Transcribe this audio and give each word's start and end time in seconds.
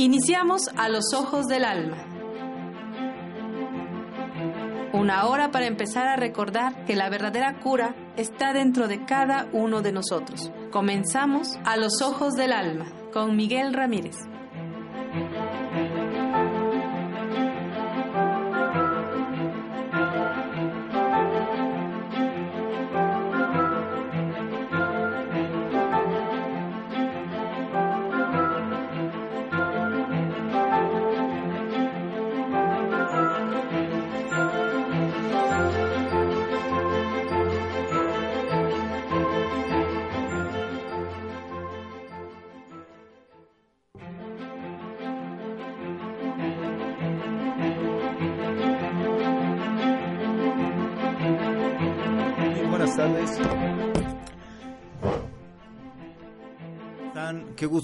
Iniciamos 0.00 0.70
a 0.78 0.88
los 0.88 1.12
ojos 1.14 1.46
del 1.46 1.62
alma. 1.62 1.98
Una 4.94 5.26
hora 5.26 5.50
para 5.50 5.66
empezar 5.66 6.08
a 6.08 6.16
recordar 6.16 6.86
que 6.86 6.96
la 6.96 7.10
verdadera 7.10 7.60
cura 7.60 7.94
está 8.16 8.54
dentro 8.54 8.88
de 8.88 9.04
cada 9.04 9.46
uno 9.52 9.82
de 9.82 9.92
nosotros. 9.92 10.50
Comenzamos 10.70 11.58
a 11.66 11.76
los 11.76 12.00
ojos 12.00 12.32
del 12.32 12.54
alma 12.54 12.90
con 13.12 13.36
Miguel 13.36 13.74
Ramírez. 13.74 14.16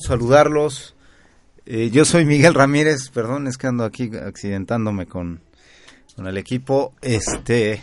Saludarlos. 0.04 0.94
Eh, 1.64 1.90
yo 1.90 2.04
soy 2.04 2.24
Miguel 2.24 2.54
Ramírez, 2.54 3.10
perdón, 3.10 3.46
es 3.46 3.58
que 3.58 3.66
ando 3.66 3.84
aquí 3.84 4.10
accidentándome 4.16 5.06
con, 5.06 5.40
con 6.14 6.26
el 6.26 6.36
equipo. 6.36 6.94
Este, 7.02 7.82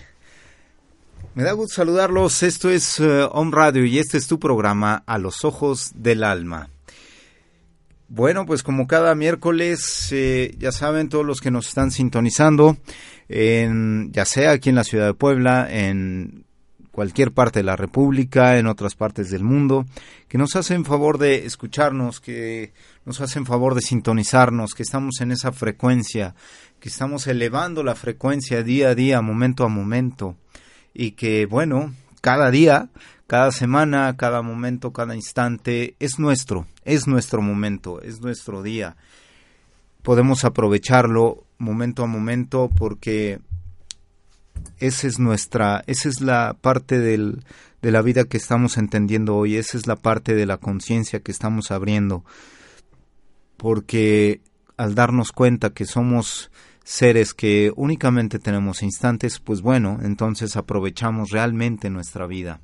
me 1.36 1.44
da 1.44 1.54
gusto 1.54 1.76
saludarlos. 1.76 2.44
Esto 2.44 2.70
es 2.70 3.00
uh, 3.00 3.30
Radio 3.52 3.86
y 3.86 4.00
este 4.00 4.18
es 4.18 4.28
tu 4.28 4.40
programa 4.40 5.04
A 5.06 5.18
los 5.18 5.44
Ojos 5.44 5.92
del 5.96 6.24
Alma. 6.24 6.70
Bueno, 8.08 8.46
pues 8.46 8.62
como 8.62 8.86
cada 8.86 9.16
miércoles, 9.16 10.10
eh, 10.12 10.54
ya 10.60 10.72
saben 10.72 11.10
todos 11.10 11.26
los 11.26 11.42
que 11.42 11.50
nos 11.50 11.68
están 11.68 11.90
sintonizando, 11.90 12.78
en, 13.28 14.12
ya 14.12 14.26
sea 14.26 14.52
aquí 14.52 14.70
en 14.70 14.76
la 14.76 14.84
ciudad 14.84 15.08
de 15.08 15.14
Puebla, 15.16 15.68
en 15.68 16.43
cualquier 16.94 17.32
parte 17.32 17.60
de 17.60 17.64
la 17.64 17.76
República, 17.76 18.60
en 18.60 18.68
otras 18.68 18.94
partes 18.94 19.32
del 19.32 19.44
mundo, 19.44 19.88
que 20.28 20.38
nos 20.38 20.56
hacen 20.56 20.86
favor 20.86 21.18
de 21.18 21.44
escucharnos, 21.44 22.22
que 22.22 22.72
nos 23.04 23.20
hacen 23.20 23.48
favor 23.48 23.74
de 23.74 23.82
sintonizarnos, 23.82 24.76
que 24.76 24.84
estamos 24.84 25.20
en 25.20 25.32
esa 25.32 25.52
frecuencia, 25.52 26.36
que 26.80 26.90
estamos 26.90 27.26
elevando 27.26 27.84
la 27.84 27.96
frecuencia 27.96 28.62
día 28.62 28.90
a 28.90 28.96
día, 28.96 29.22
momento 29.22 29.64
a 29.66 29.70
momento, 29.70 30.38
y 30.94 31.12
que, 31.14 31.48
bueno, 31.48 31.96
cada 32.22 32.52
día, 32.52 32.90
cada 33.26 33.52
semana, 33.52 34.16
cada 34.16 34.44
momento, 34.44 34.94
cada 34.94 35.16
instante 35.16 35.96
es 36.00 36.20
nuestro, 36.20 36.68
es 36.86 37.08
nuestro 37.08 37.42
momento, 37.42 38.04
es 38.04 38.22
nuestro 38.22 38.62
día. 38.62 38.98
Podemos 40.04 40.46
aprovecharlo 40.46 41.44
momento 41.58 42.04
a 42.04 42.08
momento 42.08 42.70
porque 42.78 43.40
esa 44.80 45.08
es 45.08 45.20
nuestra, 45.20 45.84
esa 45.88 46.10
es 46.10 46.22
la 46.22 46.56
parte 46.60 47.00
de 47.00 47.42
la 47.82 48.02
vida 48.02 48.26
que 48.26 48.38
estamos 48.38 48.78
entendiendo 48.78 49.36
hoy, 49.36 49.56
esa 49.56 49.78
es 49.78 49.88
la 49.88 49.96
parte 49.96 50.36
de 50.36 50.46
la 50.46 50.58
conciencia 50.58 51.22
que 51.22 51.32
estamos 51.32 51.72
abriendo, 51.72 52.24
porque 53.58 54.42
al 54.78 54.96
darnos 54.96 55.32
cuenta 55.32 55.70
que 55.72 55.86
somos 55.86 56.52
seres 56.84 57.34
que 57.34 57.72
únicamente 57.76 58.40
tenemos 58.40 58.84
instantes, 58.84 59.40
pues 59.40 59.62
bueno, 59.62 60.00
entonces 60.04 60.58
aprovechamos 60.58 61.32
realmente 61.32 61.90
nuestra 61.90 62.28
vida. 62.28 62.60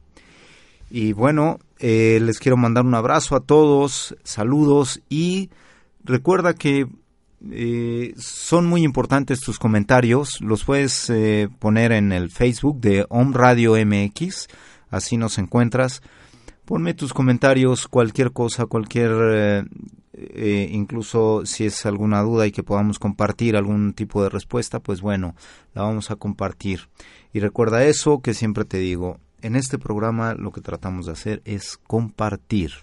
Y 0.92 1.14
bueno, 1.14 1.60
eh, 1.78 2.20
les 2.22 2.40
quiero 2.40 2.58
mandar 2.58 2.86
un 2.86 2.96
abrazo 2.96 3.36
a 3.36 3.42
todos, 3.42 4.18
saludos 4.24 5.02
y 5.08 5.50
recuerda 6.04 6.56
que 6.56 6.88
eh, 7.52 8.14
son 8.18 8.66
muy 8.66 8.84
importantes 8.84 9.40
tus 9.40 9.60
comentarios. 9.60 10.42
Los 10.42 10.64
puedes 10.64 11.10
eh, 11.10 11.50
poner 11.60 11.92
en 11.92 12.12
el 12.12 12.30
Facebook 12.32 12.80
de 12.80 13.06
Om 13.10 13.34
Radio 13.34 13.74
MX. 13.74 14.48
Así 14.90 15.18
nos 15.18 15.38
encuentras. 15.38 16.02
Ponme 16.66 16.94
tus 16.94 17.14
comentarios, 17.14 17.88
cualquier 17.88 18.32
cosa, 18.32 18.68
cualquier, 18.68 19.66
eh, 20.14 20.70
incluso 20.72 21.44
si 21.46 21.66
es 21.66 21.84
alguna 21.88 22.22
duda 22.22 22.46
y 22.46 22.52
que 22.52 22.62
podamos 22.62 23.00
compartir 23.00 23.56
algún 23.56 23.94
tipo 23.94 24.22
de 24.22 24.30
respuesta, 24.30 24.80
pues 24.80 25.02
bueno, 25.02 25.36
la 25.74 25.82
vamos 25.82 26.12
a 26.12 26.16
compartir. 26.16 26.90
Y 27.34 27.40
recuerda 27.40 27.86
eso 27.86 28.22
que 28.22 28.36
siempre 28.36 28.66
te 28.66 28.78
digo, 28.78 29.18
en 29.42 29.56
este 29.56 29.80
programa 29.80 30.36
lo 30.36 30.52
que 30.52 30.62
tratamos 30.62 31.08
de 31.08 31.14
hacer 31.14 31.42
es 31.46 31.78
compartir 31.88 32.74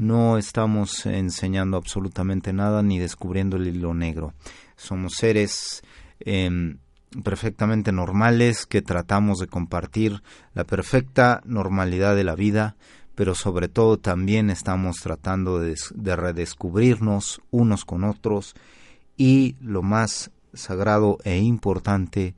no 0.00 0.38
estamos 0.38 1.04
enseñando 1.04 1.76
absolutamente 1.76 2.54
nada 2.54 2.82
ni 2.82 2.98
descubriendo 2.98 3.58
el 3.58 3.66
hilo 3.66 3.92
negro. 3.92 4.32
Somos 4.74 5.12
seres 5.18 5.82
em, 6.20 6.78
perfectamente 7.22 7.92
normales 7.92 8.64
que 8.64 8.80
tratamos 8.80 9.40
de 9.40 9.46
compartir 9.46 10.22
la 10.54 10.64
perfecta 10.64 11.42
normalidad 11.44 12.16
de 12.16 12.24
la 12.24 12.34
vida, 12.34 12.76
pero 13.14 13.34
sobre 13.34 13.68
todo 13.68 13.98
también 13.98 14.48
estamos 14.48 15.00
tratando 15.02 15.58
de, 15.58 15.76
de 15.94 16.16
redescubrirnos 16.16 17.42
unos 17.50 17.84
con 17.84 18.04
otros 18.04 18.54
y 19.18 19.56
lo 19.60 19.82
más 19.82 20.30
sagrado 20.54 21.18
e 21.24 21.36
importante, 21.36 22.34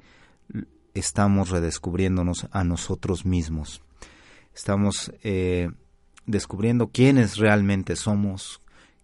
estamos 0.95 1.51
redescubriéndonos 1.51 2.49
a 2.51 2.65
nosotros 2.65 3.25
mismos. 3.25 3.83
Estamos 4.53 5.13
eh, 5.23 5.71
descubriendo 6.27 6.89
quiénes 6.89 7.37
realmente 7.37 7.97
somos, 7.97 8.61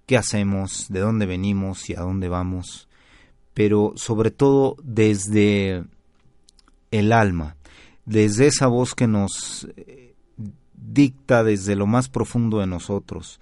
qué 0.06 0.16
hacemos, 0.16 0.86
de 0.88 1.00
dónde 1.00 1.26
venimos 1.26 1.88
y 1.90 1.94
a 1.94 2.00
dónde 2.00 2.28
vamos, 2.28 2.88
pero 3.54 3.92
sobre 3.96 4.30
todo 4.30 4.76
desde 4.82 5.84
el 6.90 7.12
alma, 7.12 7.56
desde 8.06 8.46
esa 8.46 8.66
voz 8.66 8.94
que 8.94 9.06
nos 9.06 9.68
eh, 9.76 10.14
dicta 10.74 11.44
desde 11.44 11.76
lo 11.76 11.86
más 11.86 12.08
profundo 12.08 12.60
de 12.60 12.66
nosotros, 12.66 13.40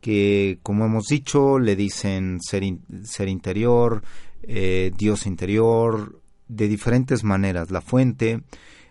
que 0.00 0.58
como 0.62 0.86
hemos 0.86 1.06
dicho 1.06 1.58
le 1.58 1.76
dicen 1.76 2.38
ser, 2.40 2.62
ser 3.02 3.28
interior, 3.28 4.02
eh, 4.42 4.92
Dios 4.96 5.26
interior, 5.26 6.20
de 6.48 6.68
diferentes 6.68 7.24
maneras, 7.24 7.70
la 7.70 7.80
fuente, 7.80 8.42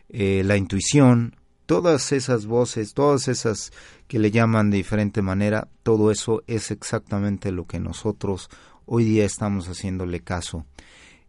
eh, 0.10 0.44
la 0.46 0.58
intuición, 0.58 1.36
todas 1.66 2.12
esas 2.12 2.46
voces, 2.46 2.94
todas 2.94 3.28
esas 3.28 3.72
que 4.08 4.20
le 4.20 4.32
llaman 4.32 4.70
de 4.70 4.78
diferente 4.78 5.22
manera, 5.22 5.68
todo 5.84 6.12
eso 6.12 6.44
es 6.48 6.72
exactamente 6.72 7.52
lo 7.52 7.66
que 7.66 7.80
nosotros 7.80 8.50
hoy 8.86 9.06
día 9.06 9.26
estamos 9.26 9.68
haciéndole 9.68 10.22
caso. 10.22 10.66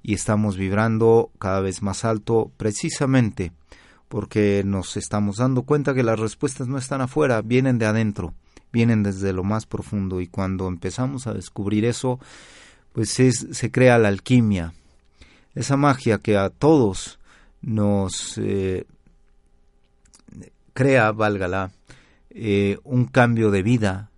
Y 0.02 0.14
estamos 0.14 0.56
vibrando 0.56 1.30
cada 1.38 1.60
vez 1.60 1.82
más 1.82 2.04
alto 2.04 2.52
precisamente 2.56 3.52
porque 4.08 4.62
nos 4.64 4.96
estamos 4.96 5.38
dando 5.38 5.62
cuenta 5.62 5.94
que 5.94 6.02
las 6.02 6.18
respuestas 6.18 6.68
no 6.68 6.78
están 6.78 7.00
afuera, 7.00 7.42
vienen 7.42 7.78
de 7.78 7.86
adentro, 7.86 8.34
vienen 8.72 9.02
desde 9.02 9.32
lo 9.32 9.42
más 9.42 9.66
profundo. 9.66 10.20
Y 10.20 10.28
cuando 10.28 10.68
empezamos 10.68 11.26
a 11.26 11.34
descubrir 11.34 11.84
eso, 11.84 12.20
pues 12.92 13.18
es, 13.20 13.48
se 13.50 13.70
crea 13.70 13.98
la 13.98 14.08
alquimia, 14.08 14.74
esa 15.54 15.76
magia 15.76 16.18
que 16.18 16.36
a 16.36 16.50
todos 16.50 17.18
nos 17.62 18.38
eh, 18.38 18.86
crea, 20.76 21.10
válgala, 21.10 21.72
eh, 22.28 22.76
un 22.84 23.06
cambio 23.06 23.50
de 23.50 23.62
vida, 23.62 24.10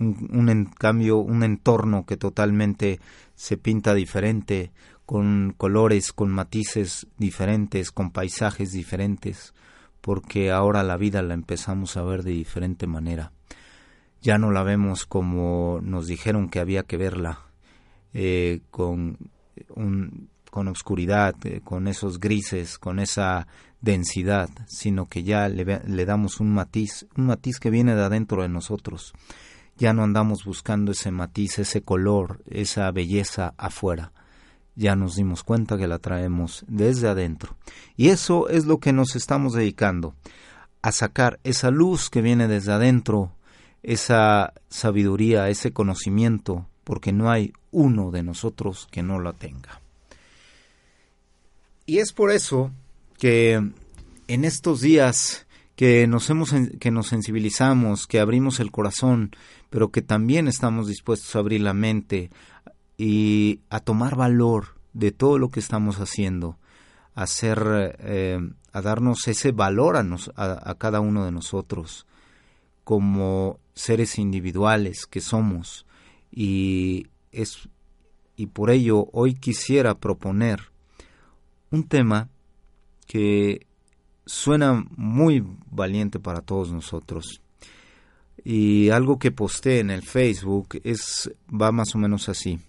un, 0.00 0.68
cambio, 0.76 1.18
un 1.18 1.44
entorno 1.44 2.04
que 2.04 2.16
totalmente 2.16 2.98
se 3.36 3.56
pinta 3.56 3.94
diferente, 3.94 4.72
con 5.06 5.54
colores, 5.56 6.12
con 6.12 6.30
matices 6.30 7.06
diferentes, 7.16 7.92
con 7.92 8.10
paisajes 8.10 8.72
diferentes, 8.72 9.54
porque 10.00 10.50
ahora 10.50 10.82
la 10.82 10.96
vida 10.96 11.22
la 11.22 11.34
empezamos 11.34 11.96
a 11.96 12.02
ver 12.02 12.24
de 12.24 12.32
diferente 12.32 12.88
manera. 12.88 13.30
Ya 14.20 14.36
no 14.36 14.50
la 14.50 14.64
vemos 14.64 15.06
como 15.06 15.78
nos 15.80 16.08
dijeron 16.08 16.48
que 16.48 16.58
había 16.58 16.82
que 16.82 16.96
verla, 16.96 17.38
eh, 18.14 18.62
con, 18.72 19.16
un, 19.76 20.28
con 20.54 20.68
oscuridad, 20.68 21.34
eh, 21.46 21.62
con 21.64 21.88
esos 21.88 22.20
grises, 22.20 22.78
con 22.78 23.00
esa 23.00 23.48
densidad, 23.80 24.48
sino 24.68 25.06
que 25.06 25.24
ya 25.24 25.48
le, 25.48 25.80
le, 25.84 26.04
damos 26.06 26.38
un 26.38 26.54
matiz, 26.54 27.08
un 27.16 27.26
matiz 27.26 27.58
que 27.58 27.70
viene 27.70 27.96
de 27.96 28.04
adentro 28.04 28.42
de 28.42 28.48
nosotros. 28.48 29.14
Ya 29.78 29.92
no 29.92 30.04
andamos 30.04 30.44
buscando 30.44 30.92
ese 30.92 31.10
matiz, 31.10 31.58
ese 31.58 31.82
color, 31.82 32.40
esa 32.48 32.88
belleza 32.92 33.54
afuera. 33.58 34.12
Ya 34.76 34.94
nos 34.94 35.16
dimos 35.16 35.42
cuenta 35.42 35.76
que 35.76 35.88
la 35.88 35.98
traemos 35.98 36.64
desde 36.68 37.08
adentro. 37.08 37.56
Y 37.96 38.10
eso 38.10 38.48
es 38.48 38.64
lo 38.64 38.78
que 38.78 38.92
nos 38.92 39.16
estamos 39.16 39.54
dedicando, 39.54 40.14
a 40.82 40.92
sacar 40.92 41.40
esa 41.42 41.72
luz 41.72 42.10
que 42.10 42.22
viene 42.22 42.46
desde 42.46 42.70
adentro, 42.70 43.32
esa 43.82 44.52
sabiduría, 44.68 45.48
ese 45.48 45.72
conocimiento 45.72 46.68
porque 46.84 47.12
no 47.12 47.28
hay 47.28 47.52
uno 47.72 48.12
de 48.12 48.22
nosotros 48.22 48.86
que 48.92 49.02
no 49.02 49.18
la 49.18 49.32
tenga. 49.32 49.80
Y 51.86 51.98
es 51.98 52.12
por 52.12 52.30
eso 52.30 52.70
que 53.18 53.54
en 54.26 54.44
estos 54.44 54.80
días 54.80 55.46
que 55.76 56.06
nos 56.06 56.30
hemos 56.30 56.54
que 56.80 56.90
nos 56.90 57.08
sensibilizamos, 57.08 58.06
que 58.06 58.20
abrimos 58.20 58.60
el 58.60 58.70
corazón, 58.70 59.32
pero 59.70 59.90
que 59.90 60.02
también 60.02 60.48
estamos 60.48 60.86
dispuestos 60.86 61.34
a 61.34 61.40
abrir 61.40 61.60
la 61.60 61.74
mente 61.74 62.30
y 62.96 63.60
a 63.70 63.80
tomar 63.80 64.16
valor 64.16 64.76
de 64.92 65.10
todo 65.10 65.38
lo 65.38 65.48
que 65.50 65.60
estamos 65.60 65.98
haciendo, 65.98 66.58
a 67.14 67.22
hacer, 67.22 67.96
eh, 67.98 68.38
a 68.72 68.82
darnos 68.82 69.26
ese 69.26 69.50
valor 69.50 69.96
a, 69.96 70.70
a 70.70 70.74
cada 70.76 71.00
uno 71.00 71.24
de 71.24 71.32
nosotros 71.32 72.06
como 72.84 73.58
seres 73.74 74.18
individuales 74.18 75.06
que 75.06 75.20
somos. 75.20 75.86
Y 76.30 77.08
es 77.32 77.68
y 78.36 78.46
por 78.46 78.70
ello 78.70 79.08
hoy 79.12 79.34
quisiera 79.34 79.94
proponer 79.94 80.73
un 81.70 81.88
tema 81.88 82.28
que 83.06 83.66
suena 84.26 84.84
muy 84.96 85.44
valiente 85.70 86.18
para 86.18 86.40
todos 86.40 86.72
nosotros. 86.72 87.40
Y 88.44 88.90
algo 88.90 89.18
que 89.18 89.32
posté 89.32 89.80
en 89.80 89.90
el 89.90 90.02
Facebook 90.02 90.80
es 90.84 91.30
va 91.48 91.72
más 91.72 91.94
o 91.94 91.98
menos 91.98 92.28
así. 92.28 92.60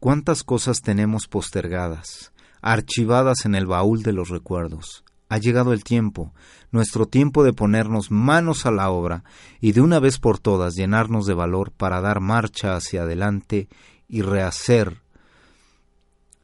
¿Cuántas 0.00 0.44
cosas 0.44 0.80
tenemos 0.80 1.26
postergadas, 1.26 2.32
archivadas 2.60 3.44
en 3.44 3.54
el 3.54 3.66
baúl 3.66 4.02
de 4.02 4.12
los 4.12 4.28
recuerdos? 4.28 5.04
Ha 5.28 5.38
llegado 5.38 5.72
el 5.72 5.84
tiempo, 5.84 6.32
nuestro 6.70 7.06
tiempo 7.06 7.44
de 7.44 7.52
ponernos 7.52 8.10
manos 8.10 8.64
a 8.64 8.70
la 8.70 8.90
obra 8.90 9.24
y 9.60 9.72
de 9.72 9.80
una 9.80 9.98
vez 9.98 10.18
por 10.18 10.38
todas 10.38 10.74
llenarnos 10.74 11.26
de 11.26 11.34
valor 11.34 11.70
para 11.70 12.00
dar 12.00 12.20
marcha 12.20 12.76
hacia 12.76 13.02
adelante 13.02 13.68
y 14.08 14.22
rehacer 14.22 15.02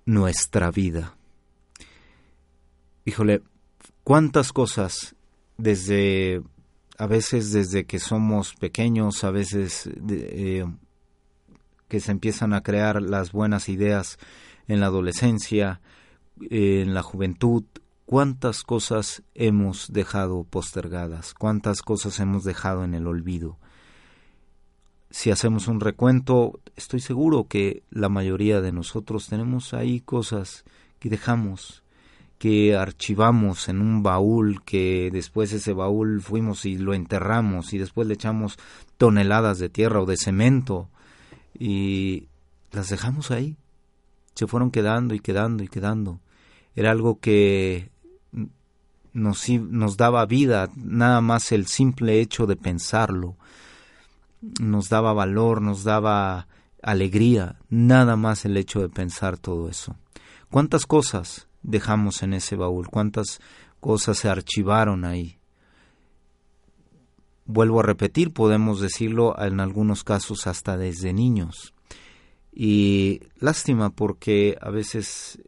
nuestra 0.04 0.70
vida. 0.70 1.14
Híjole, 3.06 3.42
cuántas 4.02 4.52
cosas 4.52 5.14
desde 5.58 6.42
a 6.96 7.06
veces 7.06 7.52
desde 7.52 7.84
que 7.84 7.98
somos 7.98 8.54
pequeños, 8.54 9.24
a 9.24 9.30
veces 9.30 9.90
eh, 10.08 10.64
que 11.88 12.00
se 12.00 12.12
empiezan 12.12 12.54
a 12.54 12.62
crear 12.62 13.02
las 13.02 13.32
buenas 13.32 13.68
ideas 13.68 14.18
en 14.68 14.80
la 14.80 14.86
adolescencia, 14.86 15.80
en 16.40 16.94
la 16.94 17.02
juventud, 17.02 17.64
cuántas 18.06 18.62
cosas 18.62 19.22
hemos 19.34 19.92
dejado 19.92 20.44
postergadas, 20.44 21.34
cuántas 21.34 21.82
cosas 21.82 22.18
hemos 22.20 22.42
dejado 22.44 22.84
en 22.84 22.94
el 22.94 23.06
olvido. 23.06 23.58
Si 25.10 25.30
hacemos 25.30 25.68
un 25.68 25.80
recuento, 25.80 26.58
estoy 26.74 27.00
seguro 27.00 27.48
que 27.48 27.82
la 27.90 28.08
mayoría 28.08 28.60
de 28.60 28.72
nosotros 28.72 29.28
tenemos 29.28 29.74
ahí 29.74 30.00
cosas 30.00 30.64
que 30.98 31.08
dejamos 31.08 31.83
que 32.44 32.76
archivamos 32.76 33.70
en 33.70 33.80
un 33.80 34.02
baúl, 34.02 34.62
que 34.64 35.08
después 35.10 35.50
ese 35.54 35.72
baúl 35.72 36.20
fuimos 36.20 36.66
y 36.66 36.76
lo 36.76 36.92
enterramos 36.92 37.72
y 37.72 37.78
después 37.78 38.06
le 38.06 38.12
echamos 38.12 38.58
toneladas 38.98 39.58
de 39.58 39.70
tierra 39.70 40.02
o 40.02 40.04
de 40.04 40.18
cemento 40.18 40.90
y 41.58 42.28
las 42.70 42.90
dejamos 42.90 43.30
ahí. 43.30 43.56
Se 44.34 44.46
fueron 44.46 44.70
quedando 44.70 45.14
y 45.14 45.20
quedando 45.20 45.64
y 45.64 45.68
quedando. 45.68 46.20
Era 46.76 46.90
algo 46.90 47.18
que 47.18 47.88
nos, 49.14 49.48
nos 49.48 49.96
daba 49.96 50.26
vida, 50.26 50.68
nada 50.76 51.22
más 51.22 51.50
el 51.50 51.64
simple 51.66 52.20
hecho 52.20 52.44
de 52.44 52.56
pensarlo. 52.56 53.36
Nos 54.60 54.90
daba 54.90 55.14
valor, 55.14 55.62
nos 55.62 55.82
daba 55.82 56.46
alegría, 56.82 57.56
nada 57.70 58.16
más 58.16 58.44
el 58.44 58.58
hecho 58.58 58.82
de 58.82 58.90
pensar 58.90 59.38
todo 59.38 59.70
eso. 59.70 59.96
¿Cuántas 60.50 60.84
cosas 60.84 61.48
dejamos 61.64 62.22
en 62.22 62.34
ese 62.34 62.54
baúl, 62.54 62.88
cuántas 62.88 63.40
cosas 63.80 64.18
se 64.18 64.28
archivaron 64.28 65.04
ahí. 65.04 65.38
Vuelvo 67.46 67.80
a 67.80 67.82
repetir, 67.82 68.32
podemos 68.32 68.80
decirlo 68.80 69.34
en 69.38 69.60
algunos 69.60 70.04
casos 70.04 70.46
hasta 70.46 70.76
desde 70.76 71.12
niños. 71.12 71.74
Y 72.52 73.20
lástima 73.38 73.90
porque 73.90 74.56
a 74.60 74.70
veces 74.70 75.42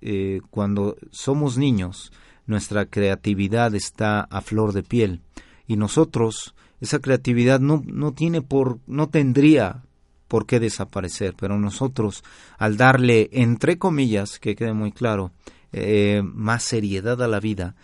eh, 0.00 0.40
cuando 0.50 0.96
somos 1.12 1.56
niños 1.56 2.12
nuestra 2.46 2.86
creatividad 2.86 3.74
está 3.74 4.22
a 4.22 4.40
flor 4.40 4.72
de 4.72 4.82
piel 4.82 5.20
y 5.66 5.76
nosotros 5.76 6.54
esa 6.80 6.98
creatividad 6.98 7.60
no, 7.60 7.82
no 7.86 8.12
tiene 8.12 8.42
por 8.42 8.80
no 8.86 9.08
tendría 9.08 9.84
por 10.30 10.46
qué 10.46 10.60
desaparecer, 10.60 11.34
pero 11.36 11.58
nosotros, 11.58 12.22
al 12.56 12.76
darle, 12.76 13.30
entre 13.32 13.78
comillas, 13.78 14.38
que 14.38 14.54
quede 14.54 14.72
muy 14.72 14.92
claro, 14.92 15.32
eh, 15.72 16.22
más 16.24 16.62
seriedad 16.62 17.20
a 17.20 17.26
la 17.26 17.40
vida, 17.40 17.74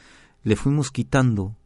le 0.45 0.55
fuimos 0.55 0.93
quitando 0.93 1.57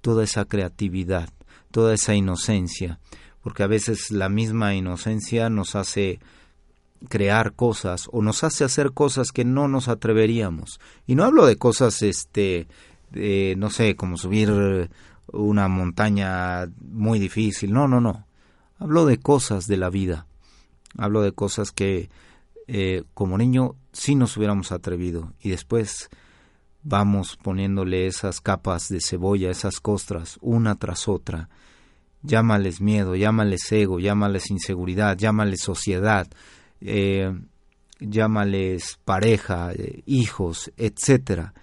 toda 0.00 0.22
esa 0.22 0.44
creatividad, 0.44 1.28
toda 1.72 1.92
esa 1.92 2.14
inocencia, 2.14 3.00
porque 3.42 3.64
a 3.64 3.66
veces 3.66 4.12
la 4.12 4.28
misma 4.28 4.76
inocencia 4.76 5.50
nos 5.50 5.74
hace 5.74 6.20
crear 7.08 7.54
cosas 7.54 8.06
o 8.12 8.22
nos 8.22 8.44
hace 8.44 8.62
hacer 8.62 8.92
cosas 8.92 9.32
que 9.32 9.44
no 9.44 9.66
nos 9.66 9.88
atreveríamos. 9.88 10.78
Y 11.04 11.16
no 11.16 11.24
hablo 11.24 11.46
de 11.46 11.56
cosas, 11.56 12.00
este, 12.02 12.68
no 13.56 13.70
sé, 13.70 13.96
como 13.96 14.16
subir 14.16 14.88
una 15.32 15.66
montaña 15.66 16.70
muy 16.80 17.18
difícil, 17.18 17.72
no, 17.72 17.88
no, 17.88 18.00
no. 18.00 18.24
Hablo 18.78 19.06
de 19.06 19.18
cosas 19.18 19.66
de 19.66 19.76
la 19.76 19.90
vida, 19.90 20.27
Hablo 20.96 21.22
de 21.22 21.32
cosas 21.32 21.70
que 21.72 22.08
eh, 22.66 23.04
como 23.14 23.38
niño 23.38 23.76
sí 23.92 24.14
nos 24.14 24.36
hubiéramos 24.36 24.72
atrevido 24.72 25.32
y 25.40 25.50
después 25.50 26.10
vamos 26.82 27.36
poniéndole 27.36 28.06
esas 28.06 28.40
capas 28.40 28.88
de 28.88 29.00
cebolla, 29.00 29.50
esas 29.50 29.80
costras, 29.80 30.38
una 30.40 30.74
tras 30.76 31.08
otra. 31.08 31.48
Llámales 32.22 32.80
miedo, 32.80 33.16
llámales 33.16 33.70
ego, 33.72 34.00
llámales 34.00 34.50
inseguridad, 34.50 35.16
llámales 35.16 35.62
sociedad, 35.62 36.28
eh, 36.80 37.32
llámales 38.00 38.98
pareja, 39.04 39.72
eh, 39.72 40.02
hijos, 40.06 40.72
etcétera. 40.76 41.54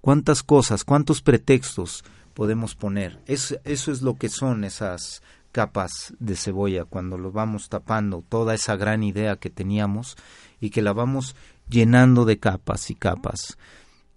¿Cuántas 0.00 0.42
cosas, 0.42 0.84
cuántos 0.84 1.22
pretextos 1.22 2.04
podemos 2.34 2.74
poner? 2.74 3.20
eso 3.26 3.58
es 3.64 4.02
lo 4.02 4.14
que 4.14 4.28
son 4.28 4.64
esas 4.64 5.22
capas 5.56 6.12
de 6.18 6.36
cebolla, 6.36 6.84
cuando 6.84 7.16
lo 7.16 7.32
vamos 7.32 7.70
tapando, 7.70 8.22
toda 8.28 8.52
esa 8.52 8.76
gran 8.76 9.02
idea 9.02 9.36
que 9.36 9.48
teníamos 9.48 10.14
y 10.60 10.68
que 10.68 10.82
la 10.82 10.92
vamos 10.92 11.34
llenando 11.66 12.26
de 12.26 12.38
capas 12.38 12.90
y 12.90 12.94
capas. 12.94 13.56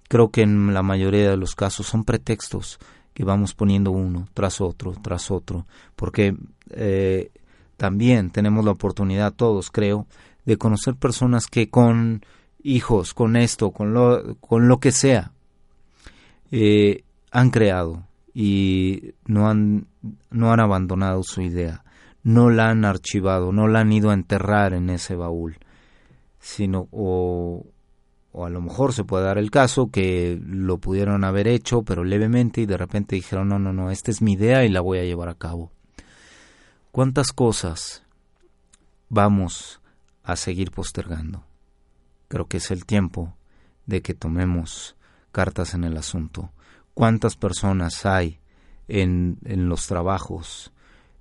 Creo 0.10 0.32
que 0.32 0.42
en 0.42 0.74
la 0.74 0.84
mayoría 0.84 1.30
de 1.30 1.38
los 1.38 1.56
casos 1.56 1.88
son 1.88 2.04
pretextos 2.04 2.78
que 3.14 3.24
vamos 3.24 3.54
poniendo 3.54 3.92
uno 3.92 4.28
tras 4.34 4.60
otro, 4.60 4.92
tras 5.02 5.32
otro, 5.32 5.66
porque 5.96 6.36
eh, 6.72 7.32
también 7.78 8.32
tenemos 8.32 8.66
la 8.66 8.72
oportunidad 8.72 9.34
todos, 9.34 9.72
creo, 9.72 10.08
de 10.44 10.58
conocer 10.58 10.96
personas 10.96 11.48
que 11.48 11.70
con 11.70 12.22
hijos, 12.62 13.14
con 13.14 13.38
esto, 13.38 13.72
con 13.72 13.94
lo, 13.94 14.36
con 14.42 14.68
lo 14.68 14.82
que 14.82 14.92
sea, 14.92 15.32
eh, 16.52 17.06
han 17.32 17.50
creado 17.50 18.09
y 18.42 19.16
no 19.26 19.50
han, 19.50 19.88
no 20.30 20.54
han 20.54 20.62
abandonado 20.62 21.24
su 21.24 21.42
idea, 21.42 21.84
no 22.24 22.50
la 22.50 22.70
han 22.70 22.86
archivado, 22.86 23.52
no 23.52 23.68
la 23.68 23.82
han 23.82 23.92
ido 23.92 24.12
a 24.12 24.14
enterrar 24.14 24.72
en 24.72 24.90
ese 24.90 25.14
baúl, 25.14 25.58
sino 26.40 26.88
o, 26.92 27.66
o 28.32 28.46
a 28.46 28.50
lo 28.50 28.62
mejor 28.62 28.94
se 28.94 29.04
puede 29.04 29.26
dar 29.26 29.40
el 29.40 29.52
caso 29.52 29.92
que 29.92 30.40
lo 30.42 30.78
pudieron 30.78 31.26
haber 31.26 31.50
hecho, 31.50 31.84
pero 31.84 32.06
levemente 32.06 32.62
y 32.62 32.66
de 32.66 32.78
repente 32.78 33.18
dijeron, 33.18 33.50
no, 33.50 33.60
no, 33.60 33.74
no, 33.74 33.92
esta 33.92 34.10
es 34.10 34.22
mi 34.22 34.36
idea 34.36 34.64
y 34.64 34.70
la 34.70 34.80
voy 34.80 35.00
a 35.00 35.04
llevar 35.04 35.28
a 35.28 35.36
cabo. 35.36 35.74
¿Cuántas 36.94 37.34
cosas 37.34 38.04
vamos 39.10 39.82
a 40.24 40.38
seguir 40.38 40.72
postergando? 40.72 41.44
Creo 42.30 42.46
que 42.46 42.56
es 42.56 42.72
el 42.72 42.86
tiempo 42.86 43.36
de 43.86 44.02
que 44.02 44.14
tomemos 44.14 44.96
cartas 45.34 45.74
en 45.74 45.84
el 45.84 45.98
asunto 45.98 46.54
cuántas 47.00 47.38
personas 47.38 48.06
hay 48.06 48.42
en, 48.90 49.38
en 49.46 49.70
los 49.70 49.88
trabajos, 49.88 50.74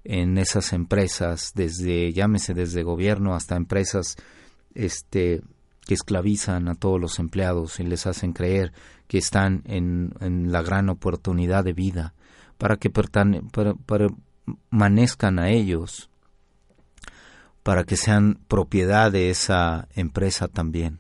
en 0.03 0.37
esas 0.37 0.73
empresas, 0.73 1.53
desde, 1.55 2.13
llámese 2.13 2.53
desde 2.53 2.83
gobierno 2.83 3.37
hasta 3.37 3.55
empresas 3.55 4.17
este, 4.75 5.41
que 5.87 5.95
esclavizan 5.95 6.67
a 6.67 6.75
todos 6.75 7.01
los 7.01 7.21
empleados 7.21 7.79
y 7.79 7.85
les 7.85 8.09
hacen 8.09 8.33
creer 8.33 8.73
que 9.07 9.19
están 9.19 9.63
en, 9.67 10.15
en 10.19 10.51
la 10.51 10.63
gran 10.63 10.89
oportunidad 10.89 11.63
de 11.63 11.75
vida 11.75 12.15
para 12.59 12.77
que 12.77 12.91
permanezcan 12.91 15.39
a 15.39 15.51
ellos, 15.51 16.11
para 17.63 17.85
que 17.85 17.97
sean 17.97 18.41
propiedad 18.49 19.13
de 19.13 19.31
esa 19.31 19.87
empresa 19.95 20.49
también 20.49 20.99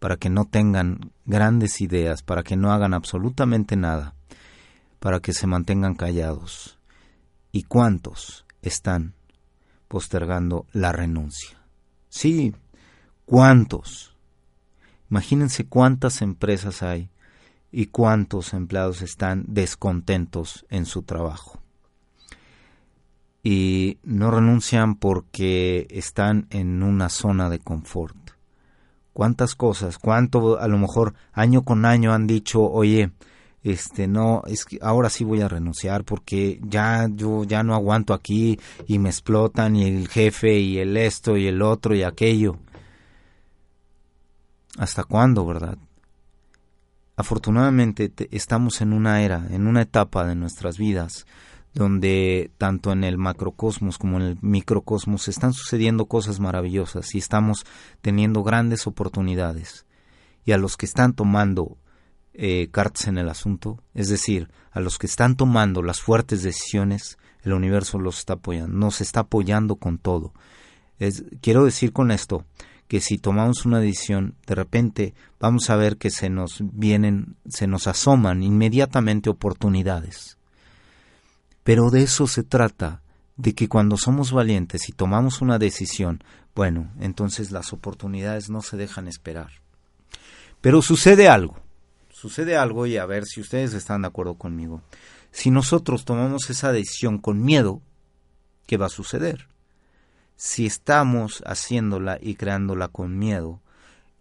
para 0.00 0.16
que 0.16 0.30
no 0.30 0.46
tengan 0.46 1.12
grandes 1.26 1.80
ideas, 1.80 2.22
para 2.22 2.42
que 2.42 2.56
no 2.56 2.72
hagan 2.72 2.94
absolutamente 2.94 3.76
nada, 3.76 4.14
para 4.98 5.20
que 5.20 5.32
se 5.32 5.46
mantengan 5.46 5.94
callados. 5.94 6.78
¿Y 7.52 7.64
cuántos 7.64 8.46
están 8.62 9.14
postergando 9.88 10.66
la 10.72 10.90
renuncia? 10.90 11.58
Sí, 12.08 12.54
¿cuántos? 13.26 14.16
Imagínense 15.10 15.66
cuántas 15.66 16.22
empresas 16.22 16.82
hay 16.82 17.10
y 17.70 17.86
cuántos 17.86 18.54
empleados 18.54 19.02
están 19.02 19.44
descontentos 19.48 20.64
en 20.70 20.86
su 20.86 21.02
trabajo. 21.02 21.60
Y 23.42 23.98
no 24.02 24.30
renuncian 24.30 24.94
porque 24.94 25.86
están 25.90 26.46
en 26.50 26.82
una 26.82 27.10
zona 27.10 27.50
de 27.50 27.58
confort. 27.58 28.29
¿Cuántas 29.12 29.54
cosas? 29.54 29.98
¿Cuánto 29.98 30.58
a 30.58 30.68
lo 30.68 30.78
mejor 30.78 31.14
año 31.32 31.62
con 31.62 31.84
año 31.84 32.12
han 32.12 32.26
dicho, 32.26 32.62
oye, 32.62 33.10
este 33.62 34.06
no 34.06 34.42
es 34.46 34.64
que 34.64 34.78
ahora 34.80 35.10
sí 35.10 35.24
voy 35.24 35.42
a 35.42 35.48
renunciar 35.48 36.04
porque 36.04 36.58
ya 36.62 37.08
yo 37.10 37.44
ya 37.44 37.62
no 37.62 37.74
aguanto 37.74 38.14
aquí 38.14 38.58
y 38.86 38.98
me 38.98 39.10
explotan 39.10 39.76
y 39.76 39.84
el 39.84 40.08
jefe 40.08 40.58
y 40.58 40.78
el 40.78 40.96
esto 40.96 41.36
y 41.36 41.46
el 41.46 41.60
otro 41.60 41.94
y 41.94 42.02
aquello 42.02 42.56
hasta 44.78 45.04
cuándo 45.04 45.44
verdad 45.44 45.76
afortunadamente 47.16 48.10
estamos 48.30 48.80
en 48.80 48.94
una 48.94 49.22
era 49.22 49.46
en 49.50 49.66
una 49.66 49.82
etapa 49.82 50.24
de 50.24 50.36
nuestras 50.36 50.78
vidas 50.78 51.26
donde 51.74 52.50
tanto 52.58 52.92
en 52.92 53.04
el 53.04 53.16
macrocosmos 53.16 53.98
como 53.98 54.18
en 54.18 54.22
el 54.22 54.38
microcosmos 54.40 55.28
están 55.28 55.52
sucediendo 55.52 56.06
cosas 56.06 56.40
maravillosas 56.40 57.14
y 57.14 57.18
estamos 57.18 57.64
teniendo 58.00 58.42
grandes 58.42 58.86
oportunidades 58.86 59.86
y 60.44 60.52
a 60.52 60.58
los 60.58 60.76
que 60.76 60.86
están 60.86 61.14
tomando 61.14 61.76
eh, 62.34 62.68
cartas 62.70 63.06
en 63.08 63.18
el 63.18 63.28
asunto, 63.28 63.82
es 63.94 64.08
decir, 64.08 64.48
a 64.72 64.80
los 64.80 64.98
que 64.98 65.06
están 65.06 65.36
tomando 65.36 65.82
las 65.82 66.00
fuertes 66.00 66.42
decisiones, 66.42 67.18
el 67.42 67.52
universo 67.52 67.98
los 67.98 68.18
está 68.18 68.34
apoyando, 68.34 68.76
nos 68.76 69.00
está 69.00 69.20
apoyando 69.20 69.76
con 69.76 69.98
todo. 69.98 70.32
Es, 70.98 71.24
quiero 71.40 71.64
decir 71.64 71.92
con 71.92 72.10
esto 72.10 72.44
que 72.88 73.00
si 73.00 73.18
tomamos 73.18 73.64
una 73.64 73.78
decisión, 73.78 74.34
de 74.46 74.54
repente 74.54 75.14
vamos 75.38 75.70
a 75.70 75.76
ver 75.76 75.96
que 75.96 76.10
se 76.10 76.28
nos 76.28 76.58
vienen, 76.60 77.36
se 77.48 77.66
nos 77.66 77.86
asoman 77.86 78.42
inmediatamente 78.42 79.30
oportunidades. 79.30 80.39
Pero 81.62 81.90
de 81.90 82.02
eso 82.02 82.26
se 82.26 82.42
trata, 82.42 83.02
de 83.36 83.54
que 83.54 83.68
cuando 83.68 83.96
somos 83.96 84.32
valientes 84.32 84.88
y 84.88 84.92
tomamos 84.92 85.40
una 85.40 85.58
decisión, 85.58 86.22
bueno, 86.54 86.90
entonces 87.00 87.50
las 87.50 87.72
oportunidades 87.72 88.50
no 88.50 88.60
se 88.60 88.76
dejan 88.76 89.08
esperar. 89.08 89.50
Pero 90.60 90.82
sucede 90.82 91.28
algo 91.28 91.56
sucede 92.20 92.56
algo 92.58 92.84
y 92.86 92.98
a 92.98 93.06
ver 93.06 93.24
si 93.24 93.40
ustedes 93.40 93.72
están 93.72 94.02
de 94.02 94.08
acuerdo 94.08 94.34
conmigo. 94.34 94.82
Si 95.30 95.50
nosotros 95.50 96.04
tomamos 96.04 96.50
esa 96.50 96.70
decisión 96.70 97.16
con 97.16 97.42
miedo, 97.42 97.80
¿qué 98.66 98.76
va 98.76 98.86
a 98.86 98.90
suceder? 98.90 99.48
Si 100.36 100.66
estamos 100.66 101.42
haciéndola 101.46 102.18
y 102.20 102.34
creándola 102.34 102.88
con 102.88 103.18
miedo, 103.18 103.62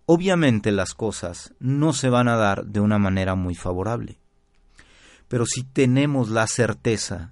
obviamente 0.05 0.71
las 0.71 0.93
cosas 0.93 1.53
no 1.59 1.91
se 1.91 2.09
van 2.09 2.29
a 2.29 2.37
dar 2.37 2.65
de 2.65 2.79
una 2.79 2.99
manera 2.99 3.35
muy 3.35 3.55
favorable. 3.55 4.17
Pero 5.29 5.45
si 5.45 5.63
tenemos 5.63 6.29
la 6.29 6.47
certeza 6.47 7.31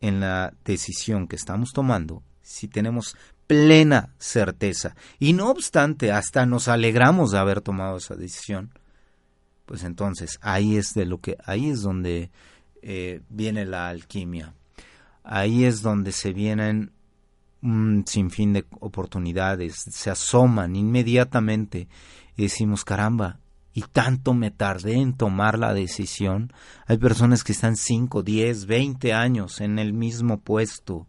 en 0.00 0.20
la 0.20 0.54
decisión 0.64 1.26
que 1.26 1.34
estamos 1.34 1.72
tomando, 1.72 2.22
si 2.42 2.68
tenemos 2.68 3.16
plena 3.48 4.10
certeza, 4.18 4.94
y 5.18 5.32
no 5.32 5.50
obstante 5.50 6.12
hasta 6.12 6.46
nos 6.46 6.68
alegramos 6.68 7.32
de 7.32 7.38
haber 7.38 7.60
tomado 7.62 7.96
esa 7.96 8.14
decisión, 8.14 8.70
pues 9.66 9.82
entonces 9.82 10.38
ahí 10.42 10.76
es 10.76 10.94
de 10.94 11.06
lo 11.06 11.18
que 11.18 11.36
ahí 11.44 11.70
es 11.70 11.82
donde 11.82 12.30
eh, 12.82 13.22
viene 13.28 13.66
la 13.66 13.88
alquimia. 13.88 14.54
Ahí 15.24 15.64
es 15.64 15.82
donde 15.82 16.12
se 16.12 16.32
vienen 16.32 16.92
un 17.62 18.04
sinfín 18.06 18.52
de 18.54 18.64
oportunidades 18.80 19.84
se 19.90 20.10
asoman 20.10 20.76
inmediatamente 20.76 21.88
y 22.36 22.42
decimos 22.42 22.84
caramba 22.84 23.38
y 23.80 23.84
tanto 23.92 24.34
me 24.34 24.50
tardé 24.50 24.94
en 24.94 25.14
tomar 25.14 25.58
la 25.58 25.72
decisión 25.72 26.52
hay 26.86 26.98
personas 26.98 27.42
que 27.42 27.52
están 27.52 27.76
5, 27.76 28.22
10, 28.22 28.66
20 28.66 29.14
años 29.14 29.62
en 29.62 29.78
el 29.78 29.94
mismo 29.94 30.38
puesto 30.40 31.06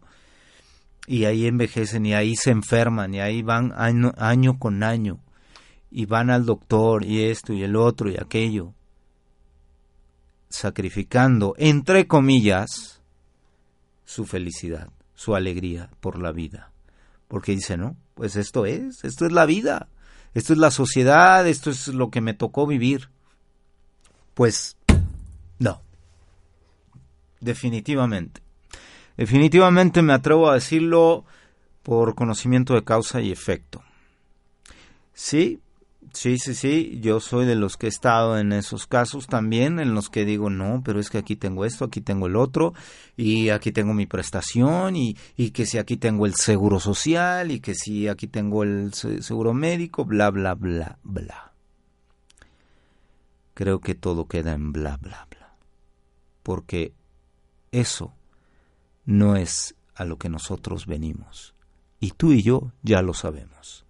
y 1.06 1.26
ahí 1.26 1.46
envejecen 1.46 2.06
y 2.06 2.14
ahí 2.14 2.34
se 2.34 2.50
enferman 2.50 3.12
y 3.12 3.20
ahí 3.20 3.42
van 3.42 3.74
año 3.76 4.58
con 4.58 4.82
año 4.82 5.18
y 5.90 6.06
van 6.06 6.30
al 6.30 6.46
doctor 6.46 7.04
y 7.04 7.24
esto 7.24 7.52
y 7.52 7.62
el 7.62 7.76
otro 7.76 8.10
y 8.10 8.16
aquello, 8.16 8.72
sacrificando, 10.48 11.54
entre 11.58 12.06
comillas, 12.06 13.02
su 14.06 14.24
felicidad, 14.24 14.88
su 15.14 15.34
alegría 15.34 15.90
por 16.00 16.18
la 16.18 16.32
vida. 16.32 16.72
Porque 17.28 17.52
dice, 17.52 17.76
no, 17.76 17.96
pues 18.14 18.36
esto 18.36 18.64
es, 18.64 19.04
esto 19.04 19.26
es 19.26 19.32
la 19.32 19.44
vida, 19.44 19.88
esto 20.34 20.52
es 20.52 20.58
la 20.58 20.70
sociedad, 20.70 21.46
esto 21.46 21.70
es 21.70 21.88
lo 21.88 22.10
que 22.10 22.20
me 22.20 22.34
tocó 22.34 22.66
vivir. 22.66 23.10
Pues 24.34 24.76
no, 25.58 25.82
definitivamente. 27.40 28.40
Definitivamente 29.16 30.02
me 30.02 30.14
atrevo 30.14 30.48
a 30.48 30.54
decirlo 30.54 31.24
por 31.82 32.14
conocimiento 32.14 32.74
de 32.74 32.84
causa 32.84 33.20
y 33.20 33.30
efecto. 33.30 33.82
Sí, 35.12 35.60
Sí, 36.12 36.36
sí, 36.36 36.54
sí, 36.54 36.98
yo 37.00 37.20
soy 37.20 37.46
de 37.46 37.54
los 37.54 37.78
que 37.78 37.86
he 37.86 37.88
estado 37.88 38.38
en 38.38 38.52
esos 38.52 38.86
casos 38.86 39.26
también, 39.26 39.80
en 39.80 39.94
los 39.94 40.10
que 40.10 40.26
digo, 40.26 40.50
no, 40.50 40.82
pero 40.84 41.00
es 41.00 41.08
que 41.08 41.16
aquí 41.16 41.36
tengo 41.36 41.64
esto, 41.64 41.86
aquí 41.86 42.02
tengo 42.02 42.26
el 42.26 42.36
otro, 42.36 42.74
y 43.16 43.48
aquí 43.48 43.72
tengo 43.72 43.94
mi 43.94 44.04
prestación, 44.06 44.94
y, 44.94 45.16
y 45.36 45.52
que 45.52 45.64
si 45.64 45.78
aquí 45.78 45.96
tengo 45.96 46.26
el 46.26 46.34
seguro 46.34 46.80
social, 46.80 47.50
y 47.50 47.60
que 47.60 47.74
si 47.74 48.08
aquí 48.08 48.26
tengo 48.26 48.62
el 48.62 48.92
seguro 48.92 49.54
médico, 49.54 50.04
bla, 50.04 50.30
bla, 50.30 50.54
bla, 50.54 50.98
bla. 51.02 51.52
Creo 53.54 53.80
que 53.80 53.94
todo 53.94 54.26
queda 54.26 54.52
en 54.52 54.72
bla, 54.72 54.98
bla, 54.98 55.26
bla. 55.30 55.54
Porque 56.42 56.92
eso 57.70 58.12
no 59.06 59.36
es 59.36 59.74
a 59.94 60.04
lo 60.04 60.18
que 60.18 60.28
nosotros 60.28 60.86
venimos. 60.86 61.54
Y 62.00 62.10
tú 62.10 62.32
y 62.32 62.42
yo 62.42 62.72
ya 62.82 63.00
lo 63.00 63.14
sabemos. 63.14 63.86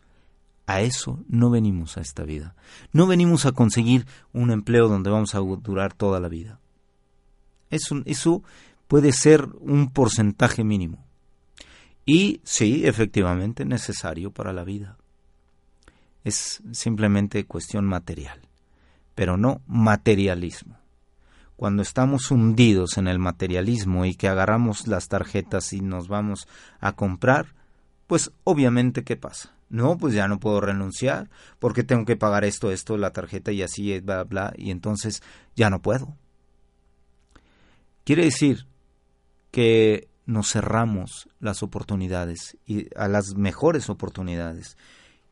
A 0.73 0.81
eso 0.81 1.23
no 1.29 1.51
venimos 1.51 1.99
a 1.99 2.01
esta 2.01 2.23
vida. 2.23 2.55
No 2.93 3.07
venimos 3.07 3.45
a 3.45 3.53
conseguir 3.53 4.07
un 4.33 4.51
empleo 4.51 4.89
donde 4.89 5.11
vamos 5.11 5.35
a 5.35 5.41
durar 5.41 5.93
toda 5.93 6.19
la 6.19 6.29
vida. 6.29 6.61
Eso, 7.69 8.43
puede 8.89 9.13
ser 9.13 9.51
un 9.61 9.91
porcentaje 9.91 10.65
mínimo. 10.65 11.05
Y 12.07 12.41
sí, 12.45 12.87
efectivamente, 12.87 13.67
necesario 13.67 14.31
para 14.31 14.55
la 14.55 14.65
vida. 14.65 14.97
Es 16.25 16.63
simplemente 16.73 17.45
cuestión 17.45 17.85
material, 17.85 18.41
pero 19.15 19.37
no 19.37 19.61
materialismo. 19.67 20.79
Cuando 21.57 21.83
estamos 21.83 22.31
hundidos 22.31 22.97
en 22.97 23.09
el 23.09 23.19
materialismo 23.19 24.07
y 24.07 24.15
que 24.15 24.29
agarramos 24.29 24.87
las 24.87 25.09
tarjetas 25.09 25.75
y 25.75 25.83
nos 25.83 26.09
vamos 26.09 26.49
a 26.81 26.93
comprar, 26.93 27.49
pues 28.07 28.33
obviamente, 28.45 29.05
¿qué 29.05 29.17
pasa? 29.17 29.52
No, 29.73 29.97
pues 29.97 30.13
ya 30.13 30.29
no 30.29 30.39
puedo 30.39 30.61
renunciar 30.61 31.31
porque 31.59 31.83
tengo 31.83 32.05
que 32.05 32.15
pagar 32.15 32.45
esto, 32.45 32.71
esto, 32.71 32.99
la 32.99 33.15
tarjeta 33.15 33.53
y 33.53 33.63
así, 33.63 33.99
bla, 34.01 34.23
bla, 34.25 34.53
y 34.55 34.71
entonces 34.71 35.23
ya 35.57 35.71
no 35.71 35.81
puedo. 35.81 36.15
Quiere 38.05 38.25
decir 38.25 38.67
que 39.51 40.09
nos 40.27 40.53
cerramos 40.53 41.27
las 41.41 41.63
oportunidades 41.63 42.59
y 42.67 42.89
a 42.97 43.09
las 43.09 43.35
mejores 43.35 43.89
oportunidades 43.89 44.77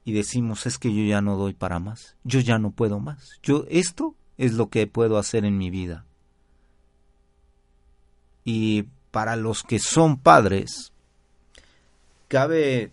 y 0.07 0.15
decimos 0.15 0.65
es 0.65 0.79
que 0.79 0.89
yo 0.89 1.05
ya 1.05 1.21
no 1.21 1.37
doy 1.37 1.53
para 1.53 1.79
más, 1.79 2.17
yo 2.25 2.41
ya 2.41 2.59
no 2.59 2.71
puedo 2.71 2.99
más. 2.99 3.39
Yo 3.43 3.67
esto 3.69 4.15
es 4.39 4.55
lo 4.55 4.71
que 4.71 4.87
puedo 4.87 5.19
hacer 5.19 5.45
en 5.45 5.59
mi 5.59 5.69
vida. 5.69 6.07
Y 8.43 8.85
para 9.11 9.37
los 9.37 9.65
que 9.65 9.79
son 9.79 10.17
padres, 10.17 10.93
cabe 12.29 12.91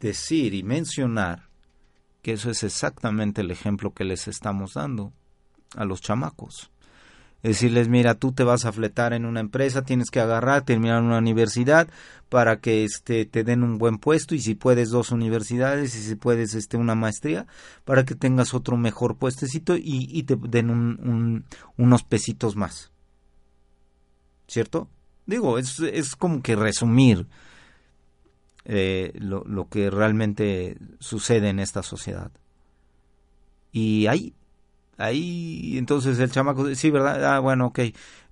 decir 0.00 0.54
y 0.54 0.62
mencionar 0.62 1.48
que 2.22 2.32
eso 2.32 2.50
es 2.50 2.62
exactamente 2.62 3.40
el 3.40 3.50
ejemplo 3.50 3.92
que 3.92 4.04
les 4.04 4.28
estamos 4.28 4.74
dando 4.74 5.12
a 5.76 5.84
los 5.84 6.00
chamacos. 6.00 6.70
Decirles, 7.42 7.88
mira, 7.88 8.16
tú 8.16 8.32
te 8.32 8.42
vas 8.42 8.64
a 8.64 8.72
fletar 8.72 9.12
en 9.12 9.24
una 9.24 9.38
empresa, 9.38 9.82
tienes 9.82 10.10
que 10.10 10.18
agarrar, 10.18 10.64
terminar 10.64 11.02
una 11.02 11.18
universidad 11.18 11.88
para 12.28 12.58
que 12.58 12.82
este, 12.82 13.26
te 13.26 13.44
den 13.44 13.62
un 13.62 13.78
buen 13.78 13.98
puesto 13.98 14.34
y 14.34 14.40
si 14.40 14.56
puedes 14.56 14.90
dos 14.90 15.12
universidades 15.12 15.94
y 15.94 16.02
si 16.02 16.16
puedes 16.16 16.54
este, 16.54 16.76
una 16.76 16.96
maestría 16.96 17.46
para 17.84 18.04
que 18.04 18.16
tengas 18.16 18.54
otro 18.54 18.76
mejor 18.76 19.16
puestecito 19.16 19.76
y, 19.78 20.20
te 20.24 20.34
den 20.36 20.70
un, 20.70 21.44
unos 21.76 22.02
pesitos 22.02 22.56
más. 22.56 22.90
¿Cierto? 24.48 24.88
Digo, 25.26 25.58
es, 25.58 25.78
es 25.78 26.16
como 26.16 26.42
que 26.42 26.56
resumir 26.56 27.28
eh, 28.68 29.12
lo, 29.14 29.42
lo, 29.44 29.68
que 29.68 29.90
realmente 29.90 30.76
sucede 31.00 31.48
en 31.48 31.58
esta 31.58 31.82
sociedad. 31.82 32.30
Y 33.72 34.06
ahí, 34.06 34.34
ahí, 34.98 35.78
entonces 35.78 36.18
el 36.18 36.30
chamaco, 36.30 36.74
sí, 36.74 36.90
¿verdad? 36.90 37.24
Ah, 37.24 37.40
bueno, 37.40 37.66
ok. 37.66 37.80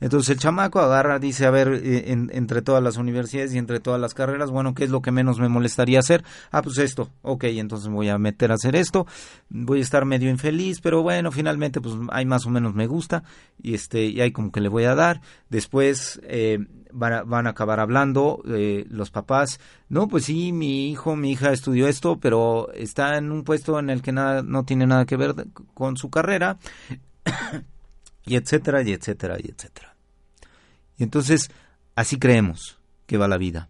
Entonces 0.00 0.31
el 0.31 0.38
chamaco 0.38 0.81
agarra, 0.81 1.19
dice, 1.19 1.47
a 1.47 1.50
ver, 1.50 1.81
eh, 1.83 2.05
entre 2.11 2.62
todas 2.62 2.83
las 2.83 2.97
universidades 2.97 3.55
y 3.55 3.59
entre 3.59 3.81
todas 3.81 4.00
las 4.00 4.15
carreras, 4.15 4.50
bueno, 4.50 4.75
¿qué 4.75 4.85
es 4.85 4.91
lo 4.91 5.00
que 5.00 5.11
menos 5.11 5.38
me 5.38 5.49
molestaría 5.49 5.99
hacer? 5.99 6.23
Ah, 6.50 6.62
pues 6.62 6.79
esto, 6.79 7.11
ok, 7.23 7.45
entonces 7.45 7.88
voy 7.88 8.09
a 8.09 8.19
meter 8.19 8.50
a 8.50 8.55
hacer 8.55 8.76
esto, 8.76 9.07
voy 9.49 9.79
a 9.79 9.83
estar 9.83 10.05
medio 10.05 10.31
infeliz, 10.31 10.81
pero 10.81 11.03
bueno, 11.03 11.33
finalmente 11.33 11.81
pues 11.81 11.95
hay 12.11 12.26
más 12.26 12.45
o 12.47 12.50
menos 12.50 12.75
me 12.75 12.87
gusta 12.87 13.23
y 13.62 13.75
este, 13.75 14.05
y 14.05 14.21
hay 14.21 14.33
como 14.33 14.53
que 14.53 14.61
le 14.61 14.69
voy 14.69 14.85
a 14.85 14.95
dar. 14.95 15.21
Después 15.49 16.21
eh, 16.25 16.59
van, 16.93 17.12
a, 17.15 17.23
van 17.23 17.47
a 17.47 17.50
acabar 17.50 17.81
hablando 17.81 18.43
eh, 18.49 18.85
los 18.91 19.11
papás, 19.11 19.61
no, 19.88 20.09
pues 20.09 20.25
sí, 20.25 20.53
mi 20.53 20.91
hijo, 20.91 21.17
mi 21.17 21.33
hija 21.33 21.53
estudió 21.53 21.88
esto, 21.88 22.19
pero 22.21 22.71
está 22.75 23.17
en 23.17 23.33
un 23.33 23.45
puesto 23.45 23.79
en 23.79 23.88
el 23.88 24.03
que 24.03 24.12
nada, 24.12 24.43
no 24.43 24.65
tiene 24.65 24.87
nada 24.87 25.07
que 25.07 25.17
ver 25.17 25.35
con 25.75 25.97
su 25.97 26.11
carrera 26.11 26.59
y 28.26 28.37
etcétera, 28.37 28.83
y 28.83 28.92
etcétera, 28.92 29.38
y 29.38 29.50
etcétera. 29.50 29.95
Y 30.99 31.04
entonces, 31.04 31.50
así 31.95 32.18
creemos 32.18 32.78
que 33.06 33.16
va 33.16 33.28
la 33.28 33.38
vida. 33.38 33.68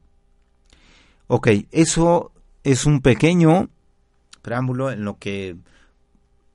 Ok, 1.29 1.49
eso 1.71 2.33
es 2.65 2.87
un 2.87 3.01
pequeño 3.01 3.69
preámbulo 4.43 4.91
en 4.91 5.05
lo 5.05 5.19
que 5.19 5.57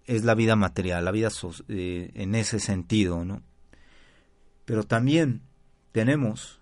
es 0.06 0.24
la 0.24 0.36
vida 0.36 0.56
material, 0.56 1.06
la 1.06 1.12
vida 1.12 1.30
eh, 1.68 2.12
en 2.16 2.36
ese 2.36 2.60
sentido, 2.60 3.24
¿no? 3.24 3.42
Pero 4.66 4.84
también 4.84 5.42
tenemos 5.92 6.60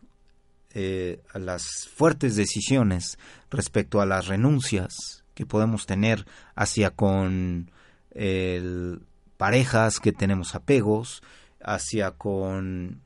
eh, 0.72 1.22
las 1.34 1.88
fuertes 1.96 2.36
decisiones 2.36 3.18
respecto 3.50 4.02
a 4.02 4.06
las 4.06 4.28
renuncias 4.28 5.24
que 5.34 5.46
podemos 5.46 5.86
tener 5.86 6.26
hacia 6.56 6.92
con 6.92 7.72
el 8.12 9.02
parejas 9.40 10.02
que 10.02 10.12
tenemos 10.12 10.54
apegos, 10.54 11.24
hacia 11.64 12.12
con 12.12 13.02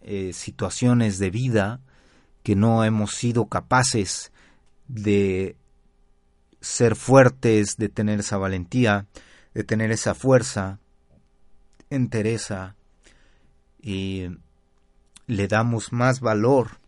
eh, 0.00 0.32
situaciones 0.32 1.18
de 1.18 1.30
vida 1.30 1.80
que 2.44 2.54
no 2.54 2.84
hemos 2.84 3.16
sido 3.16 3.46
capaces 3.46 4.30
de 4.86 5.56
ser 6.60 6.94
fuertes, 6.94 7.76
de 7.78 7.88
tener 7.88 8.20
esa 8.20 8.38
valentía, 8.38 9.06
de 9.54 9.64
tener 9.64 9.90
esa 9.90 10.14
fuerza, 10.14 10.78
entereza 11.90 12.76
y 13.82 14.28
le 15.26 15.48
damos 15.48 15.92
más 15.92 16.20
valor 16.20 16.78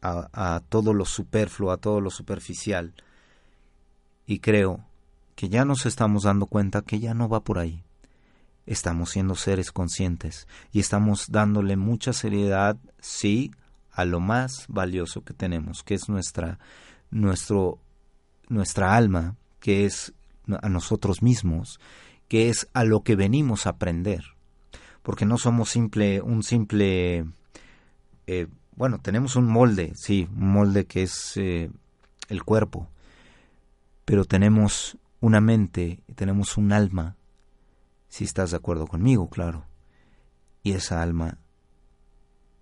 a, 0.00 0.30
a 0.32 0.60
todo 0.60 0.94
lo 0.94 1.04
superfluo, 1.04 1.70
a 1.70 1.76
todo 1.76 2.00
lo 2.00 2.08
superficial. 2.08 2.94
Y 4.26 4.38
creo 4.38 4.88
que 5.38 5.48
ya 5.48 5.64
nos 5.64 5.86
estamos 5.86 6.24
dando 6.24 6.46
cuenta 6.46 6.82
que 6.82 6.98
ya 6.98 7.14
no 7.14 7.28
va 7.28 7.44
por 7.44 7.60
ahí. 7.60 7.84
Estamos 8.66 9.10
siendo 9.10 9.36
seres 9.36 9.70
conscientes 9.70 10.48
y 10.72 10.80
estamos 10.80 11.30
dándole 11.30 11.76
mucha 11.76 12.12
seriedad, 12.12 12.76
sí, 12.98 13.52
a 13.92 14.04
lo 14.04 14.18
más 14.18 14.64
valioso 14.66 15.22
que 15.22 15.34
tenemos, 15.34 15.84
que 15.84 15.94
es 15.94 16.08
nuestra, 16.08 16.58
nuestro, 17.12 17.78
nuestra 18.48 18.96
alma, 18.96 19.36
que 19.60 19.86
es 19.86 20.12
a 20.60 20.68
nosotros 20.68 21.22
mismos, 21.22 21.78
que 22.26 22.48
es 22.48 22.66
a 22.72 22.82
lo 22.82 23.04
que 23.04 23.14
venimos 23.14 23.68
a 23.68 23.70
aprender. 23.70 24.24
Porque 25.04 25.24
no 25.24 25.38
somos 25.38 25.70
simple, 25.70 26.20
un 26.20 26.42
simple, 26.42 27.26
eh, 28.26 28.48
bueno, 28.74 28.98
tenemos 28.98 29.36
un 29.36 29.46
molde, 29.46 29.92
sí, 29.94 30.26
un 30.36 30.48
molde 30.48 30.86
que 30.86 31.04
es 31.04 31.36
eh, 31.36 31.70
el 32.28 32.42
cuerpo, 32.42 32.88
pero 34.04 34.24
tenemos 34.24 34.98
una 35.20 35.40
mente, 35.40 36.02
tenemos 36.14 36.56
un 36.56 36.72
alma, 36.72 37.16
si 38.08 38.24
estás 38.24 38.50
de 38.52 38.56
acuerdo 38.56 38.86
conmigo, 38.86 39.28
claro. 39.28 39.66
Y 40.62 40.72
esa 40.72 41.02
alma 41.02 41.38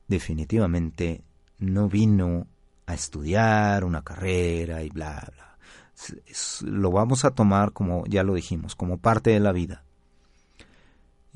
definitivamente 0.08 1.22
no 1.58 1.88
vino 1.88 2.46
a 2.86 2.94
estudiar 2.94 3.84
una 3.84 4.02
carrera 4.02 4.82
y 4.82 4.90
bla, 4.90 5.28
bla. 5.34 5.58
lo 6.62 6.90
vamos 6.90 7.24
a 7.24 7.32
tomar 7.32 7.72
como, 7.72 8.04
ya 8.06 8.22
lo 8.22 8.34
dijimos, 8.34 8.74
como 8.74 8.98
parte 8.98 9.30
de 9.30 9.40
la 9.40 9.52
vida. 9.52 9.84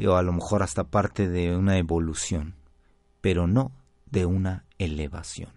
O 0.07 0.15
a 0.15 0.23
lo 0.23 0.33
mejor 0.33 0.63
hasta 0.63 0.85
parte 0.85 1.29
de 1.29 1.55
una 1.55 1.77
evolución, 1.77 2.55
pero 3.21 3.47
no 3.47 3.73
de 4.11 4.25
una 4.25 4.65
elevación. 4.79 5.51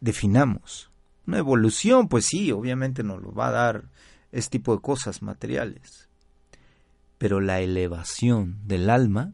Definamos. 0.00 0.90
Una 1.26 1.38
evolución, 1.38 2.08
pues 2.08 2.26
sí, 2.26 2.50
obviamente 2.50 3.02
nos 3.02 3.20
lo 3.20 3.32
va 3.32 3.48
a 3.48 3.50
dar 3.50 3.84
este 4.32 4.58
tipo 4.58 4.74
de 4.74 4.82
cosas 4.82 5.22
materiales. 5.22 6.08
Pero 7.18 7.40
la 7.40 7.60
elevación 7.60 8.58
del 8.66 8.90
alma, 8.90 9.32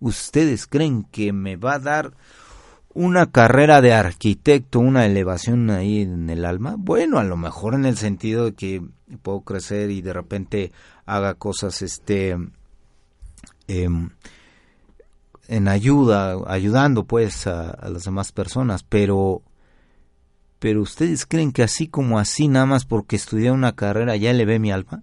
¿ustedes 0.00 0.66
creen 0.66 1.04
que 1.04 1.32
me 1.32 1.56
va 1.56 1.74
a 1.74 1.78
dar 1.78 2.12
una 2.92 3.30
carrera 3.30 3.80
de 3.80 3.92
arquitecto, 3.92 4.80
una 4.80 5.06
elevación 5.06 5.70
ahí 5.70 6.02
en 6.02 6.28
el 6.28 6.44
alma? 6.44 6.74
Bueno, 6.76 7.18
a 7.18 7.24
lo 7.24 7.36
mejor 7.36 7.74
en 7.74 7.86
el 7.86 7.96
sentido 7.96 8.46
de 8.46 8.54
que 8.54 8.82
puedo 9.22 9.40
crecer 9.42 9.90
y 9.90 10.02
de 10.02 10.12
repente 10.12 10.72
haga 11.06 11.34
cosas 11.34 11.82
este 11.82 12.36
em, 13.68 14.10
en 15.48 15.68
ayuda, 15.68 16.36
ayudando 16.46 17.04
pues 17.04 17.46
a, 17.46 17.70
a, 17.70 17.88
las 17.88 18.04
demás 18.04 18.32
personas, 18.32 18.82
pero 18.82 19.42
pero 20.60 20.82
ustedes 20.82 21.24
creen 21.26 21.52
que 21.52 21.62
así 21.62 21.88
como 21.88 22.18
así, 22.18 22.46
nada 22.46 22.66
más 22.66 22.84
porque 22.84 23.16
estudié 23.16 23.50
una 23.50 23.74
carrera, 23.74 24.14
ya 24.16 24.32
le 24.34 24.44
ve 24.44 24.58
mi 24.58 24.70
alma? 24.70 25.02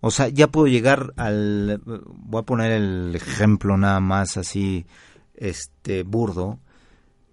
O 0.00 0.12
sea, 0.12 0.28
ya 0.28 0.46
puedo 0.46 0.68
llegar 0.68 1.12
al... 1.16 1.82
Voy 1.84 2.40
a 2.40 2.44
poner 2.44 2.70
el 2.70 3.12
ejemplo 3.16 3.76
nada 3.76 3.98
más 3.98 4.36
así, 4.36 4.86
este, 5.34 6.04
burdo, 6.04 6.60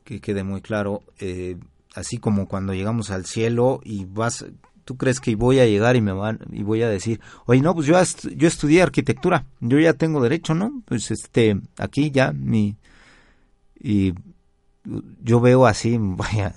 que 0.03 0.21
quede 0.21 0.43
muy 0.43 0.61
claro. 0.61 1.03
Eh, 1.19 1.57
así 1.93 2.17
como 2.17 2.47
cuando 2.47 2.73
llegamos 2.73 3.11
al 3.11 3.25
cielo 3.25 3.79
y 3.83 4.05
vas... 4.05 4.45
¿Tú 4.83 4.97
crees 4.97 5.19
que 5.19 5.35
voy 5.35 5.59
a 5.59 5.67
llegar 5.67 5.95
y 5.95 6.01
me 6.01 6.11
van 6.11 6.39
y 6.51 6.63
voy 6.63 6.81
a 6.81 6.89
decir, 6.89 7.21
oye, 7.45 7.61
no, 7.61 7.73
pues 7.73 7.85
yo, 7.87 7.95
yo 8.35 8.47
estudié 8.47 8.81
arquitectura, 8.81 9.45
yo 9.61 9.79
ya 9.79 9.93
tengo 9.93 10.21
derecho, 10.21 10.55
¿no? 10.55 10.81
Pues 10.85 11.11
este, 11.11 11.61
aquí 11.77 12.09
ya 12.09 12.33
mi... 12.33 12.75
Y 13.79 14.13
yo 15.21 15.39
veo 15.39 15.65
así, 15.65 15.97
vaya, 15.99 16.53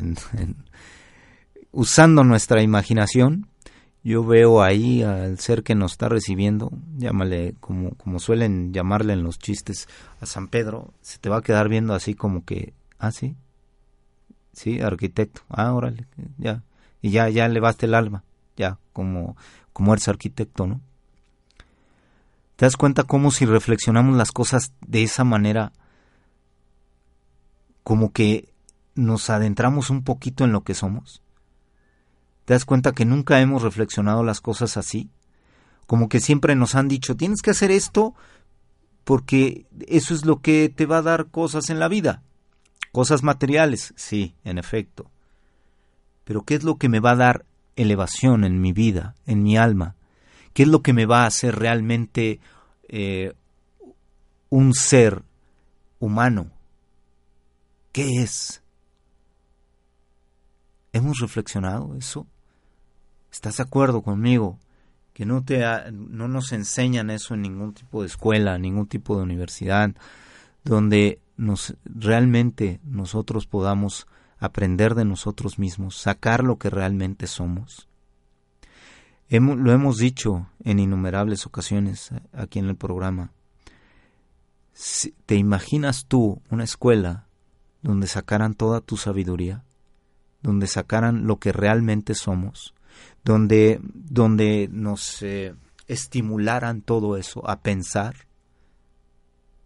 usando 1.72 2.24
nuestra 2.24 2.62
imaginación, 2.62 3.48
yo 4.02 4.24
veo 4.24 4.62
ahí 4.62 5.02
al 5.02 5.38
ser 5.40 5.62
que 5.62 5.74
nos 5.74 5.92
está 5.92 6.08
recibiendo, 6.08 6.70
llámale 6.96 7.54
como, 7.58 7.90
como 7.96 8.20
suelen 8.20 8.72
llamarle 8.72 9.14
en 9.14 9.24
los 9.24 9.38
chistes 9.38 9.88
a 10.20 10.26
San 10.26 10.48
Pedro, 10.48 10.92
se 11.02 11.18
te 11.18 11.28
va 11.28 11.38
a 11.38 11.42
quedar 11.42 11.68
viendo 11.68 11.92
así 11.92 12.14
como 12.14 12.44
que, 12.44 12.72
ah, 12.98 13.10
sí, 13.10 13.34
sí, 14.52 14.80
arquitecto, 14.80 15.42
ah, 15.48 15.72
órale, 15.74 16.06
ya, 16.38 16.62
y 17.02 17.10
ya, 17.10 17.28
ya 17.28 17.46
elevaste 17.46 17.86
el 17.86 17.94
alma, 17.94 18.22
ya, 18.56 18.78
como, 18.92 19.36
como 19.72 19.92
eres 19.92 20.08
arquitecto, 20.08 20.66
¿no? 20.66 20.80
¿Te 22.56 22.64
das 22.64 22.76
cuenta 22.76 23.02
cómo 23.02 23.30
si 23.30 23.44
reflexionamos 23.44 24.16
las 24.16 24.32
cosas 24.32 24.72
de 24.86 25.02
esa 25.02 25.24
manera, 25.24 25.72
como 27.86 28.12
que 28.12 28.48
nos 28.96 29.30
adentramos 29.30 29.90
un 29.90 30.02
poquito 30.02 30.42
en 30.42 30.50
lo 30.50 30.64
que 30.64 30.74
somos? 30.74 31.22
¿Te 32.44 32.52
das 32.52 32.64
cuenta 32.64 32.90
que 32.90 33.04
nunca 33.04 33.40
hemos 33.40 33.62
reflexionado 33.62 34.24
las 34.24 34.40
cosas 34.40 34.76
así? 34.76 35.08
Como 35.86 36.08
que 36.08 36.18
siempre 36.18 36.56
nos 36.56 36.74
han 36.74 36.88
dicho, 36.88 37.16
tienes 37.16 37.42
que 37.42 37.52
hacer 37.52 37.70
esto 37.70 38.16
porque 39.04 39.66
eso 39.86 40.14
es 40.14 40.24
lo 40.24 40.40
que 40.40 40.68
te 40.68 40.84
va 40.84 40.98
a 40.98 41.02
dar 41.02 41.26
cosas 41.26 41.70
en 41.70 41.78
la 41.78 41.86
vida. 41.86 42.24
Cosas 42.90 43.22
materiales, 43.22 43.94
sí, 43.94 44.34
en 44.42 44.58
efecto. 44.58 45.08
Pero 46.24 46.42
¿qué 46.42 46.56
es 46.56 46.64
lo 46.64 46.78
que 46.78 46.88
me 46.88 46.98
va 46.98 47.12
a 47.12 47.16
dar 47.16 47.44
elevación 47.76 48.42
en 48.42 48.60
mi 48.60 48.72
vida, 48.72 49.14
en 49.26 49.44
mi 49.44 49.56
alma? 49.56 49.94
¿Qué 50.54 50.64
es 50.64 50.68
lo 50.68 50.82
que 50.82 50.92
me 50.92 51.06
va 51.06 51.22
a 51.22 51.26
hacer 51.26 51.54
realmente 51.54 52.40
eh, 52.88 53.34
un 54.50 54.74
ser 54.74 55.22
humano? 56.00 56.50
¿Qué 57.96 58.20
es? 58.20 58.62
¿Hemos 60.92 61.18
reflexionado 61.20 61.96
eso? 61.96 62.26
¿Estás 63.32 63.56
de 63.56 63.62
acuerdo 63.62 64.02
conmigo? 64.02 64.58
Que 65.14 65.24
no, 65.24 65.42
te 65.42 65.62
no 65.92 66.28
nos 66.28 66.52
enseñan 66.52 67.08
eso 67.08 67.32
en 67.32 67.40
ningún 67.40 67.72
tipo 67.72 68.02
de 68.02 68.08
escuela, 68.08 68.58
ningún 68.58 68.86
tipo 68.86 69.16
de 69.16 69.22
universidad, 69.22 69.94
donde 70.62 71.22
nos, 71.38 71.74
realmente 71.86 72.80
nosotros 72.84 73.46
podamos 73.46 74.06
aprender 74.38 74.94
de 74.94 75.06
nosotros 75.06 75.58
mismos, 75.58 75.96
sacar 75.96 76.44
lo 76.44 76.58
que 76.58 76.68
realmente 76.68 77.26
somos. 77.26 77.88
lo 79.30 79.72
hemos 79.72 79.96
dicho 79.96 80.50
en 80.64 80.80
innumerables 80.80 81.46
ocasiones 81.46 82.10
aquí 82.34 82.58
en 82.58 82.66
el 82.66 82.76
programa. 82.76 83.32
¿Te 85.24 85.36
imaginas 85.36 86.04
tú 86.04 86.42
una 86.50 86.64
escuela 86.64 87.25
donde 87.86 88.08
sacaran 88.08 88.54
toda 88.54 88.80
tu 88.80 88.96
sabiduría, 88.96 89.62
donde 90.42 90.66
sacaran 90.66 91.28
lo 91.28 91.38
que 91.38 91.52
realmente 91.52 92.16
somos, 92.16 92.74
donde, 93.24 93.78
donde 93.80 94.68
nos 94.72 95.24
estimularan 95.86 96.82
todo 96.82 97.16
eso 97.16 97.48
a 97.48 97.60
pensar, 97.60 98.26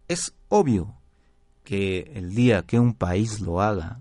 Es 0.06 0.34
obvio 0.48 0.96
que 1.64 2.12
el 2.14 2.34
día 2.34 2.62
que 2.62 2.78
un 2.78 2.94
país 2.94 3.40
lo 3.40 3.62
haga 3.62 4.00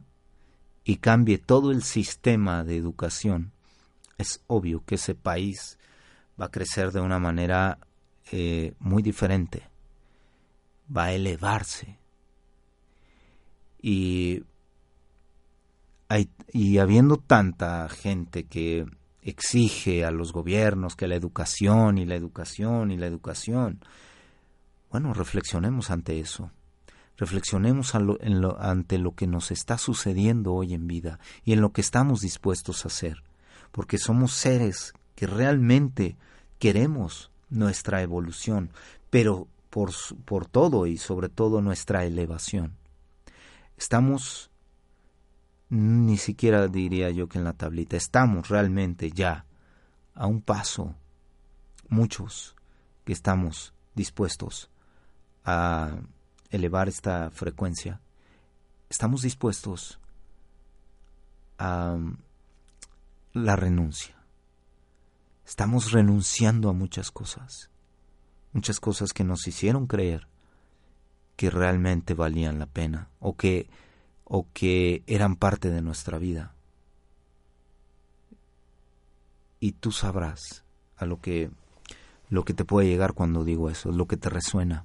y 0.83 0.97
cambie 0.97 1.37
todo 1.37 1.71
el 1.71 1.83
sistema 1.83 2.63
de 2.65 2.75
educación, 2.75 3.53
es 4.17 4.41
obvio 4.47 4.83
que 4.85 4.95
ese 4.95 5.15
país 5.15 5.77
va 6.39 6.47
a 6.47 6.51
crecer 6.51 6.91
de 6.91 6.99
una 6.99 7.19
manera 7.19 7.77
eh, 8.31 8.73
muy 8.79 9.01
diferente, 9.01 9.69
va 10.89 11.05
a 11.05 11.13
elevarse. 11.13 11.98
Y, 13.81 14.43
y 16.51 16.77
habiendo 16.77 17.17
tanta 17.17 17.87
gente 17.89 18.45
que 18.45 18.85
exige 19.21 20.05
a 20.05 20.11
los 20.11 20.33
gobiernos 20.33 20.95
que 20.95 21.07
la 21.07 21.15
educación 21.15 21.97
y 21.97 22.05
la 22.05 22.15
educación 22.15 22.91
y 22.91 22.97
la 22.97 23.07
educación, 23.07 23.79
bueno, 24.89 25.13
reflexionemos 25.13 25.91
ante 25.91 26.19
eso. 26.19 26.51
Reflexionemos 27.17 27.95
ante 27.95 28.97
lo 28.97 29.13
que 29.13 29.27
nos 29.27 29.51
está 29.51 29.77
sucediendo 29.77 30.53
hoy 30.53 30.73
en 30.73 30.87
vida 30.87 31.19
y 31.43 31.51
en 31.51 31.59
lo 31.59 31.73
que 31.73 31.81
estamos 31.81 32.21
dispuestos 32.21 32.85
a 32.85 32.87
hacer, 32.87 33.23
porque 33.73 33.97
somos 33.97 34.31
seres 34.31 34.93
que 35.15 35.27
realmente 35.27 36.15
queremos 36.59 37.29
nuestra 37.49 38.01
evolución, 38.01 38.71
pero 39.09 39.49
por, 39.69 39.91
por 40.23 40.45
todo 40.45 40.87
y 40.87 40.97
sobre 40.97 41.27
todo 41.27 41.61
nuestra 41.61 42.05
elevación. 42.05 42.78
Estamos, 43.79 44.51
ni 45.69 46.17
siquiera 46.17 46.67
diría 46.67 47.11
yo 47.11 47.29
que 47.29 47.37
en 47.37 47.45
la 47.45 47.53
tablita, 47.53 47.95
estamos 47.95 48.49
realmente 48.49 49.09
ya 49.09 49.45
a 50.15 50.27
un 50.27 50.41
paso, 50.41 50.95
muchos 51.87 52.57
que 53.05 53.13
estamos 53.13 53.73
dispuestos 53.95 54.69
a 55.45 55.97
elevar 56.49 56.89
esta 56.89 57.31
frecuencia, 57.31 58.01
estamos 58.89 59.21
dispuestos 59.21 59.97
a 61.57 61.97
la 63.31 63.55
renuncia. 63.55 64.15
Estamos 65.45 65.93
renunciando 65.93 66.67
a 66.67 66.73
muchas 66.73 67.11
cosas, 67.11 67.69
muchas 68.51 68.81
cosas 68.81 69.13
que 69.13 69.23
nos 69.23 69.47
hicieron 69.47 69.87
creer 69.87 70.27
que 71.39 71.49
realmente 71.49 72.15
valían 72.15 72.59
la 72.59 72.65
pena 72.65 73.07
o 73.21 73.37
que 73.37 73.69
o 74.25 74.47
que 74.51 75.03
eran 75.07 75.37
parte 75.37 75.71
de 75.71 75.81
nuestra 75.81 76.17
vida. 76.17 76.53
Y 79.61 79.71
tú 79.71 79.93
sabrás 79.93 80.65
a 80.97 81.05
lo 81.05 81.21
que 81.21 81.49
lo 82.27 82.43
que 82.43 82.53
te 82.53 82.65
puede 82.65 82.89
llegar 82.89 83.13
cuando 83.13 83.45
digo 83.45 83.69
eso, 83.69 83.93
lo 83.93 84.05
que 84.05 84.17
te 84.17 84.27
resuena. 84.27 84.83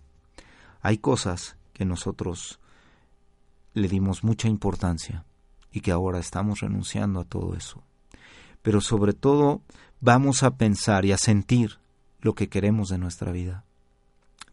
Hay 0.81 0.99
cosas 0.99 1.57
que 1.73 1.85
nosotros 1.85 2.61
le 3.73 3.89
dimos 3.89 4.23
mucha 4.23 4.47
importancia 4.47 5.25
y 5.73 5.81
que 5.81 5.91
ahora 5.91 6.21
estamos 6.21 6.61
renunciando 6.61 7.19
a 7.19 7.25
todo 7.25 7.57
eso. 7.57 7.83
Pero 8.63 8.81
sobre 8.81 9.13
todo 9.13 9.61
vamos 10.01 10.45
a 10.45 10.57
pensar 10.57 11.05
y 11.05 11.11
a 11.11 11.19
sentir 11.19 11.81
lo 12.21 12.37
que 12.37 12.49
queremos 12.49 12.91
de 12.91 12.99
nuestra 12.99 13.33
vida. 13.33 13.65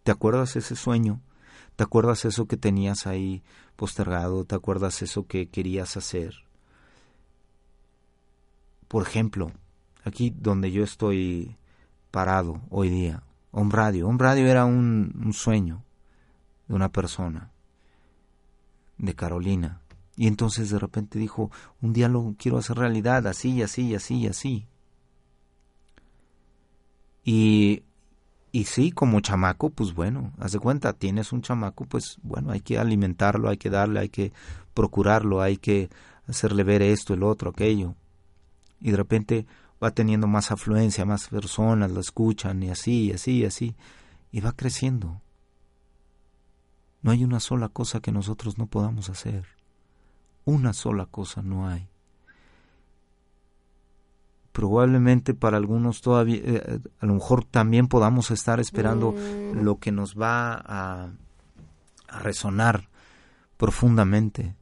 ¿Te 0.01 0.09
acuerdas 0.09 0.55
ese 0.55 0.75
sueño? 0.75 1.21
¿Te 1.81 1.85
acuerdas 1.85 2.25
eso 2.25 2.45
que 2.45 2.57
tenías 2.57 3.07
ahí 3.07 3.41
postergado? 3.75 4.45
¿Te 4.45 4.53
acuerdas 4.53 5.01
eso 5.01 5.25
que 5.25 5.49
querías 5.49 5.97
hacer? 5.97 6.35
Por 8.87 9.01
ejemplo, 9.01 9.51
aquí 10.03 10.29
donde 10.29 10.71
yo 10.71 10.83
estoy 10.83 11.57
parado 12.11 12.61
hoy 12.69 12.89
día, 12.91 13.23
un 13.51 13.71
radio. 13.71 14.07
Un 14.07 14.19
radio 14.19 14.45
era 14.45 14.65
un, 14.65 15.19
un 15.25 15.33
sueño 15.33 15.83
de 16.67 16.75
una 16.75 16.89
persona, 16.89 17.49
de 18.99 19.15
Carolina. 19.15 19.81
Y 20.15 20.27
entonces 20.27 20.69
de 20.69 20.77
repente 20.77 21.17
dijo, 21.17 21.49
un 21.81 21.93
día 21.93 22.07
lo 22.09 22.35
quiero 22.37 22.59
hacer 22.59 22.77
realidad, 22.77 23.25
así, 23.25 23.63
así, 23.63 23.95
así, 23.95 24.27
así. 24.27 24.67
Y, 27.25 27.81
y 28.51 28.65
sí, 28.65 28.91
como 28.91 29.21
chamaco, 29.21 29.69
pues 29.69 29.93
bueno, 29.93 30.33
haz 30.37 30.51
de 30.51 30.59
cuenta, 30.59 30.93
tienes 30.93 31.31
un 31.31 31.41
chamaco, 31.41 31.85
pues 31.85 32.17
bueno, 32.21 32.51
hay 32.51 32.61
que 32.61 32.77
alimentarlo, 32.77 33.49
hay 33.49 33.57
que 33.57 33.69
darle, 33.69 34.01
hay 34.01 34.09
que 34.09 34.33
procurarlo, 34.73 35.41
hay 35.41 35.57
que 35.57 35.89
hacerle 36.27 36.63
ver 36.63 36.81
esto, 36.81 37.13
el 37.13 37.23
otro, 37.23 37.51
aquello. 37.51 37.95
Y 38.81 38.91
de 38.91 38.97
repente 38.97 39.45
va 39.81 39.91
teniendo 39.91 40.27
más 40.27 40.51
afluencia, 40.51 41.05
más 41.05 41.29
personas 41.29 41.91
lo 41.91 42.01
escuchan, 42.01 42.61
y 42.63 42.69
así, 42.69 43.05
y 43.05 43.11
así, 43.13 43.31
y 43.39 43.45
así, 43.45 43.75
y 44.31 44.41
va 44.41 44.51
creciendo. 44.51 45.21
No 47.01 47.11
hay 47.11 47.23
una 47.23 47.39
sola 47.39 47.69
cosa 47.69 48.01
que 48.01 48.11
nosotros 48.11 48.57
no 48.57 48.67
podamos 48.67 49.09
hacer. 49.09 49.45
Una 50.45 50.73
sola 50.73 51.05
cosa 51.05 51.41
no 51.41 51.67
hay 51.67 51.90
probablemente 54.51 55.33
para 55.33 55.57
algunos 55.57 56.01
todavía, 56.01 56.41
eh, 56.43 56.79
a 56.99 57.05
lo 57.05 57.13
mejor 57.15 57.45
también 57.45 57.87
podamos 57.87 58.31
estar 58.31 58.59
esperando 58.59 59.11
mm. 59.11 59.63
lo 59.63 59.77
que 59.79 59.91
nos 59.91 60.15
va 60.15 60.53
a, 60.53 61.09
a, 62.07 62.19
resonar 62.19 62.89
profundamente. 63.57 64.55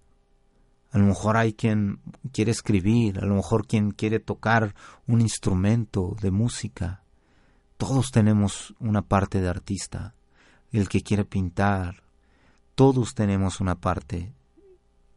A 0.92 0.98
lo 0.98 1.06
mejor 1.06 1.38
hay 1.38 1.54
quien 1.54 2.00
quiere 2.32 2.52
escribir, 2.52 3.20
a 3.20 3.26
lo 3.26 3.36
mejor 3.36 3.68
quien 3.68 3.92
quiere 3.92 4.20
tocar 4.20 4.74
un 5.08 5.22
instrumento 5.22 6.16
de 6.22 6.32
música. 6.32 7.04
Todos 7.78 8.12
tenemos 8.12 8.74
una 8.80 9.04
parte 9.04 9.40
de 9.40 9.50
artista. 9.50 10.14
El 10.72 10.90
que 10.90 11.02
quiere 11.02 11.26
pintar. 11.26 12.04
Todos 12.76 13.14
tenemos 13.14 13.62
una 13.62 13.76
parte 13.76 14.34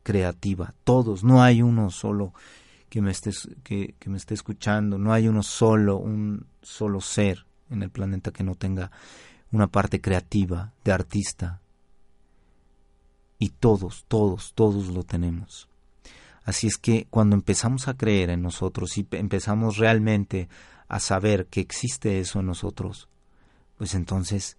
creativa. 0.02 0.74
Todos. 0.84 1.24
No 1.24 1.42
hay 1.42 1.62
uno 1.62 1.90
solo 1.90 2.32
que 2.92 3.00
me, 3.00 3.10
estés, 3.10 3.48
que, 3.64 3.94
me 4.04 4.18
esté 4.18 4.34
escuchando. 4.34 4.98
No 4.98 5.14
hay 5.14 5.26
uno 5.26 5.42
solo, 5.42 5.96
un 5.96 6.44
solo 6.60 7.00
ser 7.00 7.46
en 7.70 7.82
el 7.82 7.88
planeta 7.88 8.32
que 8.32 8.44
no 8.44 8.54
tenga 8.54 8.90
una 9.50 9.66
parte 9.66 10.02
creativa, 10.02 10.74
de 10.84 10.92
artista. 10.92 11.62
Y 13.38 13.48
todos, 13.48 14.04
todos, 14.08 14.52
todos 14.54 14.88
lo 14.88 15.04
tenemos. 15.04 15.70
Así 16.44 16.66
es 16.66 16.76
que 16.76 17.06
cuando 17.08 17.34
empezamos 17.34 17.88
a 17.88 17.96
creer 17.96 18.28
en 18.28 18.42
nosotros 18.42 18.98
y 18.98 19.08
empezamos 19.12 19.78
realmente 19.78 20.50
a 20.86 21.00
saber 21.00 21.46
que 21.46 21.62
existe 21.62 22.20
eso 22.20 22.40
en 22.40 22.46
nosotros, 22.46 23.08
pues 23.78 23.94
entonces 23.94 24.58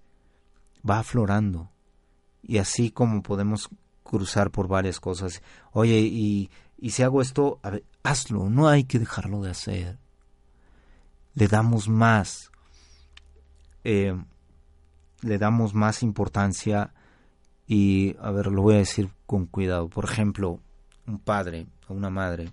va 0.89 0.97
aflorando. 0.97 1.69
Y 2.41 2.57
así 2.57 2.89
como 2.89 3.21
podemos 3.21 3.69
cruzar 4.01 4.49
por 4.49 4.67
varias 4.67 4.99
cosas, 4.99 5.43
oye, 5.71 5.99
y, 5.99 6.49
y 6.77 6.91
si 6.91 7.03
hago 7.03 7.21
esto, 7.21 7.59
hazlo, 8.03 8.49
no 8.49 8.67
hay 8.67 8.83
que 8.83 8.99
dejarlo 8.99 9.41
de 9.41 9.51
hacer. 9.51 9.97
Le 11.35 11.47
damos 11.47 11.87
más, 11.87 12.51
eh, 13.83 14.15
le 15.21 15.37
damos 15.37 15.73
más 15.73 16.03
importancia 16.03 16.93
y, 17.67 18.15
a 18.19 18.31
ver, 18.31 18.47
lo 18.47 18.61
voy 18.61 18.75
a 18.75 18.79
decir 18.79 19.09
con 19.25 19.45
cuidado. 19.45 19.87
Por 19.87 20.05
ejemplo, 20.05 20.59
un 21.07 21.19
padre 21.19 21.67
o 21.87 21.93
una 21.93 22.09
madre 22.09 22.51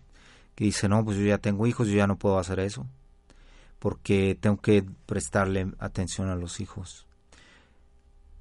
que 0.55 0.65
dice, 0.65 0.89
no, 0.89 1.05
pues 1.05 1.17
yo 1.19 1.25
ya 1.25 1.39
tengo 1.39 1.67
hijos, 1.67 1.89
yo 1.89 1.97
ya 1.97 2.07
no 2.07 2.17
puedo 2.17 2.39
hacer 2.39 2.61
eso, 2.61 2.87
porque 3.79 4.37
tengo 4.41 4.59
que 4.59 4.85
prestarle 5.07 5.73
atención 5.79 6.29
a 6.29 6.37
los 6.37 6.61
hijos. 6.61 7.07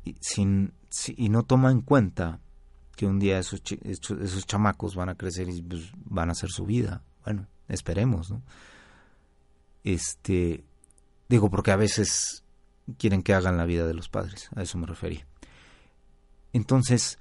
Y, 0.04 0.16
sin, 0.20 0.74
y 1.16 1.30
no 1.30 1.44
toma 1.44 1.72
en 1.72 1.82
cuenta 1.82 2.40
que 3.00 3.06
un 3.06 3.18
día 3.18 3.40
esos, 3.40 3.64
esos, 3.86 4.46
chamacos 4.46 4.94
van 4.94 5.08
a 5.08 5.16
crecer 5.16 5.48
y 5.48 5.62
pues, 5.62 5.90
van 6.04 6.28
a 6.28 6.34
hacer 6.34 6.50
su 6.50 6.66
vida. 6.66 7.02
Bueno, 7.24 7.48
esperemos, 7.70 8.30
¿no? 8.30 8.44
Este, 9.86 10.66
digo 11.30 11.50
porque 11.50 11.72
a 11.72 11.78
veces 11.78 12.44
quieren 12.98 13.24
que 13.24 13.34
hagan 13.34 13.56
la 13.56 13.64
vida 13.64 13.88
de 13.88 13.94
los 13.94 14.10
padres, 14.10 14.50
a 14.54 14.64
eso 14.64 14.78
me 14.78 14.86
referí. 14.86 15.24
Entonces, 16.52 17.20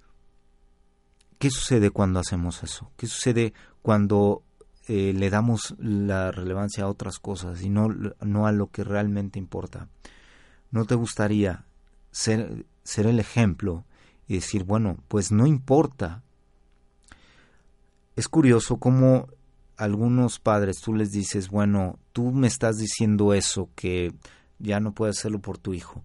¿qué 1.38 1.48
sucede 1.48 1.92
cuando 1.92 2.18
hacemos 2.18 2.64
eso? 2.64 2.90
¿Qué 2.96 3.06
sucede 3.06 3.52
cuando 3.80 4.42
eh, 4.88 5.12
le 5.14 5.30
damos 5.30 5.76
la 5.78 6.32
relevancia 6.32 6.82
a 6.82 6.88
otras 6.88 7.20
cosas 7.20 7.62
y 7.62 7.70
no, 7.70 7.86
no 8.20 8.48
a 8.48 8.50
lo 8.50 8.66
que 8.72 8.82
realmente 8.82 9.38
importa? 9.38 9.86
¿No 10.72 10.86
te 10.86 10.96
gustaría 10.96 11.66
ser, 12.10 12.66
ser 12.82 13.06
el 13.06 13.20
ejemplo 13.20 13.84
y 14.28 14.34
decir, 14.34 14.64
bueno, 14.64 14.98
pues 15.08 15.32
no 15.32 15.46
importa. 15.46 16.22
Es 18.14 18.28
curioso 18.28 18.76
cómo 18.76 19.28
algunos 19.76 20.38
padres 20.38 20.80
tú 20.80 20.94
les 20.94 21.10
dices, 21.10 21.48
bueno, 21.48 21.98
tú 22.12 22.30
me 22.30 22.46
estás 22.46 22.76
diciendo 22.76 23.32
eso, 23.32 23.70
que 23.74 24.12
ya 24.58 24.80
no 24.80 24.92
puedes 24.92 25.18
hacerlo 25.18 25.40
por 25.40 25.56
tu 25.56 25.72
hijo. 25.72 26.04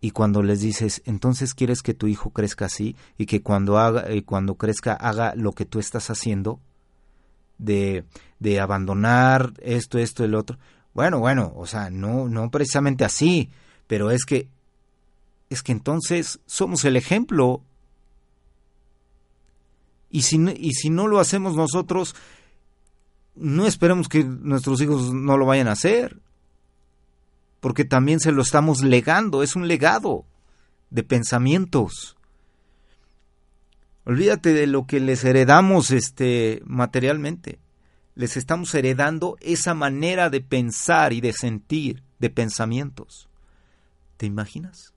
Y 0.00 0.12
cuando 0.12 0.42
les 0.42 0.60
dices, 0.60 1.02
entonces 1.04 1.52
quieres 1.52 1.82
que 1.82 1.92
tu 1.92 2.06
hijo 2.06 2.30
crezca 2.30 2.64
así 2.64 2.96
y 3.18 3.26
que 3.26 3.42
cuando 3.42 3.78
haga, 3.78 4.04
eh, 4.08 4.22
cuando 4.24 4.54
crezca 4.54 4.94
haga 4.94 5.34
lo 5.34 5.52
que 5.52 5.66
tú 5.66 5.78
estás 5.78 6.08
haciendo, 6.08 6.58
de, 7.58 8.04
de 8.38 8.58
abandonar 8.58 9.52
esto, 9.60 9.98
esto, 9.98 10.24
el 10.24 10.34
otro. 10.34 10.58
Bueno, 10.94 11.18
bueno, 11.20 11.52
o 11.54 11.66
sea, 11.66 11.90
no, 11.90 12.28
no 12.28 12.50
precisamente 12.50 13.04
así, 13.04 13.50
pero 13.86 14.10
es 14.10 14.24
que 14.24 14.48
es 15.50 15.62
que 15.62 15.72
entonces 15.72 16.38
somos 16.46 16.84
el 16.84 16.96
ejemplo. 16.96 17.62
Y 20.08 20.22
si, 20.22 20.38
y 20.56 20.72
si 20.72 20.90
no 20.90 21.08
lo 21.08 21.18
hacemos 21.18 21.56
nosotros, 21.56 22.14
no 23.34 23.66
esperemos 23.66 24.08
que 24.08 24.24
nuestros 24.24 24.80
hijos 24.80 25.12
no 25.12 25.36
lo 25.36 25.46
vayan 25.46 25.68
a 25.68 25.72
hacer, 25.72 26.20
porque 27.58 27.84
también 27.84 28.20
se 28.20 28.32
lo 28.32 28.42
estamos 28.42 28.82
legando, 28.82 29.42
es 29.42 29.56
un 29.56 29.66
legado 29.68 30.24
de 30.90 31.02
pensamientos. 31.02 32.16
Olvídate 34.04 34.52
de 34.52 34.66
lo 34.66 34.86
que 34.86 35.00
les 35.00 35.24
heredamos 35.24 35.90
este 35.90 36.62
materialmente. 36.64 37.58
Les 38.14 38.36
estamos 38.36 38.74
heredando 38.74 39.36
esa 39.40 39.74
manera 39.74 40.30
de 40.30 40.40
pensar 40.40 41.12
y 41.12 41.20
de 41.20 41.32
sentir, 41.32 42.02
de 42.18 42.30
pensamientos. 42.30 43.28
¿Te 44.16 44.26
imaginas? 44.26 44.92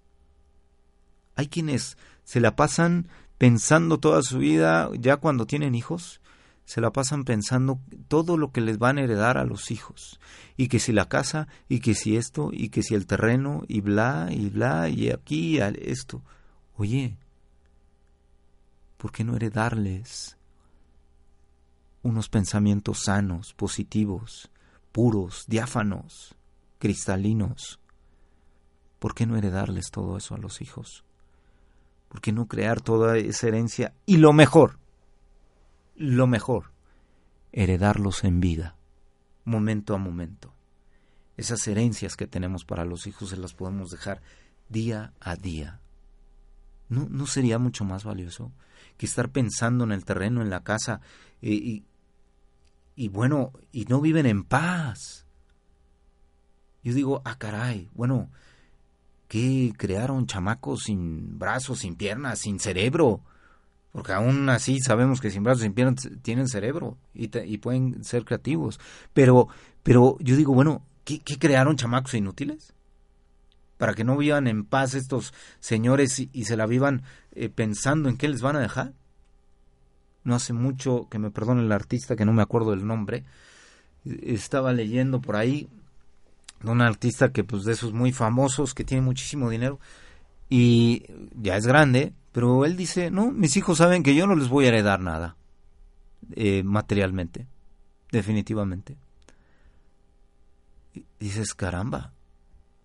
Hay 1.35 1.47
quienes 1.47 1.97
se 2.23 2.39
la 2.39 2.55
pasan 2.55 3.07
pensando 3.37 3.99
toda 3.99 4.21
su 4.21 4.39
vida, 4.39 4.89
ya 4.99 5.17
cuando 5.17 5.45
tienen 5.45 5.75
hijos, 5.75 6.21
se 6.65 6.79
la 6.79 6.93
pasan 6.93 7.25
pensando 7.25 7.79
todo 8.07 8.37
lo 8.37 8.51
que 8.51 8.61
les 8.61 8.77
van 8.77 8.97
a 8.97 9.01
heredar 9.01 9.37
a 9.37 9.43
los 9.43 9.71
hijos. 9.71 10.19
Y 10.55 10.67
que 10.67 10.79
si 10.79 10.93
la 10.93 11.09
casa, 11.09 11.47
y 11.67 11.79
que 11.79 11.93
si 11.93 12.15
esto, 12.15 12.49
y 12.53 12.69
que 12.69 12.83
si 12.83 12.95
el 12.95 13.05
terreno, 13.05 13.63
y 13.67 13.81
bla, 13.81 14.29
y 14.31 14.49
bla, 14.49 14.87
y 14.89 15.09
aquí, 15.09 15.59
esto. 15.59 16.21
Oye, 16.77 17.17
¿por 18.97 19.11
qué 19.11 19.23
no 19.23 19.35
heredarles 19.35 20.37
unos 22.01 22.29
pensamientos 22.29 23.03
sanos, 23.03 23.53
positivos, 23.53 24.49
puros, 24.91 25.45
diáfanos, 25.47 26.35
cristalinos? 26.79 27.79
¿Por 28.99 29.15
qué 29.15 29.25
no 29.25 29.35
heredarles 29.35 29.91
todo 29.91 30.15
eso 30.15 30.35
a 30.35 30.37
los 30.37 30.61
hijos? 30.61 31.03
¿Por 32.13 32.21
qué 32.21 32.31
no 32.31 32.47
crear 32.47 32.79
toda 32.79 33.17
esa 33.17 33.47
herencia? 33.47 33.95
Y 34.05 34.17
lo 34.17 34.33
mejor, 34.33 34.77
lo 35.95 36.27
mejor, 36.27 36.65
heredarlos 37.51 38.23
en 38.23 38.39
vida, 38.39 38.75
momento 39.45 39.95
a 39.95 39.97
momento. 39.97 40.53
Esas 41.37 41.67
herencias 41.67 42.15
que 42.15 42.27
tenemos 42.27 42.65
para 42.65 42.85
los 42.85 43.07
hijos 43.07 43.31
se 43.31 43.37
las 43.37 43.55
podemos 43.55 43.89
dejar 43.89 44.21
día 44.69 45.11
a 45.19 45.35
día. 45.35 45.79
¿No, 46.87 47.07
no 47.09 47.25
sería 47.25 47.57
mucho 47.57 47.83
más 47.83 48.03
valioso 48.03 48.51
que 48.95 49.07
estar 49.07 49.31
pensando 49.31 49.83
en 49.83 49.91
el 49.91 50.05
terreno, 50.05 50.43
en 50.43 50.51
la 50.51 50.63
casa, 50.63 51.01
eh, 51.41 51.49
y, 51.49 51.83
y 52.95 53.07
bueno, 53.07 53.53
y 53.71 53.85
no 53.85 54.01
viven 54.01 54.27
en 54.27 54.43
paz? 54.43 55.25
Yo 56.83 56.93
digo, 56.93 57.23
ah, 57.25 57.39
caray, 57.39 57.89
bueno, 57.95 58.29
qué 59.33 59.73
crearon 59.75 60.27
chamacos 60.27 60.83
sin 60.83 61.39
brazos, 61.39 61.79
sin 61.79 61.95
piernas, 61.95 62.37
sin 62.37 62.59
cerebro? 62.59 63.21
Porque 63.91 64.13
aún 64.13 64.47
así 64.47 64.79
sabemos 64.79 65.21
que 65.21 65.31
sin 65.31 65.41
brazos, 65.41 65.63
sin 65.63 65.73
piernas 65.73 66.07
tienen 66.21 66.47
cerebro 66.47 66.99
y, 67.15 67.35
y 67.43 67.57
pueden 67.57 68.03
ser 68.03 68.25
creativos. 68.25 68.79
Pero, 69.11 69.47
pero 69.81 70.17
yo 70.19 70.35
digo, 70.35 70.53
bueno, 70.53 70.85
¿qué, 71.03 71.19
crearon 71.39 71.77
chamacos 71.77 72.13
inútiles? 72.13 72.75
Para 73.79 73.95
que 73.95 74.03
no 74.03 74.17
vivan 74.17 74.45
en 74.45 74.65
paz 74.65 74.93
estos 74.93 75.33
señores 75.59 76.19
y, 76.19 76.45
se 76.45 76.55
la 76.55 76.67
vivan 76.67 77.01
eh, 77.31 77.49
pensando 77.49 78.09
en 78.09 78.17
qué 78.17 78.27
les 78.27 78.43
van 78.43 78.55
a 78.55 78.59
dejar. 78.59 78.93
No 80.23 80.35
hace 80.35 80.53
mucho, 80.53 81.07
que 81.09 81.17
me 81.17 81.31
perdone 81.31 81.63
el 81.63 81.71
artista, 81.71 82.15
que 82.15 82.25
no 82.25 82.33
me 82.33 82.43
acuerdo 82.43 82.69
del 82.69 82.85
nombre, 82.85 83.23
estaba 84.05 84.73
leyendo 84.73 85.21
por 85.21 85.37
ahí 85.37 85.69
un 86.71 86.81
artista 86.81 87.31
que 87.31 87.43
pues 87.43 87.63
de 87.63 87.73
esos 87.73 87.93
muy 87.93 88.11
famosos 88.11 88.73
que 88.73 88.83
tiene 88.83 89.01
muchísimo 89.01 89.49
dinero 89.49 89.79
y 90.49 91.05
ya 91.35 91.57
es 91.57 91.65
grande, 91.65 92.13
pero 92.31 92.65
él 92.65 92.77
dice, 92.77 93.11
no, 93.11 93.31
mis 93.31 93.57
hijos 93.57 93.79
saben 93.79 94.03
que 94.03 94.15
yo 94.15 94.27
no 94.27 94.35
les 94.35 94.49
voy 94.49 94.65
a 94.65 94.69
heredar 94.69 94.99
nada 94.99 95.35
eh, 96.35 96.63
materialmente, 96.63 97.47
definitivamente. 98.11 98.97
Dices, 101.19 101.53
caramba, 101.53 102.13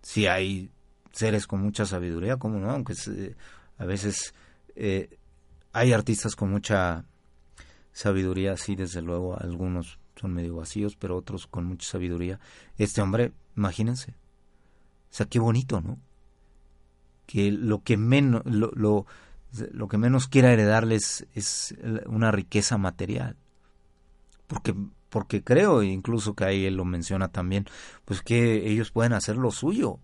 si 0.01 0.27
hay 0.27 0.71
seres 1.11 1.47
con 1.47 1.61
mucha 1.61 1.85
sabiduría, 1.85 2.37
¿cómo 2.37 2.59
no? 2.59 2.71
Aunque 2.71 2.93
a 3.77 3.85
veces 3.85 4.33
eh, 4.75 5.17
hay 5.73 5.93
artistas 5.93 6.35
con 6.35 6.49
mucha 6.49 7.05
sabiduría, 7.91 8.55
sí, 8.57 8.75
desde 8.75 9.01
luego, 9.01 9.37
algunos 9.39 9.99
son 10.15 10.33
medio 10.33 10.55
vacíos, 10.55 10.95
pero 10.95 11.17
otros 11.17 11.47
con 11.47 11.65
mucha 11.65 11.89
sabiduría. 11.89 12.39
Este 12.77 13.01
hombre 13.01 13.31
Imagínense. 13.55 14.11
O 14.11 15.13
sea, 15.13 15.25
qué 15.25 15.39
bonito, 15.39 15.81
¿no? 15.81 15.97
Que 17.25 17.51
lo 17.51 17.83
que 17.83 17.97
menos, 17.97 18.43
lo, 18.45 18.71
lo, 18.73 19.87
que 19.87 19.97
menos 19.97 20.27
quiera 20.27 20.53
heredarles 20.53 21.27
es 21.35 21.75
una 22.05 22.31
riqueza 22.31 22.77
material. 22.77 23.35
Porque, 24.47 24.75
porque 25.09 25.43
creo, 25.43 25.83
incluso 25.83 26.35
que 26.35 26.45
ahí 26.45 26.69
lo 26.69 26.85
menciona 26.85 27.27
también, 27.29 27.65
pues 28.05 28.21
que 28.21 28.69
ellos 28.69 28.91
pueden 28.91 29.13
hacer 29.13 29.37
lo 29.37 29.51
suyo. 29.51 29.99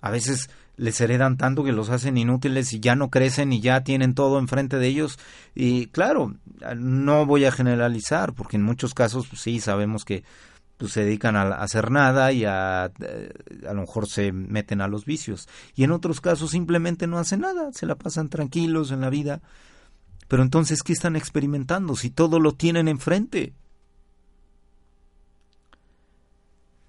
A 0.00 0.10
veces 0.10 0.48
les 0.76 1.00
heredan 1.00 1.36
tanto 1.36 1.64
que 1.64 1.72
los 1.72 1.90
hacen 1.90 2.16
inútiles 2.16 2.72
y 2.72 2.80
ya 2.80 2.94
no 2.94 3.10
crecen 3.10 3.52
y 3.52 3.60
ya 3.60 3.82
tienen 3.82 4.14
todo 4.14 4.38
enfrente 4.38 4.78
de 4.78 4.86
ellos. 4.86 5.18
Y 5.54 5.86
claro, 5.88 6.36
no 6.76 7.26
voy 7.26 7.44
a 7.44 7.52
generalizar, 7.52 8.32
porque 8.32 8.56
en 8.56 8.62
muchos 8.62 8.94
casos 8.94 9.26
pues, 9.26 9.42
sí 9.42 9.60
sabemos 9.60 10.04
que 10.04 10.22
pues 10.78 10.92
se 10.92 11.04
dedican 11.04 11.36
a, 11.36 11.42
hacer 11.56 11.90
nada 11.90 12.32
y 12.32 12.44
a, 12.44 12.90
eh, 13.00 13.32
a 13.68 13.74
lo 13.74 13.82
mejor 13.82 14.08
se 14.08 14.32
meten 14.32 14.80
a 14.80 14.88
los 14.88 15.04
vicios. 15.04 15.48
Y 15.74 15.84
en 15.84 15.90
otros 15.90 16.20
casos 16.20 16.52
simplemente 16.52 17.06
no 17.06 17.18
hacen 17.18 17.40
nada, 17.40 17.72
se 17.72 17.86
la 17.86 17.96
pasan 17.96 18.28
tranquilos 18.28 18.90
en 18.90 19.00
la 19.00 19.10
vida. 19.10 19.42
Pero 20.28 20.42
entonces, 20.42 20.82
¿qué 20.82 20.92
están 20.92 21.16
experimentando 21.16 21.96
si 21.96 22.10
todo 22.10 22.38
lo 22.38 22.52
tienen 22.52 22.88
enfrente? 22.88 23.54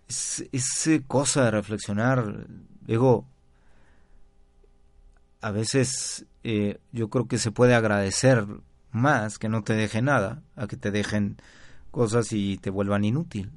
Es, 0.07 0.45
es 0.51 1.01
cosa 1.07 1.45
de 1.45 1.51
reflexionar. 1.51 2.47
Digo, 2.81 3.25
a 5.41 5.51
veces 5.51 6.25
eh, 6.43 6.79
yo 6.91 7.09
creo 7.09 7.27
que 7.27 7.37
se 7.37 7.51
puede 7.51 7.75
agradecer 7.75 8.45
más 8.91 9.39
que 9.39 9.49
no 9.49 9.63
te 9.63 9.73
deje 9.73 10.01
nada, 10.01 10.41
a 10.55 10.67
que 10.67 10.77
te 10.77 10.91
dejen 10.91 11.37
cosas 11.91 12.33
y 12.33 12.57
te 12.57 12.69
vuelvan 12.69 13.05
inútil. 13.05 13.51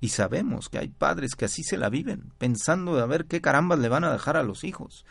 Y 0.00 0.10
sabemos 0.10 0.68
que 0.68 0.78
hay 0.78 0.88
padres 0.88 1.34
que 1.34 1.46
así 1.46 1.62
se 1.64 1.76
la 1.76 1.88
viven, 1.88 2.32
pensando 2.38 2.98
a 3.00 3.06
ver 3.06 3.26
qué 3.26 3.40
carambas 3.40 3.80
le 3.80 3.88
van 3.88 4.04
a 4.04 4.12
dejar 4.12 4.36
a 4.36 4.44
los 4.44 4.62
hijos. 4.62 5.04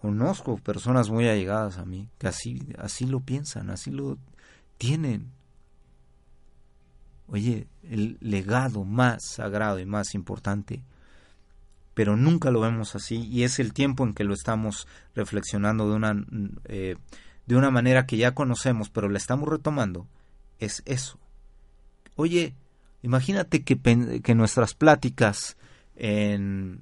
Conozco 0.00 0.56
personas 0.58 1.10
muy 1.10 1.28
allegadas 1.28 1.78
a 1.78 1.84
mí 1.84 2.08
que 2.18 2.26
así, 2.26 2.60
así 2.78 3.06
lo 3.06 3.20
piensan, 3.20 3.70
así 3.70 3.90
lo 3.90 4.18
tienen. 4.78 5.30
Oye, 7.26 7.68
el 7.82 8.18
legado 8.20 8.84
más 8.84 9.24
sagrado 9.24 9.78
y 9.78 9.86
más 9.86 10.14
importante, 10.14 10.82
pero 11.94 12.16
nunca 12.16 12.50
lo 12.50 12.60
vemos 12.60 12.94
así 12.94 13.26
y 13.26 13.44
es 13.44 13.58
el 13.58 13.72
tiempo 13.72 14.04
en 14.04 14.14
que 14.14 14.24
lo 14.24 14.34
estamos 14.34 14.86
reflexionando 15.14 15.88
de 15.88 15.96
una, 15.96 16.24
eh, 16.64 16.96
de 17.46 17.56
una 17.56 17.70
manera 17.70 18.06
que 18.06 18.16
ya 18.16 18.34
conocemos, 18.34 18.90
pero 18.90 19.08
la 19.08 19.18
estamos 19.18 19.48
retomando, 19.48 20.06
es 20.58 20.82
eso 20.86 21.18
Oye, 22.16 22.54
imagínate 23.02 23.62
que, 23.62 24.34
nuestras 24.34 24.74
pláticas 24.74 25.56
en, 25.96 26.80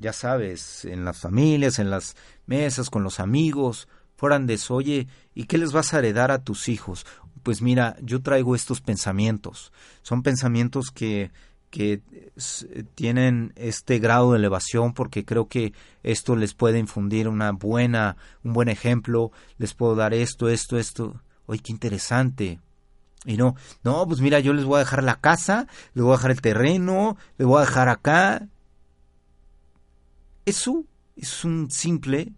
ya 0.00 0.12
sabes, 0.12 0.84
en 0.84 1.04
las 1.04 1.18
familias, 1.18 1.78
en 1.78 1.90
las 1.90 2.16
mesas, 2.46 2.90
con 2.90 3.02
los 3.02 3.20
amigos, 3.20 3.88
fueran 4.16 4.46
de 4.46 4.54
eso, 4.54 4.74
oye, 4.74 5.08
¿y 5.34 5.44
qué 5.44 5.58
les 5.58 5.72
vas 5.72 5.94
a 5.94 5.98
heredar 5.98 6.30
a 6.30 6.42
tus 6.42 6.68
hijos? 6.68 7.06
Pues 7.42 7.62
mira, 7.62 7.96
yo 8.00 8.22
traigo 8.22 8.54
estos 8.54 8.80
pensamientos. 8.80 9.72
Son 10.02 10.22
pensamientos 10.22 10.90
que, 10.90 11.30
que 11.70 12.00
tienen 12.94 13.52
este 13.56 13.98
grado 13.98 14.32
de 14.32 14.38
elevación 14.38 14.94
porque 14.94 15.24
creo 15.24 15.48
que 15.48 15.72
esto 16.02 16.36
les 16.36 16.54
puede 16.54 16.78
infundir 16.78 17.28
una 17.28 17.52
buena, 17.52 18.16
un 18.42 18.52
buen 18.52 18.68
ejemplo, 18.68 19.30
les 19.58 19.74
puedo 19.74 19.94
dar 19.94 20.14
esto, 20.14 20.48
esto, 20.48 20.78
esto. 20.78 21.20
Oye, 21.46 21.60
qué 21.60 21.72
interesante. 21.72 22.60
Y 23.24 23.36
no, 23.36 23.56
no, 23.82 24.06
pues 24.06 24.20
mira, 24.20 24.40
yo 24.40 24.52
les 24.52 24.64
voy 24.64 24.76
a 24.76 24.80
dejar 24.80 25.02
la 25.02 25.16
casa, 25.16 25.66
les 25.94 26.04
voy 26.04 26.12
a 26.12 26.16
dejar 26.16 26.30
el 26.30 26.40
terreno, 26.42 27.16
les 27.38 27.46
voy 27.46 27.58
a 27.58 27.66
dejar 27.66 27.88
acá. 27.88 28.48
Eso 30.44 30.84
es 31.16 31.44
un 31.44 31.70
simple, 31.70 32.32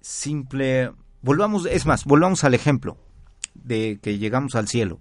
simple... 0.00 0.92
Volvamos, 1.22 1.66
es 1.66 1.86
más, 1.86 2.04
volvamos 2.04 2.44
al 2.44 2.54
ejemplo 2.54 2.98
de 3.54 3.98
que 4.02 4.18
llegamos 4.18 4.54
al 4.54 4.68
cielo. 4.68 5.00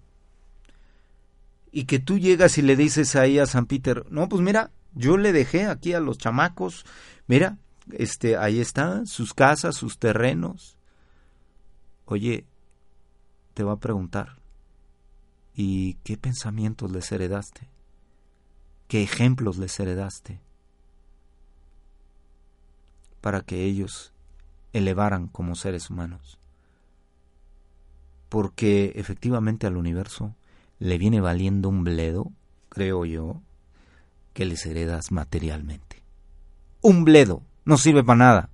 Y 1.71 1.86
que 1.86 1.99
tú 1.99 2.17
llegas 2.17 2.58
y 2.58 2.62
le 2.62 2.75
dices 2.75 3.15
ahí 3.15 3.38
a 3.38 3.45
San 3.45 3.65
Peter, 3.65 4.05
no, 4.10 4.29
pues 4.29 4.41
mira, 4.41 4.71
yo 4.93 5.17
le 5.17 5.34
dejé 5.34 5.65
aquí 5.65 5.93
a 5.93 5.99
los 5.99 6.17
chamacos, 6.17 6.86
mira, 7.27 7.58
este, 7.91 8.38
ahí 8.38 8.60
están 8.60 9.08
sus 9.08 9.34
casas, 9.34 9.75
sus 9.75 9.99
terrenos. 9.99 10.77
Oye, 12.05 12.45
te 13.55 13.63
va 13.63 13.71
a 13.71 13.79
preguntar, 13.79 14.35
¿y 15.55 15.93
qué 16.03 16.17
pensamientos 16.17 16.91
les 16.91 17.09
heredaste? 17.11 17.69
¿Qué 18.89 19.01
ejemplos 19.01 19.57
les 19.57 19.79
heredaste? 19.79 20.41
Para 23.21 23.41
que 23.41 23.63
ellos 23.63 24.13
elevaran 24.73 25.27
como 25.27 25.55
seres 25.55 25.89
humanos. 25.89 26.37
Porque 28.27 28.91
efectivamente 28.95 29.65
al 29.65 29.77
universo 29.77 30.35
le 30.77 30.97
viene 30.97 31.21
valiendo 31.21 31.69
un 31.69 31.85
bledo, 31.85 32.33
creo 32.67 33.05
yo, 33.05 33.41
que 34.33 34.45
les 34.45 34.65
heredas 34.65 35.13
materialmente. 35.13 36.03
Un 36.81 37.05
bledo, 37.05 37.41
no 37.63 37.77
sirve 37.77 38.03
para 38.03 38.17
nada. 38.17 38.49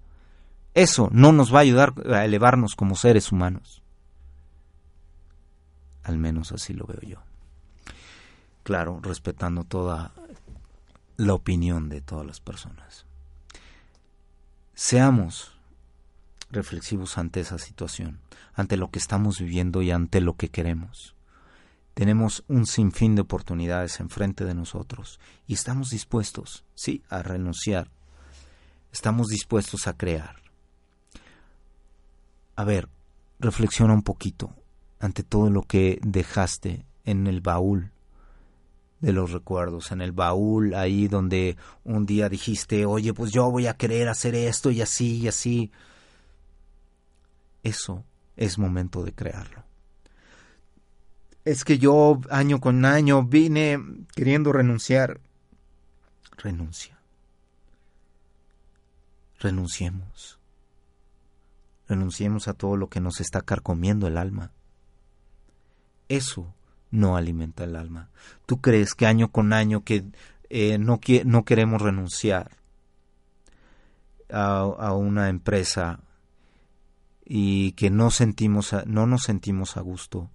Eso 0.76 1.10
no 1.12 1.32
nos 1.32 1.52
va 1.52 1.58
a 1.58 1.62
ayudar 1.64 1.96
a 2.14 2.24
elevarnos 2.24 2.76
como 2.76 2.96
seres 2.96 3.32
humanos. 3.32 3.82
Al 6.04 6.18
menos 6.18 6.52
así 6.52 6.74
lo 6.74 6.86
veo 6.86 7.02
yo. 7.02 7.18
Claro, 8.64 9.00
respetando 9.02 9.64
toda 9.64 10.12
la 11.18 11.34
opinión 11.34 11.90
de 11.90 12.02
todas 12.02 12.26
las 12.26 12.40
personas. 12.40 13.06
Seamos 14.74 15.52
reflexivos 16.50 17.18
ante 17.18 17.40
esa 17.40 17.58
situación, 17.58 18.20
ante 18.54 18.78
lo 18.78 18.90
que 18.90 19.00
estamos 19.00 19.40
viviendo 19.40 19.82
y 19.82 19.92
ante 19.92 20.22
lo 20.22 20.36
que 20.36 20.50
queremos. 20.50 21.16
Tenemos 21.94 22.44
un 22.48 22.66
sinfín 22.66 23.16
de 23.16 23.22
oportunidades 23.22 24.00
enfrente 24.00 24.46
de 24.46 24.56
nosotros 24.56 25.20
y 25.48 25.54
estamos 25.54 25.90
dispuestos, 25.90 26.64
sí, 26.74 27.04
a 27.10 27.22
renunciar. 27.22 27.90
Estamos 28.92 29.28
dispuestos 29.28 29.88
a 29.88 29.94
crear. 29.98 30.38
A 32.56 32.64
ver, 32.64 32.90
reflexiona 33.40 33.94
un 33.94 34.04
poquito 34.04 34.54
ante 35.02 35.24
todo 35.24 35.50
lo 35.50 35.64
que 35.64 36.00
dejaste 36.04 36.86
en 37.06 37.26
el 37.26 37.42
baúl 37.42 37.92
de 39.00 39.12
los 39.14 39.32
recuerdos, 39.32 39.92
en 39.92 40.00
el 40.00 40.12
baúl 40.12 40.76
ahí 40.76 41.08
donde 41.08 41.58
un 41.84 42.06
día 42.06 42.30
dijiste, 42.30 42.86
oye, 42.86 43.12
pues 43.14 43.32
yo 43.32 43.50
voy 43.50 43.66
a 43.66 43.74
querer 43.74 44.08
hacer 44.08 44.36
esto 44.36 44.70
y 44.70 44.82
así 44.82 45.18
y 45.18 45.28
así. 45.28 45.72
Eso 47.64 48.06
es 48.38 48.60
momento 48.60 49.04
de 49.04 49.12
crearlo. 49.12 49.64
Es 51.46 51.66
que 51.66 51.80
yo 51.80 52.22
año 52.30 52.62
con 52.62 52.86
año 52.86 53.24
vine 53.24 53.80
queriendo 54.16 54.54
renunciar. 54.54 55.20
Renuncia. 56.38 57.00
Renunciemos. 59.40 60.38
Renunciemos 61.88 62.48
a 62.48 62.54
todo 62.54 62.78
lo 62.78 62.88
que 62.88 63.02
nos 63.02 63.20
está 63.20 63.42
carcomiendo 63.42 64.06
el 64.06 64.18
alma. 64.18 64.52
Eso 66.12 66.54
no 66.90 67.16
alimenta 67.16 67.64
el 67.64 67.78
alma. 67.78 68.10
¿Tú 68.46 68.60
crees 68.60 68.96
que 68.96 69.06
año 69.06 69.32
con 69.32 69.54
año 69.54 69.86
que 69.86 70.04
eh, 70.50 70.78
no, 70.78 71.00
no 71.24 71.46
queremos 71.46 71.82
renunciar 71.82 72.52
a, 74.30 74.60
a 74.60 74.94
una 74.94 75.30
empresa 75.30 76.02
y 77.24 77.72
que 77.74 77.90
no 77.90 78.12
sentimos 78.12 78.76
no 78.86 79.08
nos 79.08 79.24
sentimos 79.24 79.78
a 79.78 79.80
gusto, 79.80 80.30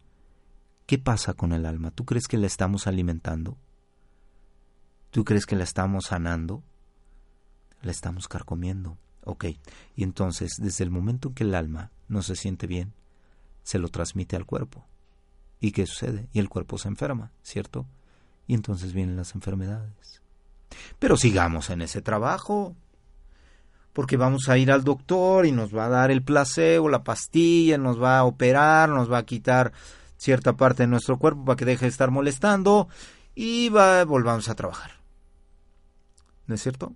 ¿qué 0.86 0.96
pasa 0.96 1.34
con 1.34 1.52
el 1.52 1.66
alma? 1.66 1.90
¿Tú 1.90 2.06
crees 2.06 2.26
que 2.26 2.38
la 2.38 2.46
estamos 2.46 2.86
alimentando? 2.86 3.58
¿Tú 5.10 5.26
crees 5.26 5.44
que 5.44 5.56
la 5.56 5.64
estamos 5.64 6.06
sanando? 6.06 6.62
La 7.82 7.90
estamos 7.90 8.28
carcomiendo. 8.28 8.96
Ok, 9.24 9.44
y 9.94 10.04
entonces 10.04 10.54
desde 10.58 10.84
el 10.84 10.90
momento 10.90 11.28
en 11.28 11.34
que 11.34 11.44
el 11.44 11.54
alma 11.54 11.90
no 12.08 12.22
se 12.22 12.34
siente 12.34 12.66
bien, 12.66 12.94
se 13.62 13.78
lo 13.78 13.88
transmite 13.88 14.36
al 14.36 14.46
cuerpo. 14.46 14.86
¿Y 15.66 15.72
qué 15.72 15.84
sucede? 15.84 16.28
Y 16.32 16.38
el 16.38 16.48
cuerpo 16.48 16.78
se 16.78 16.86
enferma, 16.86 17.32
¿cierto? 17.42 17.86
Y 18.46 18.54
entonces 18.54 18.92
vienen 18.92 19.16
las 19.16 19.34
enfermedades. 19.34 20.22
Pero 21.00 21.16
sigamos 21.16 21.70
en 21.70 21.82
ese 21.82 22.02
trabajo 22.02 22.76
porque 23.92 24.16
vamos 24.16 24.48
a 24.48 24.58
ir 24.58 24.70
al 24.70 24.84
doctor 24.84 25.44
y 25.44 25.50
nos 25.50 25.74
va 25.74 25.86
a 25.86 25.88
dar 25.88 26.12
el 26.12 26.22
placebo, 26.22 26.88
la 26.88 27.02
pastilla, 27.02 27.78
nos 27.78 28.00
va 28.00 28.18
a 28.18 28.24
operar, 28.24 28.90
nos 28.90 29.10
va 29.10 29.18
a 29.18 29.26
quitar 29.26 29.72
cierta 30.16 30.52
parte 30.52 30.84
de 30.84 30.86
nuestro 30.86 31.18
cuerpo 31.18 31.44
para 31.44 31.56
que 31.56 31.64
deje 31.64 31.86
de 31.86 31.90
estar 31.90 32.12
molestando 32.12 32.86
y 33.34 33.68
va, 33.68 34.04
volvamos 34.04 34.48
a 34.48 34.54
trabajar. 34.54 34.92
¿No 36.46 36.54
es 36.54 36.62
cierto? 36.62 36.94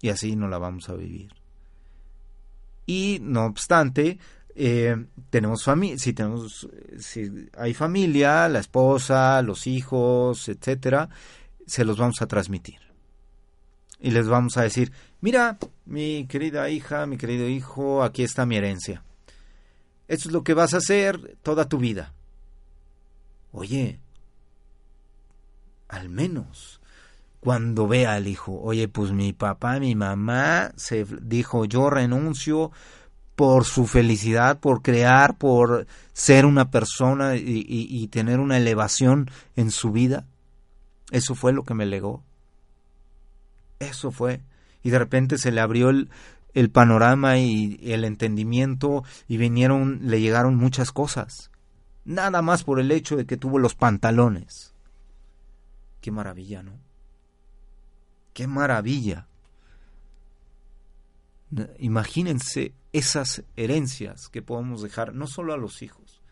Y 0.00 0.08
así 0.08 0.34
no 0.34 0.48
la 0.48 0.58
vamos 0.58 0.88
a 0.88 0.94
vivir. 0.94 1.32
Y 2.86 3.20
no 3.22 3.44
obstante, 3.44 4.18
eh, 4.60 5.06
tenemos 5.30 5.62
familia, 5.62 5.98
si 5.98 6.12
tenemos, 6.12 6.68
si 6.98 7.48
hay 7.56 7.74
familia, 7.74 8.48
la 8.48 8.58
esposa, 8.58 9.40
los 9.42 9.66
hijos, 9.66 10.48
etcétera, 10.48 11.08
se 11.66 11.84
los 11.84 11.98
vamos 11.98 12.20
a 12.22 12.26
transmitir 12.26 12.88
y 14.00 14.10
les 14.10 14.28
vamos 14.28 14.56
a 14.56 14.62
decir, 14.62 14.92
mira, 15.20 15.58
mi 15.86 16.26
querida 16.26 16.68
hija, 16.70 17.06
mi 17.06 17.16
querido 17.16 17.48
hijo, 17.48 18.02
aquí 18.02 18.22
está 18.22 18.46
mi 18.46 18.56
herencia. 18.56 19.02
Esto 20.06 20.28
es 20.28 20.32
lo 20.32 20.44
que 20.44 20.54
vas 20.54 20.74
a 20.74 20.78
hacer 20.78 21.36
toda 21.42 21.68
tu 21.68 21.78
vida. 21.78 22.14
Oye, 23.52 23.98
al 25.88 26.08
menos 26.08 26.80
cuando 27.40 27.86
vea 27.86 28.14
al 28.14 28.26
hijo, 28.26 28.60
oye, 28.60 28.88
pues 28.88 29.12
mi 29.12 29.32
papá, 29.32 29.78
mi 29.80 29.94
mamá 29.94 30.72
se 30.76 31.04
dijo, 31.22 31.64
yo 31.64 31.90
renuncio 31.90 32.72
por 33.38 33.66
su 33.66 33.86
felicidad, 33.86 34.58
por 34.58 34.82
crear, 34.82 35.38
por 35.38 35.86
ser 36.12 36.44
una 36.44 36.72
persona 36.72 37.36
y, 37.36 38.08
tener 38.08 38.40
una 38.40 38.56
elevación 38.56 39.30
en 39.54 39.70
su 39.70 39.92
vida. 39.92 40.26
Eso 41.12 41.36
fue 41.36 41.52
lo 41.52 41.62
que 41.62 41.72
me 41.72 41.86
legó. 41.86 42.24
Eso 43.78 44.10
fue. 44.10 44.40
Y 44.82 44.90
de 44.90 44.98
repente 44.98 45.38
se 45.38 45.52
le 45.52 45.60
abrió 45.60 45.90
el, 45.90 46.10
el 46.52 46.68
panorama 46.70 47.38
y 47.38 47.78
el 47.84 48.04
entendimiento 48.04 49.04
y 49.28 49.36
vinieron, 49.36 50.00
le 50.02 50.20
llegaron 50.20 50.56
muchas 50.56 50.90
cosas. 50.90 51.52
Nada 52.04 52.42
más 52.42 52.64
por 52.64 52.80
el 52.80 52.90
hecho 52.90 53.16
de 53.16 53.24
que 53.24 53.36
tuvo 53.36 53.60
los 53.60 53.76
pantalones. 53.76 54.74
Qué 56.00 56.10
maravilla, 56.10 56.64
¿no? 56.64 56.72
Qué 58.32 58.48
maravilla. 58.48 59.28
Imagínense 61.78 62.74
esas 62.92 63.44
herencias 63.56 64.28
que 64.28 64.42
podemos 64.42 64.82
dejar 64.82 65.14
no 65.14 65.26
solo 65.26 65.52
a 65.52 65.58
los 65.58 65.82
hijos, 65.82 66.22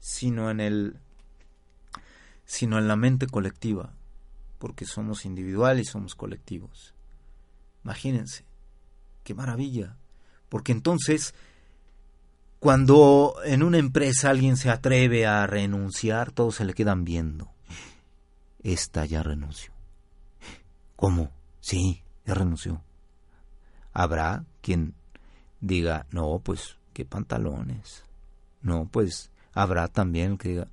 sino 0.00 0.50
en 0.50 0.60
el 0.60 0.96
sino 2.44 2.78
en 2.78 2.88
la 2.88 2.96
mente 2.96 3.26
colectiva 3.26 3.94
porque 4.58 4.84
somos 4.86 5.24
individuales 5.24 5.88
y 5.88 5.90
somos 5.90 6.14
colectivos. 6.14 6.94
Imagínense, 7.84 8.44
qué 9.22 9.34
maravilla, 9.34 9.96
porque 10.48 10.72
entonces 10.72 11.34
cuando 12.60 13.34
en 13.44 13.62
una 13.62 13.76
empresa 13.76 14.30
alguien 14.30 14.56
se 14.56 14.70
atreve 14.70 15.26
a 15.26 15.46
renunciar, 15.46 16.32
todos 16.32 16.54
se 16.54 16.64
le 16.64 16.72
quedan 16.72 17.04
viendo. 17.04 17.50
Esta 18.62 19.04
ya 19.04 19.22
renunció. 19.22 19.70
¿Cómo? 20.96 21.30
Sí, 21.60 22.02
ya 22.24 22.32
renunció. 22.32 22.82
Habrá 23.92 24.46
quien 24.62 24.94
diga, 25.66 26.06
no, 26.10 26.40
pues, 26.42 26.78
qué 26.92 27.04
pantalones. 27.04 28.04
No, 28.62 28.88
pues, 28.90 29.30
habrá 29.52 29.88
también 29.88 30.38
que 30.38 30.48
diga, 30.50 30.68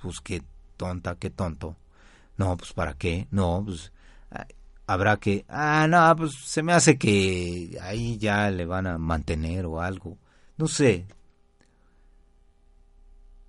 pues, 0.00 0.20
qué 0.20 0.42
tonta, 0.76 1.16
qué 1.16 1.30
tonto. 1.30 1.76
No, 2.36 2.56
pues 2.56 2.72
¿para 2.72 2.94
qué? 2.94 3.28
No, 3.30 3.62
pues 3.64 3.92
ah, 4.30 4.46
habrá 4.86 5.16
que... 5.18 5.44
Ah, 5.48 5.86
no, 5.88 6.14
pues 6.16 6.34
se 6.34 6.62
me 6.62 6.72
hace 6.72 6.98
que 6.98 7.78
ahí 7.80 8.18
ya 8.18 8.50
le 8.50 8.66
van 8.66 8.86
a 8.86 8.98
mantener 8.98 9.66
o 9.66 9.80
algo. 9.80 10.18
No 10.56 10.68
sé. 10.68 11.06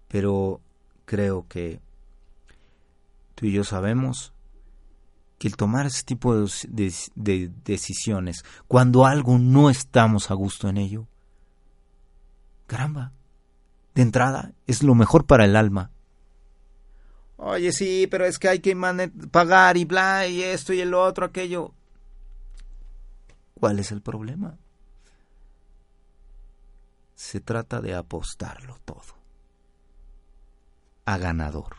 Pero 0.07 0.61
creo 1.05 1.47
que 1.47 1.79
tú 3.35 3.47
y 3.47 3.51
yo 3.51 3.63
sabemos 3.63 4.33
el 5.47 5.55
tomar 5.55 5.85
ese 5.85 6.03
tipo 6.03 6.35
de, 6.35 6.93
de, 7.15 7.51
decisiones, 7.63 8.43
cuando 8.67 9.05
algo 9.05 9.37
no 9.37 9.69
estamos 9.69 10.31
a 10.31 10.33
gusto 10.33 10.69
en 10.69 10.77
ello, 10.77 11.07
caramba, 12.67 13.11
de 13.93 14.01
entrada 14.01 14.51
es 14.67 14.83
lo 14.83 14.95
mejor 14.95 15.25
para 15.25 15.45
el 15.45 15.55
alma. 15.55 15.91
Oye, 17.37 17.71
sí, 17.73 18.07
pero 18.09 18.25
es 18.25 18.39
que 18.39 18.49
hay 18.49 18.59
que 18.59 18.75
pagar 19.31 19.77
y 19.77 19.85
bla, 19.85 20.27
y 20.27 20.41
esto 20.41 20.73
y 20.73 20.81
el 20.81 20.93
otro, 20.93 21.25
aquello. 21.25 21.73
¿Cuál 23.59 23.79
es 23.79 23.91
el 23.91 24.01
problema? 24.01 24.57
Se 27.13 27.39
trata 27.39 27.81
de 27.81 27.93
apostarlo 27.93 28.77
todo. 28.83 29.15
A 31.05 31.17
ganador. 31.17 31.75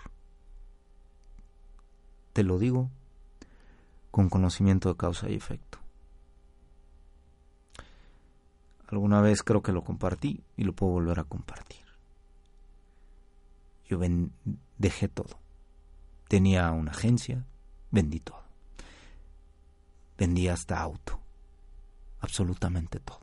Te 2.33 2.43
lo 2.43 2.59
digo 2.59 2.91
con 4.17 4.31
conocimiento 4.31 4.89
de 4.89 4.97
causa 4.97 5.29
y 5.29 5.35
efecto. 5.35 5.79
Alguna 8.89 9.21
vez 9.21 9.43
creo 9.43 9.61
que 9.63 9.73
lo 9.73 9.85
compartí 9.85 10.43
y 10.57 10.65
lo 10.65 10.73
puedo 10.73 10.93
volver 10.93 11.21
a 11.21 11.25
compartir. 11.25 11.85
Yo 13.85 14.01
dejé 14.79 15.09
todo 15.09 15.37
tenía 16.29 16.71
una 16.73 16.93
agencia, 16.93 17.45
vendí 17.91 18.21
todo. 18.21 18.43
Vendí 20.19 20.49
hasta 20.49 20.81
auto, 20.81 21.21
absolutamente 22.21 23.01
todo. 23.01 23.21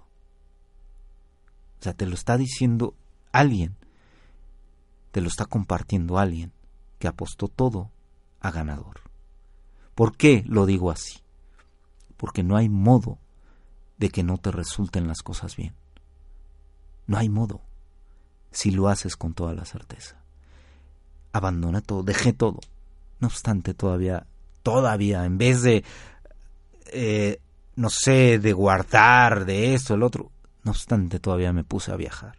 O 1.80 1.84
sea, 1.84 1.94
te 1.94 2.06
lo 2.06 2.14
está 2.14 2.38
diciendo 2.38 2.96
alguien, 3.32 3.76
te 5.12 5.22
lo 5.22 5.28
está 5.28 5.46
compartiendo 5.46 6.18
alguien 6.18 6.54
que 7.00 7.08
apostó 7.08 7.48
todo 7.48 7.90
a 8.40 8.52
ganador. 8.52 9.03
¿Por 9.96 10.18
qué 10.18 10.44
lo 10.48 10.66
digo 10.66 10.92
así? 10.92 11.20
Porque 12.18 12.44
no 12.44 12.56
hay 12.56 12.70
modo 12.70 13.18
de 13.98 14.10
que 14.10 14.24
no 14.24 14.38
te 14.38 14.52
resulten 14.52 15.08
las 15.08 15.22
cosas 15.22 15.56
bien. 15.56 15.74
No 17.08 17.18
hay 17.18 17.30
modo 17.30 17.62
si 18.52 18.72
lo 18.72 18.88
haces 18.88 19.16
con 19.16 19.34
toda 19.34 19.54
la 19.54 19.66
certeza. 19.66 20.18
Abandona 21.32 21.82
todo, 21.82 22.04
dejé 22.04 22.34
todo. 22.34 22.60
No 23.20 23.28
obstante, 23.28 23.74
todavía, 23.74 24.26
todavía, 24.62 25.26
en 25.26 25.38
vez 25.38 25.62
de, 25.62 25.84
eh, 26.92 27.40
no 27.76 27.90
sé, 27.90 28.40
de 28.40 28.54
guardar 28.54 29.46
de 29.46 29.74
esto, 29.74 29.96
el 29.96 30.04
otro, 30.04 30.32
no 30.64 30.72
obstante, 30.72 31.20
todavía 31.20 31.54
me 31.54 31.64
puse 31.64 31.92
a 31.92 31.96
viajar. 31.96 32.38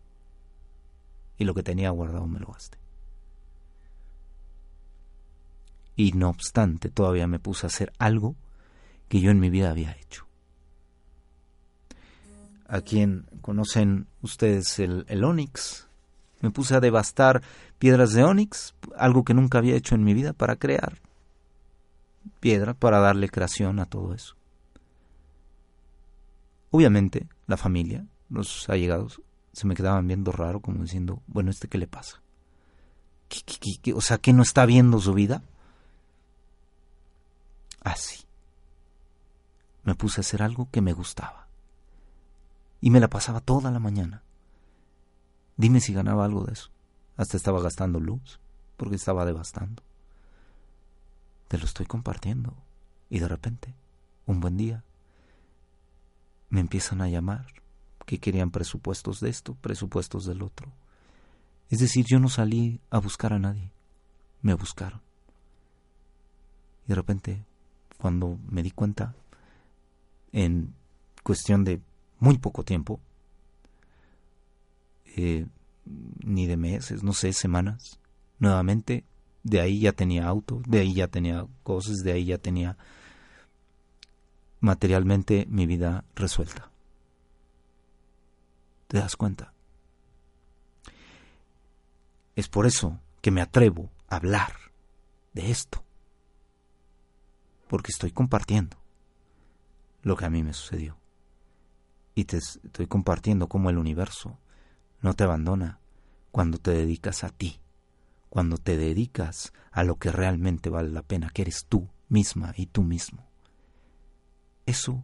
Y 1.37 1.45
lo 1.45 1.55
que 1.55 1.63
tenía 1.63 1.91
guardado 1.91 2.27
me 2.27 2.39
lo 2.39 2.47
gasté. 2.47 2.79
Y 5.97 6.13
no 6.13 6.29
obstante, 6.29 6.91
todavía 6.91 7.27
me 7.27 7.39
puse 7.39 7.67
a 7.67 7.69
hacer 7.69 7.93
algo 7.99 8.35
que 9.09 9.21
yo 9.21 9.31
en 9.31 9.41
mi 9.41 9.51
vida 9.51 9.71
había 9.71 9.93
hecho. 9.93 10.27
A 12.67 12.81
quien 12.81 13.27
conocen 13.41 14.07
ustedes 14.23 14.79
el, 14.79 15.05
el 15.09 15.23
me 16.41 16.51
puse 16.51 16.75
a 16.75 16.81
devastar 16.81 17.43
piedras 17.79 18.13
de 18.13 18.25
onix, 18.25 18.75
algo 18.97 19.25
que 19.25 19.35
nunca 19.35 19.59
había 19.59 19.77
hecho 19.77 19.95
en 19.95 20.05
mi 20.05 20.15
vida, 20.15 20.33
para 20.33 20.57
crear 20.57 20.99
piedra, 22.41 22.75
para 22.75 22.99
darle 22.99 23.29
creación 23.29 23.81
a 23.81 23.87
todo 23.87 24.15
eso. 24.15 24.37
Obviamente, 26.71 27.29
la 27.47 27.57
familia, 27.57 28.05
los 28.29 28.69
allegados, 28.69 29.23
se 29.53 29.67
me 29.67 29.75
quedaban 29.75 30.07
viendo 30.07 30.33
raro, 30.33 30.61
como 30.61 30.83
diciendo, 30.83 31.23
bueno, 31.27 31.51
¿este 31.51 31.69
qué 31.69 31.79
le 31.79 31.87
pasa? 31.87 32.21
o 33.95 34.01
sea, 34.01 34.19
¿que 34.19 34.33
no 34.33 34.43
está 34.43 34.67
viendo 34.67 35.01
su 35.01 35.13
vida? 35.15 35.43
Así. 37.85 38.25
Me 39.85 39.95
puse 39.95 40.21
a 40.21 40.23
hacer 40.23 40.43
algo 40.43 40.69
que 40.73 40.81
me 40.81 40.95
gustaba. 40.95 41.47
Y 42.81 42.91
me 42.91 43.01
la 43.01 43.09
pasaba 43.09 43.41
toda 43.41 43.71
la 43.71 43.79
mañana. 43.79 44.23
Dime 45.57 45.81
si 45.81 45.93
ganaba 45.93 46.25
algo 46.25 46.45
de 46.45 46.55
eso. 46.55 46.71
Hasta 47.17 47.37
estaba 47.37 47.63
gastando 47.63 48.01
luz, 48.01 48.41
porque 48.77 48.97
estaba 48.97 49.25
devastando. 49.25 49.83
Te 51.49 51.59
lo 51.59 51.65
estoy 51.67 51.87
compartiendo. 51.87 52.55
Y 53.11 53.21
de 53.21 53.29
repente, 53.29 53.75
un 54.27 54.41
buen 54.41 54.57
día, 54.57 54.83
me 56.49 56.61
empiezan 56.61 57.03
a 57.03 57.09
llamar 57.09 57.47
que 58.07 58.19
querían 58.19 58.51
presupuestos 58.51 59.21
de 59.21 59.29
esto, 59.29 59.55
presupuestos 59.55 60.25
del 60.25 60.43
otro. 60.43 60.73
Es 61.71 61.81
decir, 61.81 62.07
yo 62.07 62.19
no 62.19 62.29
salí 62.29 62.81
a 62.91 62.99
buscar 62.99 63.33
a 63.33 63.39
nadie, 63.39 63.71
me 64.43 64.55
buscaron. 64.55 65.01
Y 66.87 66.89
de 66.89 66.95
repente, 66.95 67.45
cuando 68.05 68.39
me 68.51 68.63
di 68.63 68.71
cuenta, 68.71 69.15
en 70.31 70.75
cuestión 71.23 71.65
de 71.65 71.81
muy 72.19 72.37
poco 72.37 72.63
tiempo, 72.63 73.01
eh, 75.17 75.47
ni 76.23 76.47
de 76.47 76.59
meses, 76.59 77.03
no 77.03 77.15
sé, 77.15 77.33
semanas. 77.33 77.99
Nuevamente, 78.39 79.05
de 79.43 79.63
ahí 79.63 79.81
ya 79.81 79.93
tenía 79.93 80.27
auto, 80.27 80.61
de 80.67 80.81
ahí 80.81 80.93
ya 80.93 81.09
tenía 81.09 81.47
cosas, 81.63 81.97
de 82.05 82.13
ahí 82.13 82.27
ya 82.27 82.37
tenía 82.37 82.77
materialmente 84.61 85.47
mi 85.49 85.65
vida 85.65 86.05
resuelta. 86.15 86.71
¿Te 88.87 88.99
das 88.99 89.17
cuenta? 89.17 89.55
Es 92.37 92.49
por 92.49 92.67
eso 92.67 93.01
que 93.23 93.31
me 93.31 93.41
atrevo 93.41 93.89
a 94.09 94.17
hablar 94.17 94.53
de 95.33 95.51
esto. 95.51 95.84
Porque 97.75 97.91
estoy 97.91 98.13
compartiendo 98.13 98.77
lo 100.03 100.15
que 100.15 100.25
a 100.25 100.31
mí 100.31 100.45
me 100.45 100.53
sucedió. 100.53 100.97
Y 102.15 102.27
te 102.27 102.37
estoy 102.37 102.87
compartiendo 102.87 103.49
cómo 103.49 103.69
el 103.69 103.79
universo 103.79 104.39
no 105.01 105.15
te 105.15 105.25
abandona 105.25 105.81
cuando 106.31 106.59
te 106.59 106.71
dedicas 106.71 107.25
a 107.25 107.31
ti, 107.31 107.59
cuando 108.31 108.59
te 108.59 108.77
dedicas 108.77 109.53
a 109.73 109.83
lo 109.83 109.97
que 109.97 110.13
realmente 110.13 110.71
vale 110.71 110.91
la 110.91 111.03
pena, 111.03 111.31
que 111.31 111.43
eres 111.43 111.67
tú 111.69 111.89
misma 112.09 112.55
y 112.57 112.67
tú 112.67 112.85
mismo. 112.85 113.27
Eso, 114.67 115.03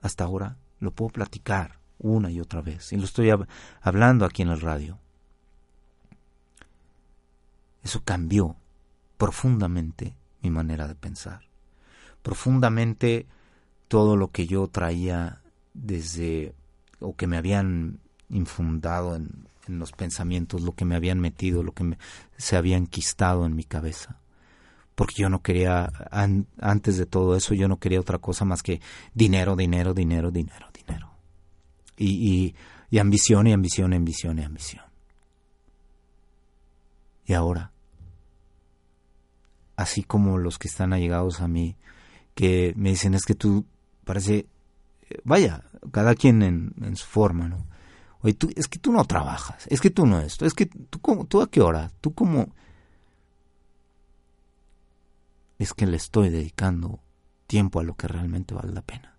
hasta 0.00 0.22
ahora, 0.22 0.58
lo 0.78 0.92
puedo 0.92 1.10
platicar 1.10 1.80
una 1.98 2.30
y 2.30 2.40
otra 2.40 2.60
vez, 2.60 2.92
y 2.92 2.98
lo 2.98 3.04
estoy 3.04 3.32
hablando 3.80 4.26
aquí 4.26 4.42
en 4.42 4.50
el 4.50 4.60
radio. 4.60 5.00
Eso 7.82 8.00
cambió 8.04 8.54
profundamente 9.18 10.14
mi 10.40 10.50
manera 10.50 10.86
de 10.86 10.94
pensar, 10.94 11.49
profundamente 12.22 13.26
todo 13.88 14.16
lo 14.16 14.28
que 14.28 14.46
yo 14.46 14.68
traía 14.68 15.40
desde 15.74 16.54
o 17.00 17.16
que 17.16 17.26
me 17.26 17.36
habían 17.36 17.98
infundado 18.28 19.16
en, 19.16 19.48
los 19.66 19.92
pensamientos, 19.92 20.62
lo 20.62 20.72
que 20.72 20.84
me 20.84 20.96
habían 20.96 21.20
metido, 21.20 21.62
lo 21.62 21.70
que 21.70 21.96
se 22.36 22.56
había 22.56 22.76
enquistado 22.76 23.46
en 23.46 23.54
mi 23.54 23.62
cabeza. 23.62 24.16
Porque 24.96 25.22
yo 25.22 25.28
no 25.28 25.42
quería, 25.42 25.92
antes 26.60 26.96
de 26.96 27.06
todo 27.06 27.36
eso, 27.36 27.54
yo 27.54 27.68
no 27.68 27.78
quería 27.78 28.00
otra 28.00 28.18
cosa 28.18 28.44
más 28.44 28.64
que 28.64 28.80
dinero, 29.14 29.54
dinero, 29.54 29.94
dinero, 29.94 30.32
dinero, 30.32 30.66
dinero. 30.74 31.12
Y, 31.96 32.56
y 32.90 32.98
ambición, 32.98 33.46
y 33.46 33.52
ambición, 33.52 33.92
y 33.92 33.96
ambición, 33.96 34.38
y 34.40 34.42
ambición. 34.42 34.84
Y 37.26 37.34
ahora, 37.34 37.70
así 39.76 40.02
como 40.02 40.36
los 40.36 40.58
que 40.58 40.66
están 40.66 40.92
allegados 40.92 41.40
a 41.40 41.46
mí, 41.46 41.76
que 42.34 42.72
me 42.76 42.90
dicen 42.90 43.14
es 43.14 43.24
que 43.24 43.34
tú 43.34 43.66
parece, 44.04 44.46
vaya, 45.24 45.64
cada 45.92 46.14
quien 46.14 46.42
en, 46.42 46.74
en 46.82 46.96
su 46.96 47.06
forma, 47.06 47.48
¿no? 47.48 47.66
Oye, 48.22 48.34
tú, 48.34 48.50
es 48.54 48.68
que 48.68 48.78
tú 48.78 48.92
no 48.92 49.04
trabajas, 49.04 49.66
es 49.68 49.80
que 49.80 49.90
tú 49.90 50.06
no 50.06 50.20
esto, 50.20 50.44
es 50.44 50.54
que 50.54 50.66
tú, 50.66 51.00
tú 51.26 51.40
a 51.40 51.50
qué 51.50 51.60
hora, 51.60 51.90
tú 52.00 52.14
como... 52.14 52.48
Es 55.58 55.74
que 55.74 55.86
le 55.86 55.96
estoy 55.96 56.30
dedicando 56.30 57.00
tiempo 57.46 57.80
a 57.80 57.82
lo 57.82 57.94
que 57.94 58.08
realmente 58.08 58.54
vale 58.54 58.72
la 58.72 58.82
pena, 58.82 59.16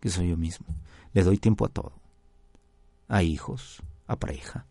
que 0.00 0.08
soy 0.08 0.28
yo 0.28 0.36
mismo. 0.36 0.66
Le 1.12 1.22
doy 1.22 1.38
tiempo 1.38 1.64
a 1.66 1.68
todo, 1.68 1.92
a 3.08 3.22
hijos, 3.22 3.82
a 4.06 4.16
pareja, 4.16 4.66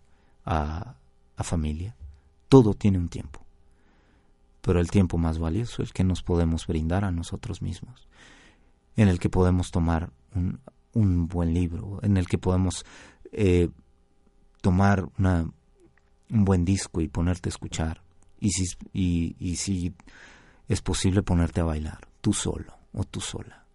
a, 0.45 0.95
a 1.37 1.43
familia, 1.43 1.95
todo 2.49 2.73
tiene 2.73 2.97
un 2.97 3.07
tiempo. 3.07 3.42
Pero 4.63 4.79
el 4.79 4.89
tiempo 4.89 5.17
más 5.17 5.39
valioso 5.39 5.81
el 5.81 5.91
que 5.91 6.03
nos 6.03 6.23
podemos 6.23 6.65
brindar 6.65 7.03
a 7.03 7.11
nosotros 7.11 7.61
mismos, 7.61 8.07
en 8.95 9.09
el 9.09 9.19
que 9.19 9.29
podemos 9.29 9.71
tomar 9.71 10.11
un, 10.33 10.61
un 10.93 11.27
buen 11.27 11.53
libro, 11.53 11.99
en 12.01 12.15
el 12.17 12.27
que 12.27 12.37
podemos 12.37 12.85
eh, 13.31 13.69
tomar 14.61 15.09
una, 15.19 15.51
un 16.29 16.45
buen 16.45 16.63
disco 16.63 17.01
y 17.01 17.09
ponerte 17.09 17.49
a 17.49 17.51
escuchar. 17.51 18.01
Y 18.39 18.51
si, 18.51 18.65
y 18.93 19.55
si 19.57 19.93
es 20.67 20.81
posible 20.81 21.23
ponerte 21.23 21.61
a 21.61 21.65
bailar, 21.65 22.07
tú 22.21 22.33
solo 22.33 22.73
o 22.93 23.03
tú 23.03 23.19
sola. 23.19 23.65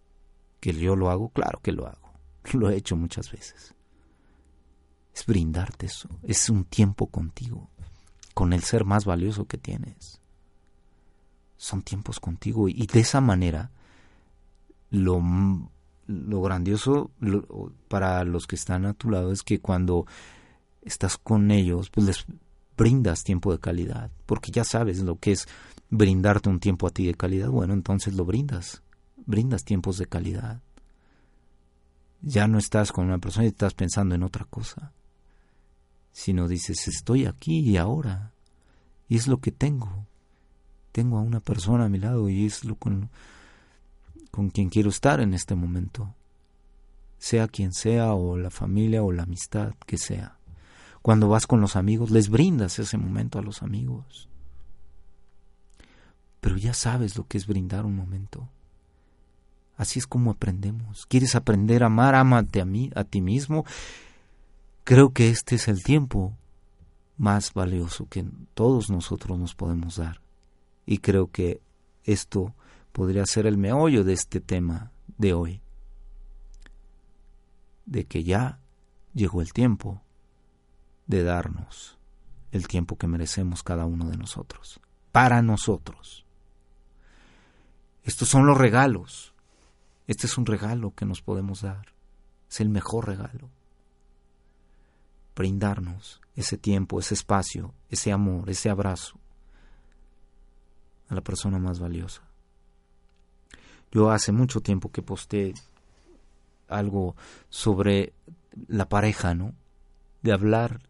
Que 0.60 0.72
yo 0.72 0.96
lo 0.96 1.10
hago, 1.10 1.28
claro 1.28 1.60
que 1.60 1.72
lo 1.72 1.86
hago. 1.86 2.08
Lo 2.54 2.70
he 2.70 2.76
hecho 2.76 2.96
muchas 2.96 3.30
veces. 3.30 3.74
Es 5.14 5.26
brindarte 5.26 5.86
eso. 5.86 6.08
Es 6.22 6.48
un 6.48 6.64
tiempo 6.64 7.08
contigo, 7.08 7.68
con 8.32 8.52
el 8.52 8.62
ser 8.62 8.84
más 8.84 9.04
valioso 9.04 9.44
que 9.44 9.58
tienes. 9.58 10.17
Son 11.58 11.82
tiempos 11.82 12.20
contigo 12.20 12.68
y 12.68 12.86
de 12.86 13.00
esa 13.00 13.20
manera 13.20 13.70
lo 14.90 15.20
lo 16.08 16.40
grandioso 16.40 17.10
para 17.88 18.24
los 18.24 18.46
que 18.46 18.56
están 18.56 18.86
a 18.86 18.94
tu 18.94 19.10
lado 19.10 19.30
es 19.30 19.42
que 19.42 19.60
cuando 19.60 20.06
estás 20.82 21.18
con 21.18 21.50
ellos, 21.50 21.90
pues 21.90 22.06
les 22.06 22.26
brindas 22.76 23.24
tiempo 23.24 23.52
de 23.52 23.58
calidad, 23.58 24.10
porque 24.24 24.50
ya 24.50 24.64
sabes 24.64 25.00
lo 25.00 25.16
que 25.16 25.32
es 25.32 25.46
brindarte 25.90 26.48
un 26.48 26.60
tiempo 26.60 26.86
a 26.86 26.90
ti 26.90 27.06
de 27.06 27.14
calidad, 27.14 27.50
bueno, 27.50 27.74
entonces 27.74 28.14
lo 28.14 28.24
brindas, 28.24 28.82
brindas 29.26 29.64
tiempos 29.64 29.98
de 29.98 30.06
calidad. 30.06 30.62
Ya 32.22 32.48
no 32.48 32.58
estás 32.58 32.90
con 32.90 33.06
una 33.06 33.18
persona 33.18 33.44
y 33.44 33.48
estás 33.48 33.74
pensando 33.74 34.14
en 34.14 34.22
otra 34.22 34.46
cosa, 34.46 34.92
sino 36.10 36.48
dices, 36.48 36.88
estoy 36.88 37.26
aquí 37.26 37.60
y 37.60 37.76
ahora, 37.76 38.32
y 39.08 39.16
es 39.16 39.28
lo 39.28 39.40
que 39.40 39.52
tengo. 39.52 40.06
Tengo 40.98 41.18
a 41.18 41.22
una 41.22 41.38
persona 41.38 41.84
a 41.84 41.88
mi 41.88 41.98
lado 41.98 42.28
y 42.28 42.44
es 42.44 42.64
lo 42.64 42.74
con 42.74 43.08
con 44.32 44.50
quien 44.50 44.68
quiero 44.68 44.90
estar 44.90 45.20
en 45.20 45.32
este 45.32 45.54
momento, 45.54 46.12
sea 47.18 47.46
quien 47.46 47.72
sea, 47.72 48.14
o 48.14 48.36
la 48.36 48.50
familia, 48.50 49.04
o 49.04 49.12
la 49.12 49.22
amistad 49.22 49.74
que 49.86 49.96
sea. 49.96 50.38
Cuando 51.00 51.28
vas 51.28 51.46
con 51.46 51.60
los 51.60 51.76
amigos, 51.76 52.10
les 52.10 52.28
brindas 52.28 52.80
ese 52.80 52.98
momento 52.98 53.38
a 53.38 53.42
los 53.42 53.62
amigos. 53.62 54.28
pero 56.40 56.56
ya 56.56 56.74
sabes 56.74 57.16
lo 57.16 57.28
que 57.28 57.38
es 57.38 57.46
brindar 57.46 57.86
un 57.86 57.94
momento. 57.94 58.48
Así 59.76 60.00
es 60.00 60.08
como 60.08 60.32
aprendemos. 60.32 61.06
¿Quieres 61.06 61.36
aprender 61.36 61.84
a 61.84 61.86
amar? 61.86 62.16
Amate 62.16 62.60
a 62.60 62.64
mí, 62.64 62.90
a 62.96 63.04
ti 63.04 63.20
mismo. 63.20 63.64
Creo 64.82 65.12
que 65.12 65.30
este 65.30 65.54
es 65.54 65.68
el 65.68 65.84
tiempo 65.84 66.32
más 67.18 67.54
valioso 67.54 68.08
que 68.08 68.24
todos 68.54 68.90
nosotros 68.90 69.38
nos 69.38 69.54
podemos 69.54 69.94
dar. 69.94 70.27
Y 70.90 70.98
creo 71.00 71.30
que 71.30 71.60
esto 72.04 72.54
podría 72.92 73.26
ser 73.26 73.46
el 73.46 73.58
meollo 73.58 74.04
de 74.04 74.14
este 74.14 74.40
tema 74.40 74.90
de 75.18 75.34
hoy. 75.34 75.60
De 77.84 78.06
que 78.06 78.24
ya 78.24 78.58
llegó 79.12 79.42
el 79.42 79.52
tiempo 79.52 80.00
de 81.06 81.24
darnos 81.24 81.98
el 82.52 82.66
tiempo 82.68 82.96
que 82.96 83.06
merecemos 83.06 83.62
cada 83.62 83.84
uno 83.84 84.08
de 84.08 84.16
nosotros, 84.16 84.80
para 85.12 85.42
nosotros. 85.42 86.24
Estos 88.02 88.30
son 88.30 88.46
los 88.46 88.56
regalos. 88.56 89.34
Este 90.06 90.26
es 90.26 90.38
un 90.38 90.46
regalo 90.46 90.94
que 90.94 91.04
nos 91.04 91.20
podemos 91.20 91.60
dar. 91.60 91.92
Es 92.48 92.62
el 92.62 92.70
mejor 92.70 93.08
regalo. 93.08 93.50
Brindarnos 95.36 96.22
ese 96.34 96.56
tiempo, 96.56 96.98
ese 96.98 97.12
espacio, 97.12 97.74
ese 97.90 98.10
amor, 98.10 98.48
ese 98.48 98.70
abrazo 98.70 99.20
a 101.08 101.14
la 101.14 101.20
persona 101.20 101.58
más 101.58 101.78
valiosa. 101.78 102.22
Yo 103.90 104.10
hace 104.10 104.32
mucho 104.32 104.60
tiempo 104.60 104.90
que 104.90 105.02
posté 105.02 105.54
algo 106.68 107.16
sobre 107.48 108.12
la 108.66 108.88
pareja, 108.88 109.34
¿no? 109.34 109.54
De 110.22 110.32
hablar 110.32 110.80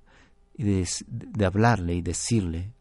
y 0.56 0.64
de, 0.64 1.46
hablarle 1.46 1.94
y 1.94 2.02
decirle, 2.02 2.72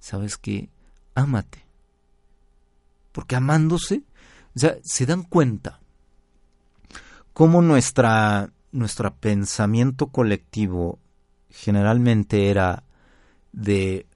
¿sabes 0.00 0.36
qué? 0.36 0.68
Ámate. 1.14 1.64
Porque 3.12 3.36
amándose, 3.36 4.02
o 4.56 4.58
sea, 4.58 4.76
se 4.82 5.06
dan 5.06 5.22
cuenta 5.22 5.80
cómo 7.32 7.62
nuestra, 7.62 8.50
nuestro 8.72 9.14
pensamiento 9.14 10.08
colectivo 10.08 10.98
generalmente 11.50 12.50
era 12.50 12.82
de 13.52 14.06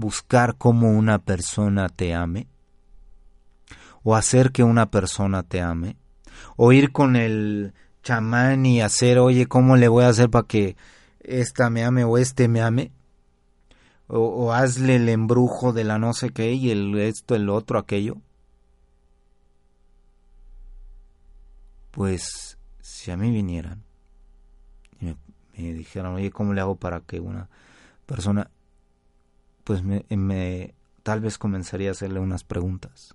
buscar 0.00 0.56
cómo 0.56 0.90
una 0.90 1.18
persona 1.18 1.88
te 1.88 2.14
ame, 2.14 2.48
o 4.02 4.16
hacer 4.16 4.50
que 4.50 4.64
una 4.64 4.90
persona 4.90 5.42
te 5.42 5.60
ame, 5.60 5.96
o 6.56 6.72
ir 6.72 6.90
con 6.90 7.16
el 7.16 7.74
chamán 8.02 8.66
y 8.66 8.80
hacer, 8.80 9.18
oye, 9.18 9.46
¿cómo 9.46 9.76
le 9.76 9.88
voy 9.88 10.04
a 10.04 10.08
hacer 10.08 10.30
para 10.30 10.46
que 10.46 10.76
esta 11.20 11.70
me 11.70 11.84
ame 11.84 12.04
o 12.04 12.18
este 12.18 12.48
me 12.48 12.62
ame, 12.62 12.90
o, 14.12 14.52
hazle 14.52 14.96
el 14.96 15.08
embrujo 15.08 15.72
de 15.72 15.84
la 15.84 15.98
no 15.98 16.12
sé 16.14 16.30
qué 16.30 16.52
y 16.52 16.70
el 16.70 16.98
esto, 16.98 17.36
el 17.36 17.48
otro, 17.48 17.78
aquello. 17.78 18.16
Pues 21.92 22.58
si 22.80 23.10
a 23.12 23.16
mí 23.16 23.30
vinieran 23.30 23.82
y 25.00 25.06
me, 25.06 25.72
dijeran, 25.74 26.14
oye, 26.14 26.30
¿cómo 26.30 26.54
le 26.54 26.60
hago 26.60 26.74
para 26.74 27.00
que 27.00 27.20
una 27.20 27.48
persona, 28.06 28.50
pues 29.70 29.84
me, 29.84 30.74
tal 31.04 31.20
vez 31.20 31.38
comenzaría 31.38 31.90
a 31.90 31.92
hacerle 31.92 32.18
unas 32.18 32.42
preguntas. 32.42 33.14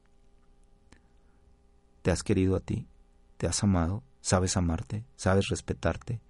¿Te 2.02 2.12
has 2.12 2.24
querido 2.24 2.56
a 2.56 2.62
ti? 2.62 2.88
¿Te 3.36 3.46
has 3.46 3.62
amado? 3.62 4.04
¿Sabes 4.22 4.56
amarte? 4.56 5.04
¿Sabes 5.18 5.50
respetarte? 5.50 6.22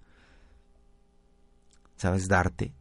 sabes 1.96 2.26
darte. 2.26 2.72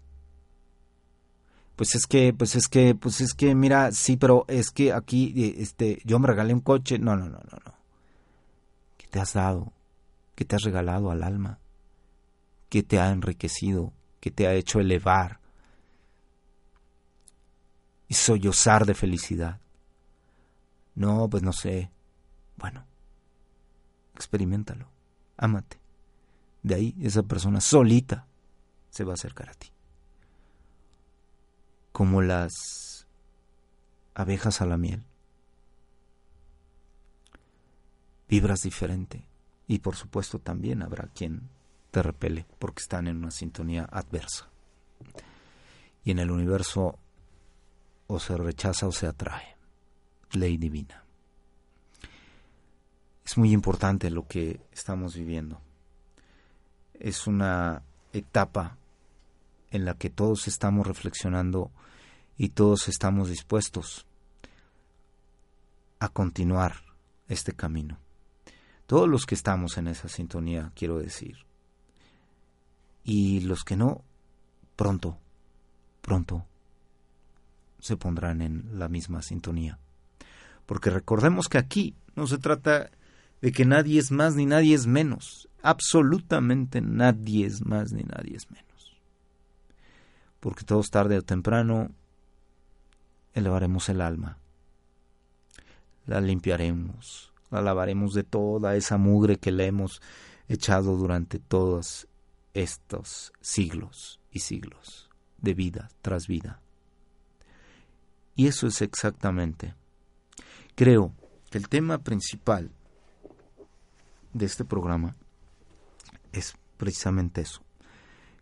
Pues 1.75 1.93
es 1.93 2.07
que, 2.07 2.33
pues 2.33 2.55
es 2.55 2.67
que, 2.67 2.95
pues 2.95 3.21
es 3.21 3.35
que, 3.35 3.53
mira, 3.53 3.91
sí, 3.91 4.17
pero 4.17 4.45
es 4.47 4.71
que 4.71 4.91
aquí, 4.91 5.31
eh, 5.37 5.57
este, 5.59 6.01
yo 6.03 6.17
me 6.17 6.25
regalé 6.25 6.51
un 6.51 6.61
coche. 6.61 6.97
No, 6.97 7.15
no, 7.15 7.25
no, 7.25 7.37
no, 7.37 7.59
no. 7.63 7.75
¿Qué 8.97 9.05
te 9.05 9.19
has 9.19 9.33
dado? 9.33 9.71
¿Qué 10.33 10.45
te 10.45 10.55
has 10.55 10.63
regalado 10.63 11.11
al 11.11 11.21
alma? 11.21 11.59
¿Qué 12.69 12.81
te 12.81 12.99
ha 12.99 13.11
enriquecido? 13.11 13.93
¿Qué 14.19 14.31
te 14.31 14.47
ha 14.47 14.55
hecho 14.55 14.79
elevar? 14.79 15.44
Y 18.08 18.14
sollozar 18.14 18.86
de 18.86 18.93
felicidad. 18.93 19.60
No, 20.95 21.30
pues 21.30 21.43
no 21.43 21.53
sé. 21.53 21.91
Bueno, 22.58 22.86
experimentalo. 24.14 24.88
Ámate. 25.38 25.80
De 26.64 26.76
ahí 26.76 26.95
esa 27.01 27.24
persona 27.24 27.62
solita 27.62 28.26
se 28.89 29.03
va 29.03 29.12
a 29.12 29.16
acercar 29.16 29.49
a 29.49 29.53
ti. 29.53 29.70
Como 31.91 32.22
las 32.22 33.06
abejas 34.14 34.62
a 34.62 34.66
la 34.66 34.78
miel. 34.78 35.06
Vibras 38.28 38.64
diferente 38.64 39.28
y 39.68 39.80
por 39.80 39.95
supuesto 39.95 40.39
también 40.39 40.82
habrá 40.82 41.08
quien 41.14 41.49
te 41.91 42.01
repele 42.01 42.45
porque 42.60 42.82
están 42.82 43.08
en 43.08 43.18
una 43.18 43.32
sintonía 43.32 43.84
adversa. 43.91 44.49
Y 46.03 46.12
en 46.12 46.20
el 46.20 46.32
universo 46.32 46.97
o 48.08 48.20
se 48.20 48.38
rechaza 48.38 48.88
o 48.88 48.91
se 48.91 49.08
atrae. 49.08 49.56
Ley 50.32 50.58
divina. 50.58 51.03
Es 53.26 53.38
muy 53.38 53.51
importante 53.51 54.10
lo 54.12 54.28
que 54.28 54.62
estamos 54.72 55.16
viviendo. 55.16 55.60
Es 56.93 57.28
una 57.28 57.82
etapa 58.14 58.78
en 59.72 59.86
la 59.86 59.95
que 59.95 60.10
todos 60.10 60.47
estamos 60.47 60.86
reflexionando 60.86 61.72
y 62.38 62.49
todos 62.49 62.88
estamos 62.88 63.30
dispuestos 63.30 64.06
a 65.99 66.10
continuar 66.10 66.76
este 67.28 67.53
camino. 67.53 67.97
Todos 68.86 69.10
los 69.10 69.26
que 69.26 69.36
estamos 69.36 69.78
en 69.78 69.88
esa 69.88 70.08
sintonía, 70.08 70.72
quiero 70.76 70.99
decir. 70.99 71.45
Y 73.03 73.41
los 73.41 73.64
que 73.64 73.76
no, 73.76 74.03
pronto, 74.76 75.18
pronto 76.01 76.45
se 77.86 77.97
pondrán 77.97 78.41
en 78.41 78.79
la 78.79 78.88
misma 78.88 79.21
sintonía. 79.21 79.79
Porque 80.65 80.89
recordemos 80.89 81.47
que 81.47 81.57
aquí 81.57 81.95
no 82.15 82.27
se 82.27 82.38
trata 82.38 82.89
de 83.41 83.51
que 83.51 83.65
nadie 83.65 83.99
es 83.99 84.11
más 84.11 84.36
ni 84.36 84.45
nadie 84.45 84.73
es 84.73 84.88
menos. 84.88 85.49
Absolutamente 85.61 86.81
nadie 86.81 87.45
es 87.45 87.65
más 87.65 87.91
ni 87.91 88.03
nadie 88.03 88.38
es 88.38 88.49
menos 88.49 88.65
porque 90.45 90.63
todos 90.63 90.91
tarde 90.91 91.17
o 91.17 91.23
temprano 91.23 91.89
elevaremos 93.33 93.89
el 93.89 93.99
alma, 93.99 94.38
la 96.05 96.21
limpiaremos, 96.21 97.33
la 97.49 97.63
lavaremos 97.63 98.13
de 98.13 98.23
toda 98.23 98.75
esa 98.75 98.99
mugre 98.99 99.38
que 99.38 99.51
le 99.51 99.65
hemos 99.65 100.03
echado 100.47 100.97
durante 100.97 101.39
todos 101.39 102.07
estos 102.53 103.33
siglos 103.41 104.19
y 104.29 104.41
siglos 104.41 105.09
de 105.39 105.55
vida 105.55 105.89
tras 106.03 106.27
vida. 106.27 106.61
Y 108.36 108.47
eso 108.47 108.67
es 108.67 108.81
exactamente. 108.81 109.73
Creo 110.75 111.13
que 111.49 111.57
el 111.57 111.69
tema 111.69 111.99
principal 111.99 112.71
de 114.33 114.45
este 114.45 114.65
programa 114.65 115.15
es 116.33 116.55
precisamente 116.77 117.41
eso 117.41 117.63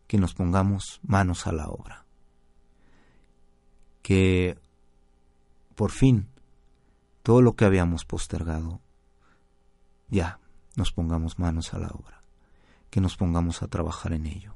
que 0.08 0.18
nos 0.18 0.34
pongamos 0.34 1.00
manos 1.04 1.48
a 1.48 1.52
la 1.52 1.70
obra. 1.70 2.06
Que 4.02 4.58
por 5.76 5.92
fin 5.92 6.28
todo 7.24 7.42
lo 7.42 7.56
que 7.56 7.66
habíamos 7.66 8.06
postergado, 8.06 8.82
ya 10.10 10.40
nos 10.76 10.92
pongamos 10.92 11.40
manos 11.40 11.74
a 11.74 11.80
la 11.80 11.88
obra, 11.88 12.22
que 12.90 13.00
nos 13.00 13.16
pongamos 13.16 13.64
a 13.64 13.68
trabajar 13.68 14.14
en 14.14 14.26
ello. 14.26 14.56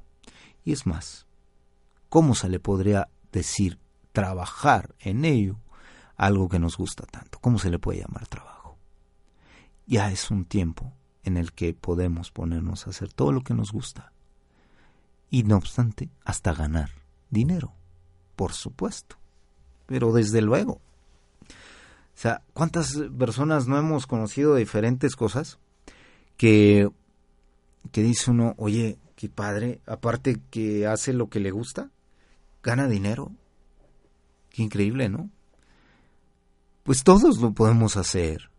Y 0.64 0.72
es 0.72 0.86
más, 0.86 1.26
¿cómo 2.08 2.34
se 2.34 2.48
le 2.48 2.60
podría 2.60 3.08
decir 3.32 3.78
trabajar 4.12 4.94
en 5.00 5.24
ello 5.24 5.56
algo 6.16 6.48
que 6.48 6.58
nos 6.58 6.76
gusta 6.76 7.04
tanto? 7.06 7.38
¿Cómo 7.40 7.58
se 7.58 7.70
le 7.70 7.78
puede 7.78 8.00
llamar 8.00 8.26
trabajo? 8.26 8.76
Ya 9.86 10.10
es 10.10 10.30
un 10.30 10.44
tiempo 10.44 10.92
en 11.24 11.36
el 11.36 11.52
que 11.52 11.74
podemos 11.74 12.30
ponernos 12.30 12.86
a 12.86 12.90
hacer 12.90 13.12
todo 13.12 13.32
lo 13.32 13.42
que 13.42 13.54
nos 13.54 13.72
gusta 13.72 14.12
y 15.30 15.42
no 15.42 15.56
obstante 15.56 16.08
hasta 16.24 16.54
ganar 16.54 16.90
dinero, 17.30 17.72
por 18.36 18.52
supuesto, 18.52 19.16
pero 19.86 20.12
desde 20.12 20.40
luego. 20.40 20.80
O 22.18 22.20
sea, 22.20 22.42
¿cuántas 22.52 22.96
personas 23.16 23.68
no 23.68 23.78
hemos 23.78 24.06
conocido 24.06 24.54
de 24.54 24.60
diferentes 24.60 25.14
cosas 25.14 25.58
que, 26.36 26.90
que 27.92 28.02
dice 28.02 28.30
uno, 28.30 28.54
oye, 28.56 28.98
qué 29.14 29.28
padre, 29.28 29.80
aparte 29.86 30.40
que 30.50 30.86
hace 30.86 31.12
lo 31.12 31.28
que 31.28 31.40
le 31.40 31.50
gusta, 31.50 31.90
gana 32.62 32.88
dinero? 32.88 33.30
Qué 34.50 34.62
increíble, 34.62 35.08
¿no? 35.08 35.30
Pues 36.82 37.04
todos 37.04 37.38
lo 37.38 37.52
podemos 37.52 37.96
hacer. 37.96 38.50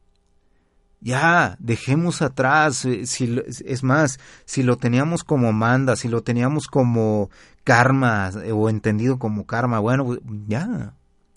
Ya, 1.02 1.56
dejemos 1.60 2.22
atrás, 2.22 2.84
eh, 2.86 3.06
si, 3.06 3.40
es 3.66 3.84
más, 3.84 4.20
si 4.46 4.64
lo 4.64 4.78
teníamos 4.78 5.24
como 5.24 5.54
manda, 5.54 5.96
si 5.96 6.10
lo 6.10 6.24
teníamos 6.24 6.68
como 6.68 7.30
karma 7.64 8.32
eh, 8.44 8.52
o 8.52 8.70
entendido 8.70 9.18
como 9.18 9.46
karma, 9.46 9.80
bueno, 9.80 10.18
ya, 10.48 10.94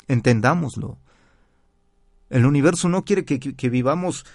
entendámoslo. 0.09 0.99
El 2.29 2.45
universo 2.45 2.89
no 2.89 3.05
quiere 3.05 3.25
que, 3.25 3.39
que 3.39 3.71
vivamos 3.71 4.27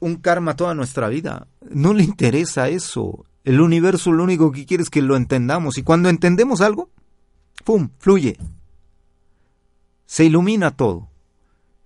un 0.00 0.16
karma 0.16 0.56
toda 0.56 0.74
nuestra 0.74 1.08
vida. 1.08 1.46
No 1.70 1.94
le 1.94 2.02
interesa 2.02 2.68
eso. 2.68 3.24
El 3.44 3.60
universo 3.60 4.12
lo 4.12 4.24
único 4.24 4.52
que 4.52 4.66
quiere 4.66 4.82
es 4.82 4.90
que 4.90 5.02
lo 5.02 5.16
entendamos. 5.16 5.78
Y 5.78 5.82
cuando 5.82 6.08
entendemos 6.08 6.60
algo, 6.60 6.90
¡pum!, 7.64 7.90
fluye. 7.98 8.36
Se 10.06 10.24
ilumina 10.24 10.70
todo. 10.70 11.08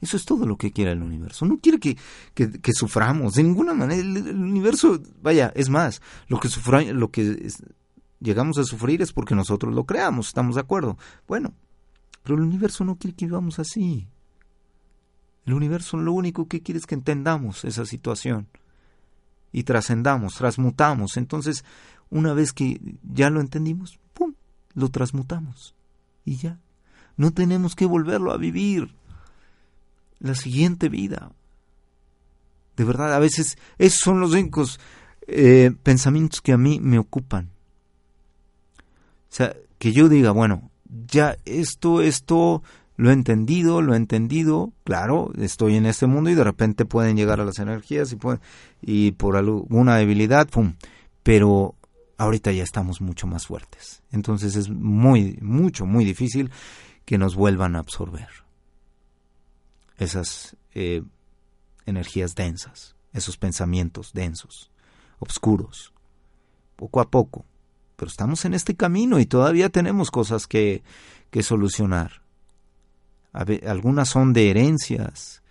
Eso 0.00 0.16
es 0.16 0.24
todo 0.24 0.46
lo 0.46 0.56
que 0.56 0.72
quiere 0.72 0.92
el 0.92 1.02
universo. 1.02 1.44
No 1.44 1.58
quiere 1.58 1.80
que, 1.80 1.96
que, 2.34 2.72
suframos 2.72 3.34
de 3.34 3.42
ninguna 3.42 3.74
manera. 3.74 4.00
El, 4.00 4.36
universo, 4.36 5.00
vaya, 5.20 5.52
es 5.56 5.68
más, 5.68 6.00
lo 6.28 6.38
que, 6.38 6.48
sufra, 6.48 6.82
lo 6.82 7.10
que 7.10 7.50
llegamos 8.20 8.58
a 8.58 8.64
sufrir 8.64 9.02
es 9.02 9.12
porque 9.12 9.34
nosotros 9.34 9.74
lo 9.74 9.84
creamos, 9.84 10.28
¿estamos 10.28 10.54
de 10.54 10.60
acuerdo? 10.60 10.96
Bueno, 11.26 11.52
pero 12.22 12.36
el 12.36 12.44
universo 12.44 12.84
no 12.84 12.96
quiere 12.96 13.16
que 13.16 13.26
vivamos 13.26 13.58
así. 13.58 14.06
El 15.46 15.54
universo 15.54 15.96
lo 15.96 16.12
único 16.12 16.46
que 16.46 16.62
quiere 16.62 16.78
es 16.78 16.86
que 16.86 16.94
entendamos 16.94 17.64
esa 17.64 17.84
situación 17.84 18.46
y 19.50 19.64
trascendamos, 19.64 20.34
transmutamos. 20.34 21.16
Entonces, 21.16 21.64
una 22.10 22.34
vez 22.34 22.52
que 22.52 22.80
ya 23.02 23.30
lo 23.30 23.40
entendimos, 23.40 23.98
¡pum!, 24.12 24.34
lo 24.74 24.90
transmutamos 24.90 25.74
y 26.24 26.36
ya. 26.36 26.60
No 27.18 27.32
tenemos 27.32 27.74
que 27.74 27.84
volverlo 27.84 28.32
a 28.32 28.38
vivir 28.38 28.94
la 30.20 30.34
siguiente 30.34 30.88
vida. 30.88 31.32
De 32.76 32.84
verdad, 32.84 33.12
a 33.12 33.18
veces 33.18 33.58
esos 33.76 34.00
son 34.00 34.20
los 34.20 34.32
únicos 34.32 34.80
eh, 35.26 35.72
pensamientos 35.82 36.40
que 36.40 36.52
a 36.52 36.56
mí 36.56 36.78
me 36.80 36.98
ocupan. 36.98 37.50
O 38.78 39.34
sea, 39.34 39.54
que 39.78 39.92
yo 39.92 40.08
diga, 40.08 40.30
bueno, 40.30 40.70
ya 41.08 41.36
esto, 41.44 42.02
esto 42.02 42.62
lo 42.96 43.10
he 43.10 43.12
entendido, 43.12 43.82
lo 43.82 43.94
he 43.94 43.96
entendido, 43.96 44.72
claro, 44.84 45.32
estoy 45.38 45.74
en 45.74 45.86
este 45.86 46.06
mundo 46.06 46.30
y 46.30 46.34
de 46.34 46.44
repente 46.44 46.84
pueden 46.84 47.16
llegar 47.16 47.40
a 47.40 47.44
las 47.44 47.58
energías 47.58 48.12
y, 48.12 48.16
pueden, 48.16 48.40
y 48.80 49.12
por 49.12 49.36
alguna 49.36 49.96
debilidad, 49.96 50.48
¡pum! 50.48 50.74
Pero 51.24 51.74
ahorita 52.16 52.52
ya 52.52 52.62
estamos 52.62 53.00
mucho 53.00 53.26
más 53.26 53.46
fuertes. 53.46 54.02
Entonces 54.12 54.56
es 54.56 54.68
muy, 54.70 55.36
mucho, 55.42 55.84
muy 55.84 56.04
difícil 56.04 56.50
que 57.08 57.16
nos 57.16 57.36
vuelvan 57.36 57.74
a 57.74 57.78
absorber 57.78 58.28
esas 59.96 60.58
eh, 60.74 61.02
energías 61.86 62.34
densas, 62.34 62.96
esos 63.14 63.38
pensamientos 63.38 64.12
densos, 64.12 64.70
oscuros, 65.18 65.94
poco 66.76 67.00
a 67.00 67.08
poco. 67.10 67.46
Pero 67.96 68.10
estamos 68.10 68.44
en 68.44 68.52
este 68.52 68.76
camino 68.76 69.20
y 69.20 69.24
todavía 69.24 69.70
tenemos 69.70 70.10
cosas 70.10 70.46
que, 70.46 70.82
que 71.30 71.42
solucionar. 71.42 72.20
Algunas 73.32 74.10
son 74.10 74.34
de 74.34 74.50
herencias, 74.50 75.42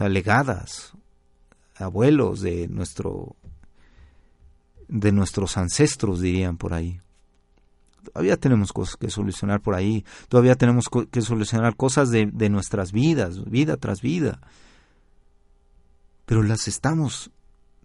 o 0.00 0.08
legadas, 0.08 0.94
abuelos 1.76 2.40
de 2.40 2.66
nuestro 2.66 3.36
de 4.88 5.12
nuestros 5.12 5.56
ancestros 5.56 6.20
dirían 6.20 6.56
por 6.56 6.74
ahí 6.74 7.00
todavía 8.12 8.36
tenemos 8.36 8.72
cosas 8.72 8.96
que 8.96 9.10
solucionar 9.10 9.60
por 9.60 9.74
ahí, 9.74 10.04
todavía 10.28 10.56
tenemos 10.56 10.86
que 11.10 11.22
solucionar 11.22 11.76
cosas 11.76 12.10
de, 12.10 12.26
nuestras 12.48 12.92
vidas, 12.92 13.44
vida 13.44 13.76
tras 13.76 14.00
vida. 14.00 14.40
Pero 16.26 16.42
las 16.42 16.68
estamos 16.68 17.30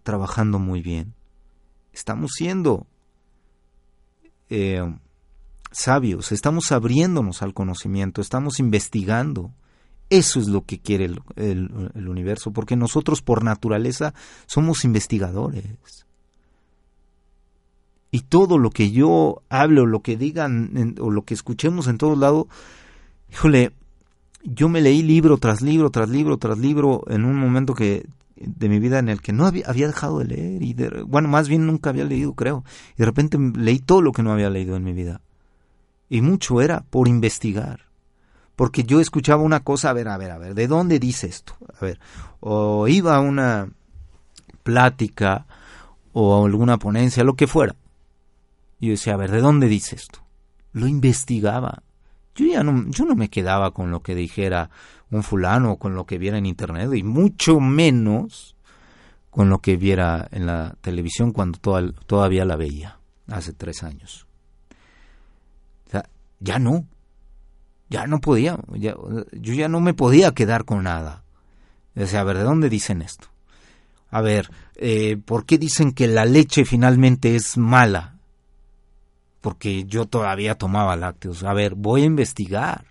trabajando 0.02 0.58
muy 0.58 0.82
bien. 0.82 1.14
Estamos 1.92 2.32
siendo 2.34 2.86
eh, 4.50 4.82
sabios, 5.72 6.32
estamos 6.32 6.70
abriéndonos 6.72 7.42
al 7.42 7.54
conocimiento, 7.54 8.20
estamos 8.20 8.60
investigando. 8.60 9.52
Eso 10.08 10.38
es 10.38 10.46
lo 10.46 10.64
que 10.64 10.78
quiere 10.78 11.10
el 11.34 12.08
universo, 12.08 12.52
porque 12.52 12.76
nosotros 12.76 13.22
por 13.22 13.42
naturaleza 13.42 14.14
somos 14.46 14.84
investigadores 14.84 16.05
y 18.16 18.20
todo 18.20 18.56
lo 18.56 18.70
que 18.70 18.92
yo 18.92 19.42
hable 19.50 19.82
o 19.82 19.86
lo 19.86 20.00
que 20.00 20.16
digan 20.16 20.94
o 21.00 21.10
lo 21.10 21.26
que 21.26 21.34
escuchemos 21.34 21.86
en 21.86 21.98
todos 21.98 22.16
lados, 22.16 22.46
híjole, 23.30 23.72
yo 24.42 24.70
me 24.70 24.80
leí 24.80 25.02
libro 25.02 25.36
tras 25.36 25.60
libro, 25.60 25.90
tras 25.90 26.08
libro, 26.08 26.38
tras 26.38 26.56
libro 26.56 27.04
en 27.08 27.26
un 27.26 27.36
momento 27.36 27.74
que 27.74 28.06
de 28.36 28.70
mi 28.70 28.78
vida 28.78 29.00
en 29.00 29.10
el 29.10 29.20
que 29.20 29.34
no 29.34 29.44
había, 29.44 29.66
había 29.66 29.88
dejado 29.88 30.20
de 30.20 30.24
leer 30.24 30.62
y 30.62 30.74
bueno, 31.06 31.28
más 31.28 31.46
bien 31.46 31.66
nunca 31.66 31.90
había 31.90 32.06
leído, 32.06 32.32
creo. 32.32 32.64
Y 32.94 33.00
de 33.00 33.04
repente 33.04 33.36
leí 33.38 33.80
todo 33.80 34.00
lo 34.00 34.12
que 34.12 34.22
no 34.22 34.32
había 34.32 34.48
leído 34.48 34.76
en 34.76 34.84
mi 34.84 34.94
vida. 34.94 35.20
Y 36.08 36.22
mucho 36.22 36.62
era 36.62 36.84
por 36.88 37.08
investigar. 37.08 37.80
Porque 38.54 38.84
yo 38.84 38.98
escuchaba 38.98 39.42
una 39.42 39.60
cosa, 39.60 39.90
a 39.90 39.92
ver, 39.92 40.08
a 40.08 40.16
ver, 40.16 40.30
a 40.30 40.38
ver, 40.38 40.54
¿de 40.54 40.68
dónde 40.68 40.98
dice 40.98 41.26
esto? 41.26 41.52
A 41.78 41.84
ver, 41.84 42.00
o 42.40 42.88
iba 42.88 43.14
a 43.14 43.20
una 43.20 43.68
plática 44.62 45.44
o 46.14 46.34
a 46.34 46.46
alguna 46.46 46.78
ponencia, 46.78 47.22
lo 47.22 47.34
que 47.34 47.46
fuera. 47.46 47.76
Y 48.78 48.86
yo 48.86 48.92
decía, 48.92 49.14
a 49.14 49.16
ver, 49.16 49.30
¿de 49.30 49.40
dónde 49.40 49.68
dice 49.68 49.96
esto? 49.96 50.20
Lo 50.72 50.86
investigaba. 50.86 51.82
Yo 52.34 52.46
ya 52.46 52.62
no, 52.62 52.84
yo 52.90 53.04
no 53.04 53.14
me 53.14 53.30
quedaba 53.30 53.72
con 53.72 53.90
lo 53.90 54.02
que 54.02 54.14
dijera 54.14 54.70
un 55.10 55.22
fulano 55.22 55.72
o 55.72 55.78
con 55.78 55.94
lo 55.94 56.04
que 56.04 56.18
viera 56.18 56.38
en 56.38 56.46
internet, 56.46 56.90
y 56.94 57.02
mucho 57.02 57.60
menos 57.60 58.56
con 59.30 59.48
lo 59.48 59.58
que 59.58 59.76
viera 59.76 60.28
en 60.30 60.46
la 60.46 60.76
televisión 60.80 61.32
cuando 61.32 61.58
todavía 62.06 62.44
la 62.44 62.56
veía, 62.56 62.98
hace 63.28 63.52
tres 63.52 63.82
años. 63.82 64.26
O 65.86 65.90
sea, 65.90 66.08
ya 66.40 66.58
no. 66.58 66.86
Ya 67.88 68.06
no 68.06 68.20
podía. 68.20 68.58
yo 68.74 69.54
ya 69.54 69.68
no 69.68 69.80
me 69.80 69.94
podía 69.94 70.32
quedar 70.32 70.64
con 70.64 70.84
nada. 70.84 71.22
Decía, 71.94 72.20
a 72.20 72.24
ver, 72.24 72.38
¿de 72.38 72.42
dónde 72.42 72.68
dicen 72.68 73.00
esto? 73.00 73.28
A 74.10 74.20
ver, 74.20 74.50
eh, 74.74 75.16
¿por 75.16 75.46
qué 75.46 75.58
dicen 75.58 75.92
que 75.92 76.06
la 76.06 76.24
leche 76.24 76.64
finalmente 76.64 77.36
es 77.36 77.56
mala? 77.56 78.15
Porque 79.46 79.84
yo 79.84 80.06
todavía 80.06 80.56
tomaba 80.56 80.96
lácteos. 80.96 81.44
A 81.44 81.52
ver, 81.52 81.76
voy 81.76 82.02
a 82.02 82.06
investigar. 82.06 82.86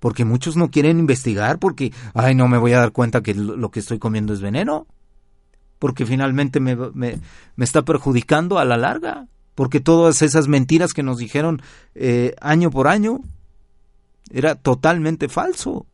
Porque 0.00 0.24
muchos 0.24 0.56
no 0.56 0.72
quieren 0.72 0.98
investigar 0.98 1.60
porque, 1.60 1.92
ay, 2.14 2.34
no 2.34 2.48
me 2.48 2.58
voy 2.58 2.72
a 2.72 2.80
dar 2.80 2.90
cuenta 2.90 3.22
que 3.22 3.32
lo 3.32 3.70
que 3.70 3.78
estoy 3.78 4.00
comiendo 4.00 4.32
es 4.32 4.40
veneno. 4.40 4.88
Porque 5.78 6.04
finalmente 6.04 6.58
me, 6.58 6.74
me, 6.74 7.20
está 7.58 7.82
perjudicando 7.82 8.58
a 8.58 8.64
la 8.64 8.76
larga. 8.76 9.28
Porque 9.54 9.78
todas 9.78 10.20
esas 10.20 10.48
mentiras 10.48 10.92
que 10.92 11.04
nos 11.04 11.18
dijeron 11.18 11.62
eh, 11.94 12.34
año 12.40 12.68
por 12.72 12.88
año 12.88 13.20
era 14.32 14.56
totalmente 14.56 15.28
falso. 15.28 15.86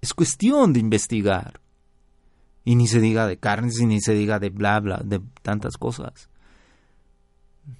Es 0.00 0.14
cuestión 0.14 0.72
de 0.72 0.78
investigar. 0.78 1.60
Y 2.64 2.76
ni 2.76 2.86
se 2.86 3.00
diga 3.00 3.26
de 3.26 3.36
carnes, 3.36 3.80
y 3.80 3.86
ni 3.86 4.00
se 4.00 4.14
diga 4.14 4.38
de 4.38 4.50
bla, 4.50 4.78
bla, 4.78 5.00
de 5.04 5.20
tantas 5.42 5.76
cosas. 5.76 6.28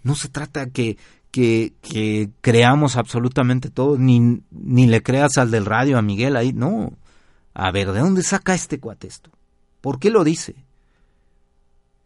No 0.03 0.15
se 0.15 0.29
trata 0.29 0.71
que, 0.71 0.97
que, 1.31 2.31
creamos 2.41 2.97
absolutamente 2.97 3.71
todo, 3.71 3.99
ni, 3.99 4.43
ni 4.51 4.87
le 4.87 5.03
creas 5.03 5.39
al 5.39 5.51
del 5.51 5.67
radio, 5.67 5.99
a 5.99 6.03
Miguel 6.03 6.37
ahí, 6.37 6.53
no. 6.53 6.93
A 7.55 7.71
ver, 7.71 7.93
¿de 7.93 8.01
dónde 8.01 8.23
saca 8.23 8.55
este 8.55 8.79
cuate? 8.79 9.09
¿Por 9.81 9.99
qué 9.99 10.11
lo 10.11 10.25
dice? 10.25 10.55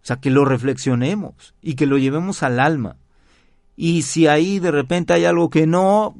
O 0.02 0.06
sea, 0.08 0.16
que 0.16 0.30
lo 0.30 0.44
reflexionemos 0.44 1.54
y 1.62 1.74
que 1.74 1.86
lo 1.86 1.98
llevemos 1.98 2.42
al 2.42 2.60
alma. 2.60 2.96
Y 3.76 4.02
si 4.02 4.26
ahí 4.26 4.58
de 4.58 4.70
repente 4.70 5.12
hay 5.12 5.24
algo 5.24 5.50
que 5.50 5.66
no 5.66 6.16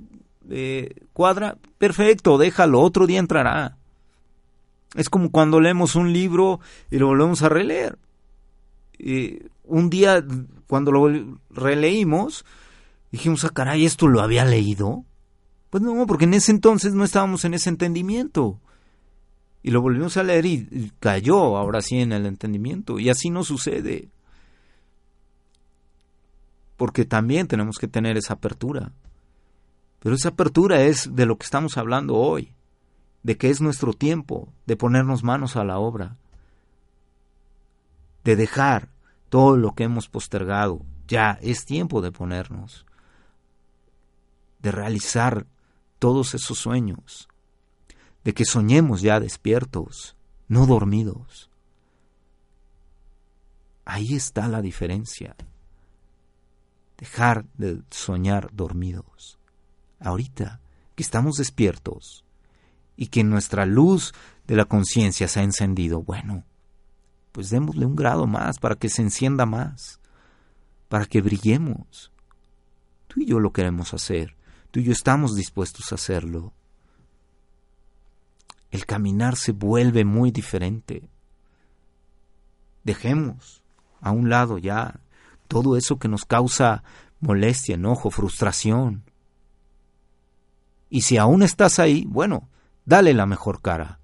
eh, 0.50 0.94
cuadra, 1.12 1.56
perfecto, 1.78 2.38
déjalo, 2.38 2.80
otro 2.80 3.06
día 3.06 3.18
entrará. 3.18 3.76
Es 4.94 5.09
como 5.09 5.30
cuando 5.30 5.61
leemos 5.61 5.94
un 5.94 6.12
libro 6.12 6.61
y 6.90 6.98
lo 6.98 7.09
volvemos 7.09 7.42
a 7.42 7.48
releer. 7.48 7.98
Eh, 8.98 9.46
un 9.64 9.90
día 9.90 10.24
cuando 10.69 10.93
lo 10.93 11.41
releímos, 11.51 12.45
dijimos, 13.11 13.45
ah, 13.45 13.51
caray, 13.51 13.85
¿esto 13.85 14.07
lo 14.07 14.21
había 14.21 14.45
leído? 14.45 15.05
Pues 15.71 15.83
no, 15.83 16.07
porque 16.07 16.27
en 16.27 16.35
ese 16.35 16.53
entonces 16.53 16.95
no 16.95 17.05
estábamos 17.05 17.45
en 17.45 17.55
ese 17.55 17.71
entendimiento. 17.71 18.61
Y 19.62 19.71
lo 19.71 19.81
volvimos 19.81 20.16
a 20.16 20.23
leer 20.23 20.47
y 20.47 20.93
cayó 21.01 21.57
ahora 21.57 21.83
sí 21.83 21.99
en 22.01 22.12
el 22.12 22.27
entendimiento. 22.27 22.99
Y 22.99 23.09
así 23.09 23.31
no 23.31 23.45
sucede. 23.45 24.09
Porque 26.77 27.05
también 27.05 27.49
tenemos 27.49 27.79
que 27.79 27.89
tener 27.89 28.16
esa 28.16 28.35
apertura. 28.35 28.93
Pero 30.01 30.14
esa 30.14 30.29
apertura 30.29 30.83
es 30.83 31.14
de 31.16 31.27
lo 31.27 31.37
que 31.37 31.45
estamos 31.45 31.77
hablando 31.77 32.14
hoy. 32.14 32.55
De 33.23 33.37
que 33.37 33.51
es 33.51 33.61
nuestro 33.61 33.95
tiempo 33.95 34.53
de 34.66 34.77
ponernos 34.77 35.25
manos 35.25 35.57
a 35.57 35.64
la 35.64 35.79
obra. 35.79 36.16
De 38.23 38.37
dejar 38.37 38.91
todo 39.29 39.57
lo 39.57 39.74
que 39.74 39.85
hemos 39.85 40.09
postergado. 40.09 40.85
Ya 41.07 41.39
es 41.43 41.64
tiempo 41.64 42.03
de 42.03 42.12
ponernos, 42.12 42.87
de 44.61 44.72
realizar 44.72 45.47
todos 45.99 46.35
esos 46.35 46.59
sueños, 46.59 47.29
de 48.24 48.35
que 48.35 48.45
soñemos 48.45 49.01
ya 49.01 49.20
despiertos, 49.20 50.16
no 50.49 50.66
dormidos. 50.66 51.51
Ahí 53.85 54.14
está 54.14 54.49
la 54.49 54.61
diferencia. 54.61 55.35
Dejar 56.99 57.47
de 57.55 57.83
soñar 57.91 58.51
dormidos. 58.53 59.39
Ahorita 60.01 60.61
que 60.95 61.03
estamos 61.03 61.37
despiertos 61.37 62.24
y 62.97 63.07
que 63.07 63.24
nuestra 63.24 63.64
luz 63.64 64.12
de 64.47 64.57
la 64.57 64.64
conciencia 64.64 65.29
se 65.29 65.41
ha 65.41 65.43
encendido. 65.45 66.03
Bueno, 66.03 66.45
pues 67.33 67.51
démosle 67.51 67.87
un 67.87 67.97
grado 67.97 68.26
más 68.26 68.59
para 68.59 68.76
que 68.76 68.89
se 68.89 69.03
encienda 69.03 69.47
más, 69.47 70.01
para 70.89 71.07
que 71.07 71.20
brillemos. 71.20 72.12
Tú 73.07 73.20
y 73.20 73.26
yo 73.26 73.41
lo 73.41 73.53
queremos 73.53 73.95
hacer, 73.95 74.37
tú 74.70 74.81
y 74.81 74.85
yo 74.85 74.93
estamos 74.93 75.35
dispuestos 75.35 75.93
a 75.93 75.97
hacerlo. 75.97 76.53
El 78.70 78.85
caminar 78.87 79.37
se 79.37 79.53
vuelve 79.53 80.05
muy 80.05 80.31
diferente. 80.31 81.09
Dejemos 82.85 83.62
a 84.01 84.11
un 84.11 84.29
lado 84.29 84.59
ya 84.59 85.01
todo 85.49 85.76
eso 85.76 85.99
que 85.99 86.09
nos 86.09 86.24
causa 86.24 86.83
molestia, 87.20 87.74
enojo, 87.74 88.11
frustración. 88.11 89.05
Y 90.91 91.03
si 91.03 91.16
aún 91.16 91.43
estás 91.43 91.79
ahí, 91.79 92.05
bueno, 92.07 92.49
dale 92.85 93.14
la 93.14 93.26
mejor 93.26 93.61
cara. 93.61 94.01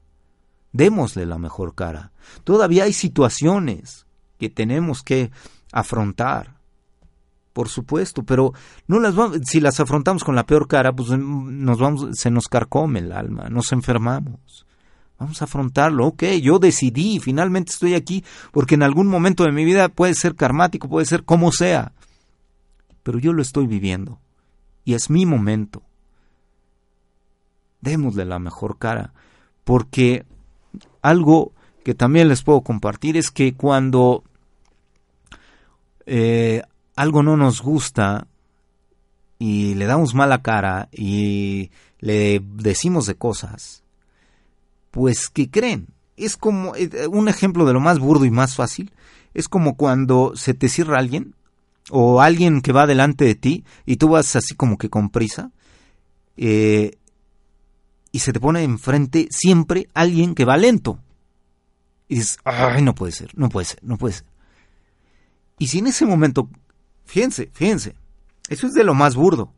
Démosle 0.75 1.25
la 1.25 1.39
mejor 1.39 1.77
cara. 1.77 2.11
Todavía 2.43 2.83
hay 2.83 2.93
situaciones 2.93 4.07
que 4.41 4.51
tenemos 4.51 5.05
que 5.05 5.31
afrontar. 5.73 6.57
Por 7.53 7.69
supuesto, 7.69 8.25
pero 8.25 8.53
no 8.89 8.99
las 8.99 9.15
si 9.45 9.61
las 9.61 9.79
afrontamos 9.79 10.25
con 10.25 10.35
la 10.35 10.45
peor 10.45 10.67
cara, 10.67 10.93
pues 10.93 11.11
nos 11.11 11.79
vamos, 11.79 12.09
se 12.15 12.29
nos 12.29 12.49
carcome 12.49 12.99
el 12.99 13.13
alma, 13.13 13.49
nos 13.49 13.71
enfermamos. 13.71 14.67
Vamos 15.17 15.41
a 15.41 15.45
afrontarlo. 15.45 16.09
Ok, 16.09 16.25
yo 16.43 16.59
decidí, 16.59 17.21
finalmente 17.21 17.71
estoy 17.71 17.95
aquí, 17.95 18.25
porque 18.51 18.75
en 18.75 18.83
algún 18.83 19.07
momento 19.07 19.45
de 19.45 19.53
mi 19.53 19.65
vida 19.65 19.89
puede 19.89 20.15
ser 20.15 20.35
karmático, 20.35 20.89
puede 20.89 21.07
ser 21.07 21.23
como 21.23 21.53
sea. 21.53 21.93
Pero 23.05 23.21
yo 23.21 23.33
lo 23.33 23.43
estoy 23.43 23.69
viviendo. 23.69 24.19
Y 24.85 24.95
es 24.95 25.09
mi 25.09 25.25
momento. 25.25 25.85
Démosle 27.81 28.25
la 28.25 28.41
mejor 28.41 28.79
cara. 28.79 29.13
Porque 29.63 30.27
algo 31.05 31.53
que 31.85 31.95
también 31.95 32.29
les 32.29 32.43
puedo 32.43 32.63
compartir 32.63 33.19
es 33.19 33.31
que 33.31 33.53
cuando 33.55 34.25
eh, 36.07 36.63
algo 36.97 37.23
no 37.23 37.37
nos 37.37 37.61
gusta 37.61 38.27
y 39.39 39.75
le 39.75 39.85
damos 39.85 40.15
mala 40.15 40.41
cara 40.41 40.89
y 40.93 41.71
le 41.99 42.41
decimos 42.43 43.05
de 43.05 43.17
cosas, 43.17 43.83
pues 44.91 45.29
¿qué 45.29 45.51
creen? 45.51 45.89
Es 46.17 46.39
como 46.39 46.75
eh, 46.75 47.07
un 47.11 47.29
ejemplo 47.29 47.67
de 47.67 47.75
lo 47.75 47.81
más 47.81 47.99
burdo 47.99 48.25
y 48.25 48.31
más 48.31 48.55
fácil. 48.55 48.91
Es 49.35 49.51
como 49.51 49.77
cuando 49.77 50.33
se 50.37 50.55
te 50.55 50.71
cierra 50.71 50.99
alguien 50.99 51.35
o 51.91 52.23
alguien 52.23 52.63
que 52.63 52.73
va 52.73 52.87
delante 52.87 53.27
de 53.27 53.35
ti 53.35 53.65
y 53.85 53.97
tú 53.97 54.09
vas 54.09 54.37
así 54.37 54.55
como 54.55 54.79
que 54.79 54.89
con 54.89 55.11
prisa 55.11 55.51
eh, 56.39 56.97
y 58.15 58.21
se 58.21 58.33
te 58.33 58.39
pone 58.39 58.63
enfrente 58.63 59.27
siempre 59.29 59.89
alguien 59.93 60.37
que 60.37 60.45
va 60.45 60.57
lento. 60.57 61.01
Y 62.07 62.15
dices, 62.15 62.39
ay, 62.45 62.81
no 62.81 62.95
puede 62.95 63.11
ser, 63.11 63.37
no 63.37 63.49
puede 63.49 63.65
ser, 63.65 63.81
no 63.83 63.99
puede 63.99 64.15
ser. 64.15 64.27
Y 65.59 65.67
si 65.67 65.81
en 65.81 65.89
ese 65.89 66.07
momento, 66.07 66.49
fíjense, 67.05 67.51
fíjense, 67.53 67.97
eso 68.49 68.69
es 68.69 68.73
de 68.75 68.85
lo 68.85 68.95
más 68.95 69.17
burdo. 69.17 69.53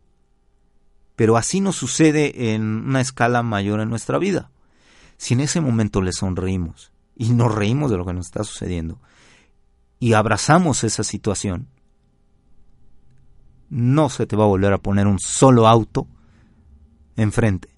Pero 1.16 1.36
así 1.36 1.60
nos 1.60 1.76
sucede 1.76 2.54
en 2.54 2.62
una 2.62 3.02
escala 3.02 3.42
mayor 3.42 3.82
en 3.82 3.90
nuestra 3.90 4.16
vida 4.16 4.50
si 5.18 5.34
en 5.34 5.40
ese 5.40 5.60
momento 5.60 6.00
le 6.00 6.12
sonreímos 6.12 6.92
y 7.14 7.34
nos 7.34 7.54
reímos 7.54 7.90
de 7.90 7.98
lo 7.98 8.06
que 8.06 8.14
nos 8.14 8.24
está 8.24 8.42
sucediendo 8.42 8.98
y 10.00 10.14
abrazamos 10.14 10.82
esa 10.82 11.04
situación, 11.04 11.68
no 13.68 14.08
se 14.08 14.26
te 14.26 14.34
va 14.34 14.44
a 14.44 14.48
volver 14.48 14.72
a 14.72 14.78
poner 14.78 15.06
un 15.06 15.18
solo 15.18 15.68
auto 15.68 16.06
enfrente. 17.16 17.75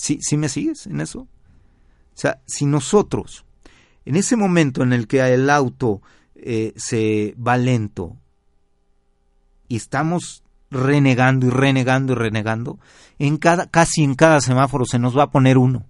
¿Sí, 0.00 0.18
¿Sí 0.22 0.38
me 0.38 0.48
sigues 0.48 0.86
en 0.86 1.02
eso? 1.02 1.20
O 1.20 1.28
sea, 2.14 2.40
si 2.46 2.64
nosotros, 2.64 3.44
en 4.06 4.16
ese 4.16 4.34
momento 4.34 4.82
en 4.82 4.94
el 4.94 5.06
que 5.06 5.20
el 5.20 5.50
auto 5.50 6.00
eh, 6.36 6.72
se 6.74 7.34
va 7.36 7.58
lento 7.58 8.16
y 9.68 9.76
estamos 9.76 10.42
renegando 10.70 11.48
y 11.48 11.50
renegando 11.50 12.14
y 12.14 12.16
renegando, 12.16 12.78
en 13.18 13.36
cada, 13.36 13.66
casi 13.66 14.02
en 14.02 14.14
cada 14.14 14.40
semáforo 14.40 14.86
se 14.86 14.98
nos 14.98 15.16
va 15.16 15.24
a 15.24 15.30
poner 15.30 15.58
uno. 15.58 15.84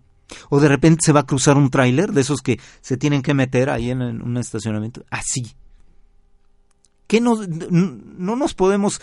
O 0.48 0.58
de 0.58 0.66
repente 0.66 1.02
se 1.04 1.12
va 1.12 1.20
a 1.20 1.26
cruzar 1.26 1.56
un 1.56 1.70
tráiler 1.70 2.10
de 2.10 2.22
esos 2.22 2.40
que 2.40 2.58
se 2.80 2.96
tienen 2.96 3.22
que 3.22 3.34
meter 3.34 3.70
ahí 3.70 3.92
en, 3.92 4.02
un 4.02 4.36
estacionamiento. 4.38 5.04
Así. 5.08 5.54
¿Qué 7.06 7.20
no, 7.20 7.36
no 7.36 8.34
nos 8.34 8.54
podemos 8.54 9.00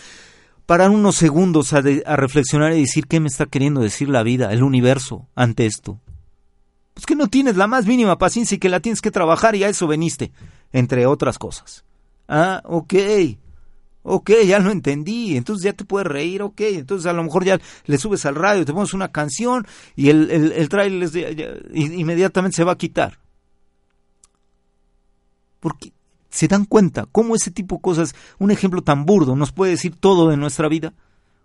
parar 0.68 0.90
unos 0.90 1.16
segundos 1.16 1.72
a, 1.72 1.80
reflexionar 1.80 2.74
y 2.74 2.82
decir 2.82 3.06
qué 3.06 3.20
me 3.20 3.28
está 3.28 3.46
queriendo 3.46 3.80
decir 3.80 4.10
la 4.10 4.22
vida, 4.22 4.52
el 4.52 4.62
universo, 4.62 5.26
ante 5.34 5.64
esto? 5.64 5.98
Pues 6.92 7.06
que 7.06 7.16
no 7.16 7.28
tienes 7.28 7.56
la 7.56 7.66
más 7.66 7.86
mínima 7.86 8.18
paciencia 8.18 8.56
y 8.56 8.58
que 8.58 8.68
la 8.68 8.80
tienes 8.80 9.00
que 9.00 9.10
trabajar 9.10 9.56
y 9.56 9.64
a 9.64 9.70
eso 9.70 9.86
veniste, 9.86 10.30
entre 10.70 11.06
otras 11.06 11.38
cosas. 11.38 11.86
Ah, 12.28 12.60
ok. 12.66 12.94
Ok, 14.02 14.30
ya 14.46 14.58
lo 14.58 14.70
entendí, 14.70 15.38
entonces 15.38 15.64
ya 15.64 15.72
te 15.72 15.86
puedes 15.86 16.06
reír, 16.06 16.42
ok, 16.42 16.60
entonces 16.60 17.06
a 17.06 17.14
lo 17.14 17.24
mejor 17.24 17.46
ya 17.46 17.58
le 17.86 17.96
subes 17.96 18.26
al 18.26 18.34
radio, 18.34 18.66
te 18.66 18.74
pones 18.74 18.92
una 18.92 19.08
canción 19.08 19.66
y 19.96 20.10
el, 20.10 20.30
el, 20.30 20.52
el 20.52 20.68
trailer 20.68 21.08
inmediatamente 21.72 22.56
se 22.56 22.64
va 22.64 22.72
a 22.72 22.78
quitar. 22.78 23.18
Porque 25.60 25.92
se 26.30 26.48
dan 26.48 26.64
cuenta 26.64 27.06
cómo 27.10 27.34
ese 27.34 27.50
tipo 27.50 27.76
de 27.76 27.82
cosas, 27.82 28.14
un 28.38 28.50
ejemplo 28.50 28.82
tan 28.82 29.04
burdo, 29.06 29.36
nos 29.36 29.52
puede 29.52 29.72
decir 29.72 29.94
todo 29.96 30.28
de 30.28 30.36
nuestra 30.36 30.68
vida. 30.68 30.92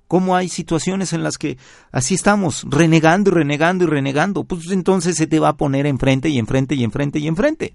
Cómo 0.07 0.35
hay 0.35 0.49
situaciones 0.49 1.13
en 1.13 1.23
las 1.23 1.37
que 1.37 1.57
así 1.91 2.13
estamos, 2.13 2.65
renegando 2.69 3.31
y 3.31 3.33
renegando 3.33 3.85
y 3.85 3.87
renegando. 3.87 4.43
Pues 4.43 4.69
entonces 4.69 5.15
se 5.15 5.27
te 5.27 5.39
va 5.39 5.49
a 5.49 5.57
poner 5.57 5.87
enfrente 5.87 6.29
y 6.29 6.37
enfrente 6.37 6.75
y 6.75 6.83
enfrente 6.83 7.19
y 7.19 7.27
enfrente. 7.27 7.73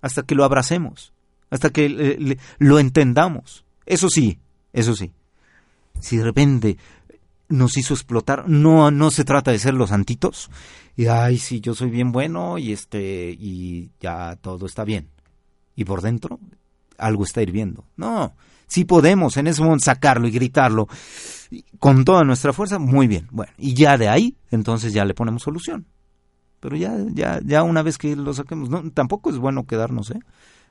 Hasta 0.00 0.22
que 0.22 0.34
lo 0.34 0.44
abracemos 0.44 1.12
hasta 1.50 1.70
que 1.70 2.38
lo 2.58 2.78
entendamos. 2.78 3.64
Eso 3.84 4.08
sí, 4.08 4.38
eso 4.72 4.94
sí. 4.94 5.12
Si 6.00 6.16
de 6.16 6.24
repente 6.24 6.78
nos 7.48 7.76
hizo 7.76 7.94
explotar, 7.94 8.48
no, 8.48 8.90
no 8.90 9.10
se 9.10 9.24
trata 9.24 9.50
de 9.50 9.58
ser 9.58 9.74
los 9.74 9.90
santitos 9.90 10.50
y 10.96 11.06
ay, 11.06 11.38
sí, 11.38 11.60
yo 11.60 11.74
soy 11.74 11.90
bien 11.90 12.12
bueno 12.12 12.58
y 12.58 12.72
este 12.72 13.36
y 13.38 13.90
ya 14.00 14.36
todo 14.40 14.66
está 14.66 14.84
bien. 14.84 15.08
Y 15.76 15.84
por 15.84 16.02
dentro 16.02 16.38
algo 16.98 17.24
está 17.24 17.42
hirviendo. 17.42 17.84
No, 17.96 18.34
si 18.66 18.84
podemos 18.84 19.36
en 19.36 19.46
ese 19.46 19.62
momento 19.62 19.84
sacarlo 19.84 20.28
y 20.28 20.30
gritarlo 20.30 20.88
con 21.78 22.04
toda 22.04 22.22
nuestra 22.24 22.52
fuerza, 22.52 22.78
muy 22.78 23.08
bien. 23.08 23.26
Bueno, 23.30 23.52
y 23.58 23.74
ya 23.74 23.98
de 23.98 24.08
ahí, 24.08 24.36
entonces 24.50 24.92
ya 24.92 25.04
le 25.04 25.14
ponemos 25.14 25.42
solución. 25.42 25.86
Pero 26.60 26.76
ya, 26.76 26.94
ya, 27.12 27.40
ya 27.44 27.62
una 27.62 27.82
vez 27.82 27.96
que 27.98 28.14
lo 28.14 28.34
saquemos, 28.34 28.68
tampoco 28.92 29.30
es 29.30 29.38
bueno 29.38 29.66
quedarnos, 29.66 30.10
¿eh? 30.10 30.20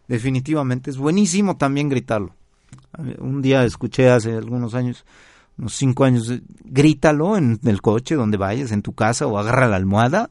definitivamente. 0.07 0.89
Es 0.91 0.97
buenísimo 0.97 1.57
también 1.57 1.89
gritarlo. 1.89 2.35
Un 3.19 3.41
día 3.41 3.63
escuché 3.63 4.09
hace 4.09 4.35
algunos 4.35 4.75
años, 4.75 5.05
unos 5.57 5.73
cinco 5.73 6.03
años, 6.03 6.29
eh, 6.29 6.41
grítalo 6.63 7.37
en 7.37 7.59
el 7.63 7.81
coche 7.81 8.15
donde 8.15 8.37
vayas, 8.37 8.71
en 8.71 8.81
tu 8.81 8.93
casa, 8.93 9.27
o 9.27 9.37
agarra 9.37 9.67
la 9.67 9.77
almohada 9.77 10.29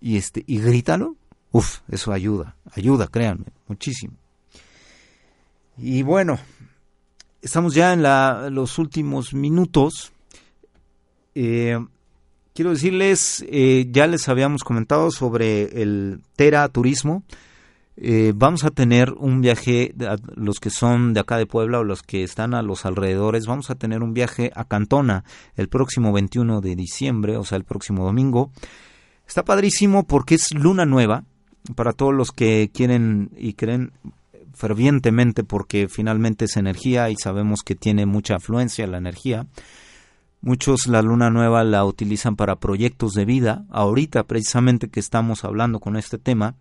y 0.00 0.16
este 0.16 0.44
y 0.46 0.58
grítalo. 0.58 1.16
Uf, 1.52 1.80
eso 1.88 2.12
ayuda, 2.12 2.56
ayuda, 2.74 3.08
créanme, 3.08 3.46
muchísimo. 3.68 4.14
Y 5.78 6.02
bueno, 6.02 6.38
estamos 7.42 7.74
ya 7.74 7.92
en 7.92 8.02
la, 8.02 8.48
los 8.50 8.78
últimos 8.78 9.34
minutos. 9.34 10.12
Eh, 11.34 11.78
quiero 12.54 12.70
decirles, 12.70 13.44
eh, 13.48 13.86
ya 13.90 14.06
les 14.06 14.28
habíamos 14.28 14.64
comentado 14.64 15.10
sobre 15.10 15.82
el 15.82 16.20
Tera 16.34 16.68
Turismo. 16.68 17.22
Eh, 17.98 18.32
vamos 18.34 18.64
a 18.64 18.70
tener 18.70 19.12
un 19.12 19.40
viaje, 19.40 19.94
los 20.34 20.60
que 20.60 20.70
son 20.70 21.14
de 21.14 21.20
acá 21.20 21.38
de 21.38 21.46
Puebla 21.46 21.78
o 21.78 21.84
los 21.84 22.02
que 22.02 22.22
están 22.22 22.52
a 22.52 22.62
los 22.62 22.84
alrededores, 22.84 23.46
vamos 23.46 23.70
a 23.70 23.74
tener 23.74 24.02
un 24.02 24.12
viaje 24.12 24.52
a 24.54 24.64
Cantona 24.64 25.24
el 25.56 25.68
próximo 25.68 26.12
21 26.12 26.60
de 26.60 26.76
diciembre, 26.76 27.38
o 27.38 27.44
sea, 27.44 27.56
el 27.56 27.64
próximo 27.64 28.04
domingo. 28.04 28.50
Está 29.26 29.44
padrísimo 29.44 30.06
porque 30.06 30.34
es 30.34 30.52
luna 30.52 30.84
nueva 30.84 31.24
para 31.74 31.92
todos 31.92 32.14
los 32.14 32.32
que 32.32 32.70
quieren 32.72 33.30
y 33.36 33.54
creen 33.54 33.92
fervientemente 34.54 35.44
porque 35.44 35.88
finalmente 35.88 36.46
es 36.46 36.56
energía 36.56 37.10
y 37.10 37.16
sabemos 37.16 37.62
que 37.62 37.74
tiene 37.74 38.06
mucha 38.06 38.36
afluencia 38.36 38.86
la 38.86 38.98
energía. 38.98 39.46
Muchos 40.40 40.86
la 40.86 41.02
luna 41.02 41.28
nueva 41.30 41.64
la 41.64 41.84
utilizan 41.84 42.36
para 42.36 42.56
proyectos 42.56 43.12
de 43.12 43.24
vida. 43.24 43.64
Ahorita 43.70 44.24
precisamente 44.24 44.88
que 44.88 45.00
estamos 45.00 45.44
hablando 45.44 45.80
con 45.80 45.96
este 45.96 46.18
tema, 46.18 46.54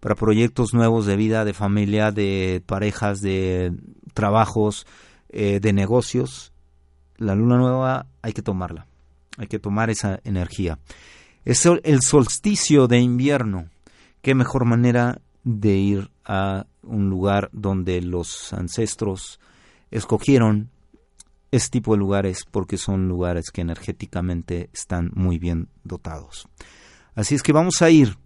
para 0.00 0.14
proyectos 0.14 0.72
nuevos 0.74 1.06
de 1.06 1.16
vida, 1.16 1.44
de 1.44 1.52
familia, 1.52 2.10
de 2.10 2.62
parejas, 2.66 3.20
de 3.20 3.72
trabajos, 4.14 4.86
eh, 5.28 5.60
de 5.60 5.72
negocios. 5.72 6.52
La 7.18 7.34
luna 7.34 7.56
nueva 7.56 8.06
hay 8.22 8.32
que 8.32 8.42
tomarla, 8.42 8.86
hay 9.36 9.46
que 9.46 9.58
tomar 9.58 9.90
esa 9.90 10.20
energía. 10.24 10.78
Es 11.44 11.64
el 11.66 12.02
solsticio 12.02 12.86
de 12.86 12.98
invierno. 12.98 13.68
Qué 14.22 14.34
mejor 14.34 14.64
manera 14.64 15.20
de 15.44 15.76
ir 15.76 16.10
a 16.24 16.66
un 16.82 17.08
lugar 17.08 17.48
donde 17.52 18.02
los 18.02 18.52
ancestros 18.52 19.40
escogieron 19.90 20.70
este 21.50 21.78
tipo 21.78 21.92
de 21.92 21.98
lugares 21.98 22.44
porque 22.50 22.76
son 22.76 23.08
lugares 23.08 23.50
que 23.50 23.60
energéticamente 23.60 24.70
están 24.72 25.10
muy 25.14 25.38
bien 25.38 25.68
dotados. 25.84 26.48
Así 27.14 27.34
es 27.34 27.42
que 27.42 27.52
vamos 27.52 27.82
a 27.82 27.90
ir. 27.90 28.16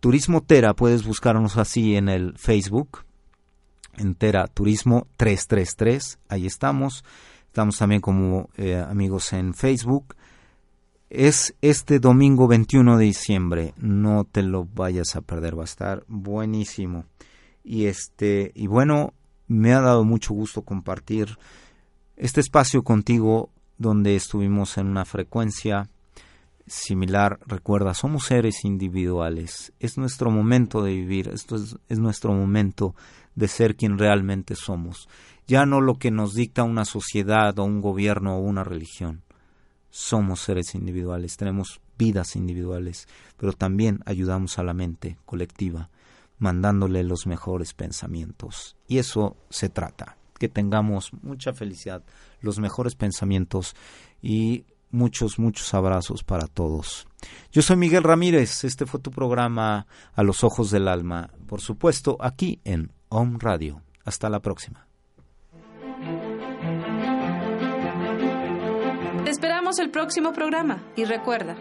Turismo 0.00 0.42
Tera, 0.42 0.74
puedes 0.74 1.04
buscarnos 1.04 1.56
así 1.56 1.94
en 1.94 2.08
el 2.08 2.36
Facebook, 2.36 3.04
en 3.96 4.14
Tera 4.16 4.48
Turismo 4.48 5.06
333, 5.16 6.18
ahí 6.28 6.46
estamos. 6.46 7.04
Estamos 7.46 7.76
también 7.78 8.00
como 8.00 8.48
eh, 8.56 8.76
amigos 8.76 9.32
en 9.32 9.54
Facebook. 9.54 10.16
Es 11.14 11.54
este 11.60 11.98
domingo 11.98 12.48
21 12.48 12.96
de 12.96 13.04
diciembre, 13.04 13.74
no 13.76 14.24
te 14.24 14.42
lo 14.42 14.64
vayas 14.64 15.14
a 15.14 15.20
perder, 15.20 15.58
va 15.58 15.60
a 15.60 15.66
estar 15.66 16.04
buenísimo. 16.08 17.04
Y 17.62 17.84
este, 17.84 18.50
y 18.54 18.66
bueno, 18.66 19.12
me 19.46 19.74
ha 19.74 19.82
dado 19.82 20.04
mucho 20.04 20.32
gusto 20.32 20.62
compartir 20.62 21.36
este 22.16 22.40
espacio 22.40 22.82
contigo 22.82 23.50
donde 23.76 24.16
estuvimos 24.16 24.78
en 24.78 24.86
una 24.86 25.04
frecuencia 25.04 25.90
similar. 26.66 27.40
Recuerda, 27.46 27.92
somos 27.92 28.24
seres 28.24 28.64
individuales. 28.64 29.74
Es 29.80 29.98
nuestro 29.98 30.30
momento 30.30 30.82
de 30.82 30.94
vivir. 30.94 31.28
Esto 31.28 31.56
es, 31.56 31.76
es, 31.90 31.98
nuestro 31.98 32.32
momento 32.32 32.94
de 33.34 33.48
ser 33.48 33.76
quien 33.76 33.98
realmente 33.98 34.54
somos. 34.54 35.10
Ya 35.46 35.66
no 35.66 35.82
lo 35.82 35.98
que 35.98 36.10
nos 36.10 36.32
dicta 36.32 36.62
una 36.62 36.86
sociedad 36.86 37.58
o 37.58 37.64
un 37.64 37.82
gobierno 37.82 38.36
o 38.36 38.40
una 38.40 38.64
religión. 38.64 39.20
Somos 39.94 40.40
seres 40.40 40.74
individuales, 40.74 41.36
tenemos 41.36 41.82
vidas 41.98 42.34
individuales, 42.34 43.06
pero 43.36 43.52
también 43.52 44.00
ayudamos 44.06 44.58
a 44.58 44.62
la 44.62 44.72
mente 44.72 45.18
colectiva, 45.26 45.90
mandándole 46.38 47.04
los 47.04 47.26
mejores 47.26 47.74
pensamientos. 47.74 48.74
Y 48.88 48.96
eso 48.96 49.36
se 49.50 49.68
trata 49.68 50.16
que 50.38 50.48
tengamos 50.48 51.12
mucha 51.22 51.52
felicidad, 51.52 52.02
los 52.40 52.58
mejores 52.58 52.94
pensamientos 52.94 53.76
y 54.22 54.64
muchos, 54.90 55.38
muchos 55.38 55.74
abrazos 55.74 56.24
para 56.24 56.46
todos. 56.46 57.06
Yo 57.52 57.60
soy 57.60 57.76
Miguel 57.76 58.02
Ramírez, 58.02 58.64
este 58.64 58.86
fue 58.86 58.98
tu 58.98 59.10
programa 59.10 59.86
A 60.14 60.22
los 60.22 60.42
Ojos 60.42 60.70
del 60.70 60.88
Alma, 60.88 61.28
por 61.46 61.60
supuesto 61.60 62.16
aquí 62.18 62.60
en 62.64 62.92
Home 63.10 63.36
Radio. 63.38 63.82
Hasta 64.06 64.30
la 64.30 64.40
próxima. 64.40 64.88
El 69.78 69.90
próximo 69.90 70.34
programa 70.34 70.82
y 70.96 71.04
recuerda, 71.04 71.56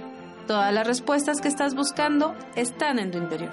todas 0.45 0.73
las 0.73 0.85
respuestas 0.85 1.39
que 1.39 1.47
estás 1.47 1.75
buscando 1.75 2.35
están 2.55 2.99
en 2.99 3.09
tu 3.09 3.17
interior. 3.17 3.51